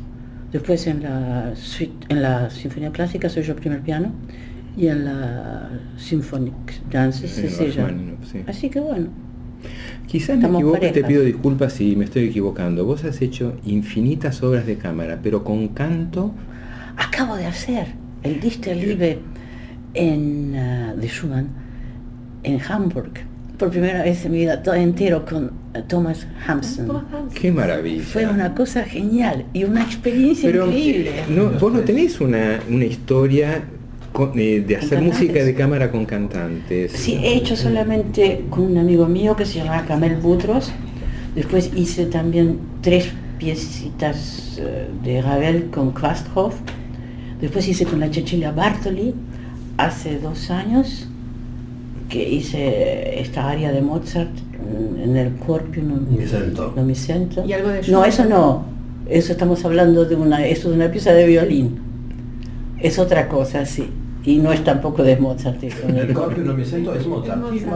Después 0.52 0.86
en 0.86 1.02
la 1.04 1.54
suite, 1.56 2.06
en 2.10 2.22
la 2.22 2.50
sinfonía 2.50 2.92
clásica 2.92 3.30
soy 3.30 3.44
yo 3.44 3.56
primer 3.56 3.82
piano. 3.82 4.12
Y 4.78 4.88
en 4.88 5.06
la 5.06 5.70
Symphonic 5.98 6.90
Dances 6.90 7.38
En 7.38 7.46
es 7.46 7.60
ella. 7.60 7.94
Sí. 8.32 8.44
Así 8.48 8.70
que 8.70 8.80
bueno. 8.80 9.08
Quizás 10.08 10.38
me 10.38 10.48
equivoco 10.48 10.78
y 10.78 10.80
te 10.80 10.88
parejas. 10.88 11.08
pido 11.10 11.24
disculpas 11.24 11.74
si 11.74 11.96
me 11.96 12.06
estoy 12.06 12.26
equivocando. 12.26 12.86
Vos 12.86 13.04
has 13.04 13.22
hecho 13.22 13.54
infinitas 13.66 14.42
obras 14.44 14.66
de 14.66 14.78
cámara, 14.78 15.20
pero 15.22 15.44
con 15.44 15.70
canto 15.70 16.34
Acabo 16.98 17.36
de 17.36 17.46
hacer 17.46 17.88
el 18.24 18.40
Dichterliebe 18.40 19.20
en, 19.94 20.56
ah, 20.56 20.94
de 20.96 21.08
Schumann 21.08 21.48
en 22.44 22.60
Hamburg. 22.62 23.12
Por 23.58 23.70
primera 23.70 24.04
vez 24.04 24.26
en 24.26 24.32
mi 24.32 24.40
vida, 24.40 24.64
todo 24.64 24.76
entero 24.76 25.26
con 25.26 25.52
eh, 25.74 25.84
Thomas 25.88 26.28
Hampson. 26.48 27.04
Qué 27.34 27.52
maravilla. 27.52 28.04
Fue 28.04 28.28
una 28.28 28.54
cosa 28.56 28.84
genial 28.84 29.46
y 29.54 29.64
una 29.64 29.84
experiencia 29.84 30.50
Pero 30.50 30.66
increíble. 30.66 31.12
no, 31.30 31.52
vos 31.52 31.72
no 31.72 31.80
tenés 31.82 32.20
una, 32.20 32.60
una 32.70 32.86
historia 32.86 33.64
con- 34.12 34.32
eh, 34.38 34.62
de 34.62 34.76
hacer 34.78 35.02
música 35.02 35.44
de 35.44 35.54
cámara 35.56 35.92
con 35.92 36.06
cantantes. 36.06 36.92
Sí, 36.92 37.16
he 37.16 37.36
hecho 37.36 37.56
solamente 37.56 38.46
con 38.50 38.64
un 38.64 38.78
amigo 38.78 39.08
mío 39.08 39.36
que 39.36 39.46
se 39.46 39.60
llama 39.60 39.86
Camel 39.86 40.18
Butros. 40.18 40.72
Después 41.36 41.72
hice 41.76 42.06
también 42.08 42.60
tres 42.82 43.08
piecitas 43.40 44.60
eh, 44.60 44.88
de 45.04 45.22
Ravel 45.22 45.70
con 45.72 45.92
Kvasthoff. 45.92 46.56
Después 47.40 47.68
hice 47.68 47.86
con 47.86 48.00
la 48.00 48.12
Cecilia 48.14 48.52
Bartoli 48.52 49.14
hace 49.78 50.20
dos 50.20 50.52
años 50.52 51.08
que 52.10 52.30
hice 52.30 53.20
esta 53.22 53.50
área 53.50 53.72
de 53.72 53.82
Mozart 53.82 54.30
en 55.04 55.16
el 55.18 55.36
Corpio 55.38 55.82
sento. 56.28 56.74
non 56.76 56.86
mi 56.86 56.94
sento. 56.94 57.44
¿Y 57.46 57.54
algo 57.54 57.70
de 57.70 57.82
No, 57.90 58.04
eso 58.06 58.26
no. 58.26 58.66
Eso 59.10 59.32
estamos 59.32 59.66
hablando 59.66 60.06
de 60.06 60.16
una, 60.16 60.46
eso 60.46 60.70
es 60.70 60.76
una 60.76 60.92
pieza 60.92 61.14
de 61.14 61.26
violín. 61.26 61.80
Es 62.80 63.00
otra 63.00 63.28
cosa, 63.28 63.66
sí. 63.66 63.86
Y 64.24 64.38
no 64.38 64.54
es 64.54 64.64
tampoco 64.64 65.02
de 65.04 65.18
Mozart. 65.18 65.64
eso, 65.64 65.88
en 65.88 65.98
El 65.98 66.14
corpio 66.14 66.44
no 66.44 66.54
me 66.54 66.64
siento 66.64 66.94
es 66.94 67.08
Mozart. 67.08 67.42
Es 67.56 67.64
eso, 67.64 67.72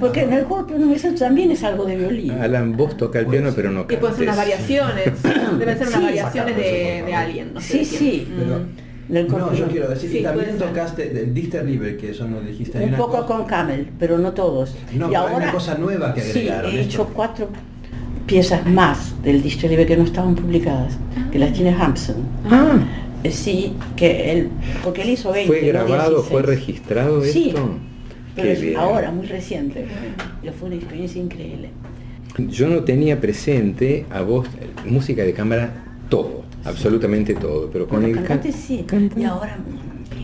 porque 0.00 0.22
en 0.22 0.32
el 0.32 0.44
Corpio 0.44 0.78
no 0.78 0.86
me 0.86 0.98
siento 0.98 1.20
también 1.20 1.50
es 1.50 1.62
algo 1.64 1.84
de 1.84 1.96
violín. 1.96 2.32
Alan, 2.32 2.76
vos 2.76 2.96
toca 2.96 3.20
el 3.20 3.26
piano, 3.26 3.50
pero 3.54 3.70
no 3.70 3.82
Y 3.88 3.96
pueden 3.96 4.16
ser 4.16 4.24
unas 4.28 4.36
cantes. 4.36 4.36
variaciones, 4.36 5.22
deben 5.58 5.78
ser 5.78 5.86
unas 5.88 5.98
Sí. 6.00 6.04
variaciones 6.04 6.56
de, 6.56 7.02
de 7.06 7.14
alguien, 7.14 7.54
no 7.54 7.60
sé 7.60 7.84
Sí, 7.84 7.86
sí. 7.96 8.28
Pero- 8.38 8.58
Mm. 8.60 8.88
En 9.10 9.16
el 9.16 9.26
No, 9.28 9.54
yo 9.54 9.66
quiero 9.68 9.88
decir, 9.88 10.10
Sí, 10.10 10.18
y 10.18 10.22
también 10.22 10.58
tocaste 10.58 11.08
del 11.08 11.32
Dichter 11.32 11.64
Libre, 11.64 11.96
que 11.96 12.10
eso 12.10 12.28
no 12.28 12.42
dijiste. 12.42 12.78
Un 12.84 12.90
poco 12.92 13.12
cosa- 13.12 13.26
con 13.26 13.44
Camel, 13.46 13.88
pero 13.98 14.18
no 14.18 14.32
todos. 14.32 14.76
No, 14.94 15.08
pero 15.08 15.28
hay 15.28 15.34
una 15.36 15.50
cosa 15.50 15.76
nueva 15.78 16.12
que 16.12 16.20
agregaron, 16.20 16.70
Sí, 16.70 16.76
he 16.76 16.80
esto. 16.82 16.92
hecho 17.04 17.10
cuatro 17.14 17.48
piezas 18.26 18.66
más 18.66 19.14
del 19.22 19.40
disco 19.40 19.66
libre 19.66 19.86
que 19.86 19.96
no 19.96 20.04
estaban 20.04 20.34
publicadas, 20.34 20.98
que 21.32 21.38
las 21.38 21.54
tiene 21.54 21.70
Hampson. 21.70 22.16
Ah, 22.50 22.76
Sí, 23.30 23.72
que 23.96 24.32
él, 24.32 24.48
porque 24.84 25.02
él 25.02 25.10
hizo 25.10 25.32
20. 25.32 25.48
¿fue 25.48 25.66
grabado, 25.68 26.16
16. 26.22 26.28
fue 26.30 26.42
registrado 26.42 27.22
Sí, 27.24 27.48
esto? 27.48 27.68
Pero 28.34 28.46
Qué 28.46 28.52
es 28.52 28.60
bien. 28.60 28.76
ahora, 28.76 29.10
muy 29.10 29.26
reciente. 29.26 29.86
Fue 30.58 30.68
una 30.68 30.76
experiencia 30.76 31.20
increíble. 31.20 31.70
Yo 32.38 32.68
no 32.68 32.84
tenía 32.84 33.20
presente 33.20 34.06
a 34.10 34.20
vos 34.22 34.46
música 34.86 35.22
de 35.24 35.32
cámara 35.32 35.72
todo, 36.08 36.42
absolutamente 36.64 37.34
todo, 37.34 37.68
pero 37.72 37.88
con 37.88 38.04
el 38.04 38.10
los 38.12 38.18
can- 38.20 38.38
cantantes 38.38 38.54
sí, 38.54 38.84
canta- 38.86 39.18
y 39.18 39.24
ahora 39.24 39.58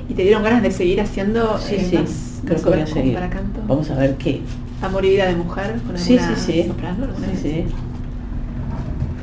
¿Y 0.08 0.12
te 0.14 0.22
dieron 0.22 0.42
ganas 0.42 0.62
de 0.62 0.70
seguir 0.70 1.00
haciendo 1.00 1.58
sí, 1.58 1.76
eh, 1.76 1.86
sí, 1.90 1.96
más, 1.96 2.40
creo 2.44 2.52
más 2.54 2.62
que 2.62 2.68
voy 2.70 2.72
a 2.78 2.82
obras 2.82 2.90
seguir. 2.90 3.14
para 3.14 3.30
canto? 3.30 3.60
Vamos 3.66 3.90
a 3.90 3.96
ver 3.98 4.14
qué. 4.16 4.40
Amor 4.82 5.04
y 5.04 5.10
vida 5.10 5.26
de 5.26 5.34
mujer 5.34 5.76
con 5.86 5.96
Sí, 5.98 6.18
sí, 6.18 6.34
sí. 6.36 6.64
soprano 6.68 7.04
alguna 7.06 7.26
Sí, 7.26 7.32
vez? 7.32 7.40
sí. 7.42 7.64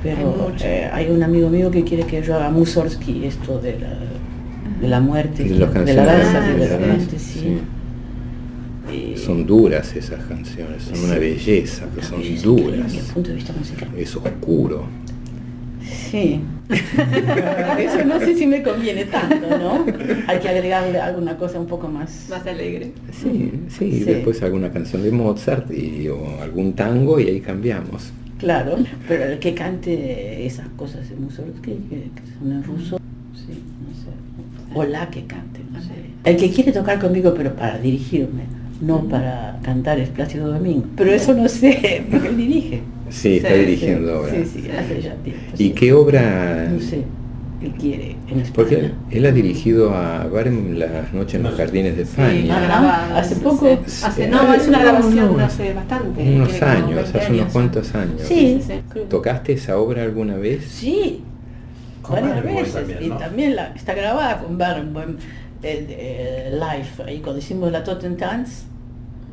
Pero 0.03 0.51
eh, 0.63 0.89
hay 0.91 1.09
un 1.09 1.21
amigo 1.21 1.49
mío 1.49 1.69
que 1.69 1.83
quiere 1.83 2.03
que 2.03 2.21
yo 2.23 2.35
haga 2.35 2.49
Mussorgsky, 2.49 3.25
esto 3.25 3.59
de 3.59 3.79
la, 3.79 3.89
de 4.81 4.87
la 4.87 4.99
muerte, 4.99 5.43
de 5.43 5.49
las 5.55 5.59
de 5.59 5.93
la 5.93 6.05
canciones 6.05 6.05
danza 6.05 6.43
Ah, 6.43 6.53
de 6.53 6.57
la 6.57 6.67
sí. 6.77 6.83
muerte, 6.85 7.19
sí. 7.19 7.57
Eh, 8.91 9.15
Son 9.17 9.45
duras 9.45 9.95
esas 9.95 10.23
canciones, 10.25 10.83
son 10.83 11.05
una 11.05 11.15
belleza, 11.19 11.85
que 11.93 11.99
una 11.99 12.07
son 12.07 12.19
belleza 12.19 12.43
duras. 12.45 12.83
Desde 12.91 12.99
el 12.99 13.13
punto 13.13 13.29
de 13.29 13.35
vista 13.35 13.53
musical. 13.57 13.89
Es 13.95 14.15
oscuro. 14.15 14.85
Sí. 16.09 16.41
Eso 17.79 18.05
no 18.05 18.19
sé 18.19 18.35
si 18.35 18.45
me 18.47 18.63
conviene 18.63 19.05
tanto, 19.05 19.57
¿no? 19.57 19.85
Hay 20.27 20.39
que 20.39 20.49
agregarle 20.49 20.99
alguna 20.99 21.37
cosa 21.37 21.59
un 21.59 21.67
poco 21.67 21.87
más. 21.87 22.27
Más 22.29 22.45
alegre. 22.47 22.91
Sí, 23.11 23.51
sí, 23.69 23.91
Sí. 23.99 24.03
después 24.03 24.41
alguna 24.41 24.71
canción 24.71 25.03
de 25.03 25.11
Mozart 25.11 25.71
y, 25.71 26.07
o 26.07 26.41
algún 26.41 26.73
tango 26.73 27.19
y 27.19 27.27
ahí 27.27 27.39
cambiamos. 27.39 28.11
Claro, 28.41 28.75
pero 29.07 29.23
el 29.25 29.39
que 29.39 29.53
cante 29.53 30.45
esas 30.45 30.67
cosas 30.75 31.07
de 31.09 31.15
Mussorgsky, 31.15 31.71
que, 31.89 31.95
que 31.95 32.21
son 32.39 32.51
en 32.51 32.63
ruso, 32.63 32.99
sí, 33.35 33.53
no 33.87 33.93
sé. 33.95 34.09
O 34.73 34.83
la 34.83 35.09
que 35.09 35.25
cante, 35.25 35.59
no 35.71 35.79
sé. 35.79 35.89
El 36.23 36.37
que 36.37 36.49
quiere 36.51 36.71
tocar 36.71 36.99
conmigo, 36.99 37.33
pero 37.37 37.55
para 37.55 37.77
dirigirme, 37.77 38.43
no 38.81 39.01
para 39.07 39.59
cantar 39.63 39.99
es 39.99 40.09
Plácido 40.09 40.51
Domingo. 40.51 40.85
Pero 40.97 41.11
eso 41.11 41.33
no 41.35 41.47
sé, 41.47 42.03
porque 42.11 42.27
él 42.29 42.37
dirige. 42.37 42.81
Sí, 43.09 43.37
está 43.37 43.49
Sí, 43.49 43.59
dirigiendo 43.59 44.07
sí, 44.07 44.13
ahora. 44.17 44.31
Sí, 44.31 44.45
sí, 44.61 44.69
hace 44.71 45.01
ya 45.01 45.13
tiempo. 45.15 45.41
¿Y 45.53 45.57
sí. 45.57 45.71
qué 45.73 45.93
obra? 45.93 46.69
No 46.71 46.79
sé, 46.79 47.03
él 47.61 47.73
quiere 47.73 48.11
en 48.27 48.39
España. 48.39 48.51
Porque 48.55 48.75
él, 48.79 48.93
él 49.11 49.25
ha 49.25 49.31
dirigido 49.31 49.93
a 49.95 50.25
Barem 50.25 50.73
las 50.79 51.13
noches 51.13 51.35
en 51.35 51.43
los 51.43 51.55
jardines 51.55 51.95
de 51.95 52.05
Sí, 52.05 52.11
España. 52.11 52.59
Grabado, 52.61 53.15
¿hace 53.17 53.35
poco? 53.35 53.67
sí. 53.85 54.03
Hace, 54.05 54.27
no, 54.27 54.53
es 54.53 54.67
una 54.67 54.79
grabación 54.81 55.37
no. 55.37 55.43
hace 55.43 55.73
bastante. 55.73 56.21
unos 56.35 56.61
años, 56.61 56.95
20 56.95 57.17
hace 57.19 57.33
unos 57.33 57.51
cuantos 57.53 57.95
años. 57.95 58.21
Sí. 58.23 58.61
¿Tocaste 59.09 59.53
esa 59.53 59.77
obra 59.77 60.03
alguna 60.03 60.35
vez? 60.37 60.65
Sí, 60.65 61.23
Con 62.01 62.15
varias 62.15 62.35
Barenboim 62.35 62.57
veces. 62.65 62.73
también, 62.73 63.03
Y 63.03 63.09
también 63.17 63.55
la, 63.55 63.67
está 63.75 63.93
grabada 63.93 64.39
con 64.39 64.57
Barenboim 64.57 65.17
eh, 65.63 65.85
eh, 65.89 66.51
live. 66.53 67.07
Ahí 67.09 67.19
cuando 67.19 67.39
hicimos 67.39 67.71
la 67.71 67.83
Tottentanz, 67.83 68.63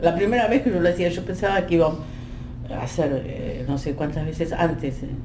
la 0.03 0.15
primera 0.15 0.47
vez 0.49 0.63
que 0.63 0.71
yo 0.71 0.81
lo 0.81 0.89
hacía, 0.89 1.09
yo 1.09 1.23
pensaba 1.25 1.67
que 1.67 1.77
iba 1.77 1.91
a 2.71 2.83
hacer 2.83 3.23
eh, 3.27 3.65
no 3.67 3.79
sé 3.79 3.95
cuántas 3.95 4.27
veces 4.27 4.53
antes 4.53 4.97
en, 5.03 5.17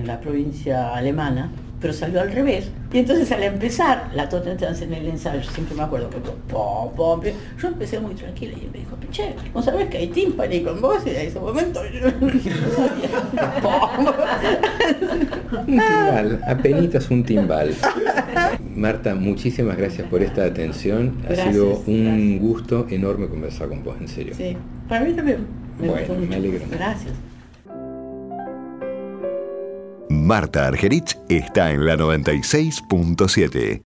en 0.00 0.06
la 0.06 0.18
provincia 0.20 0.94
alemana, 0.94 1.50
pero 1.80 1.92
salió 1.92 2.20
al 2.20 2.32
revés. 2.32 2.70
Y 2.92 2.98
entonces 2.98 3.30
al 3.32 3.42
empezar 3.42 4.10
la 4.14 4.28
Tottentanz 4.28 4.80
en 4.82 4.94
el 4.94 5.06
ensayo, 5.08 5.42
siempre 5.42 5.74
me 5.74 5.82
acuerdo 5.82 6.08
que 6.10 6.16
pom, 6.18 6.94
pom, 6.94 7.20
yo 7.60 7.68
empecé 7.68 8.00
muy 8.00 8.14
tranquila 8.14 8.52
y 8.56 8.64
él 8.64 8.70
me 8.72 8.78
dijo, 8.78 8.96
che, 9.10 9.34
¿no 9.54 9.62
sabes 9.62 9.88
que 9.88 9.98
hay 9.98 10.06
timpani 10.08 10.62
con 10.62 10.80
vos? 10.80 10.98
Y 11.06 11.10
en 11.10 11.16
ese 11.16 11.38
momento 11.38 11.80
yo. 11.92 12.08
Un 15.66 15.66
timbal, 15.66 16.40
apenitas 16.46 17.10
un 17.10 17.24
timbal. 17.24 17.74
Marta, 18.74 19.14
muchísimas 19.14 19.76
gracias 19.76 20.08
por 20.08 20.22
esta 20.22 20.44
atención. 20.44 21.16
ha 21.24 21.28
Gracias, 21.28 21.48
sido 21.52 21.82
un 21.86 22.04
gracias. 22.04 22.40
gusto 22.40 22.86
enorme 22.90 23.28
conversar 23.28 23.68
con 23.68 23.82
vos, 23.84 23.96
en 24.00 24.08
serio. 24.08 24.34
Sí, 24.36 24.56
para 24.88 25.04
mí 25.04 25.12
también. 25.12 25.46
Me 25.78 25.88
Bueno, 25.88 26.14
me 26.28 26.36
alegro. 26.36 26.64
Gracias. 26.70 27.12
Marta 30.26 30.66
Argerich 30.66 31.16
está 31.28 31.70
en 31.70 31.86
la 31.86 31.94
96.7. 31.94 33.74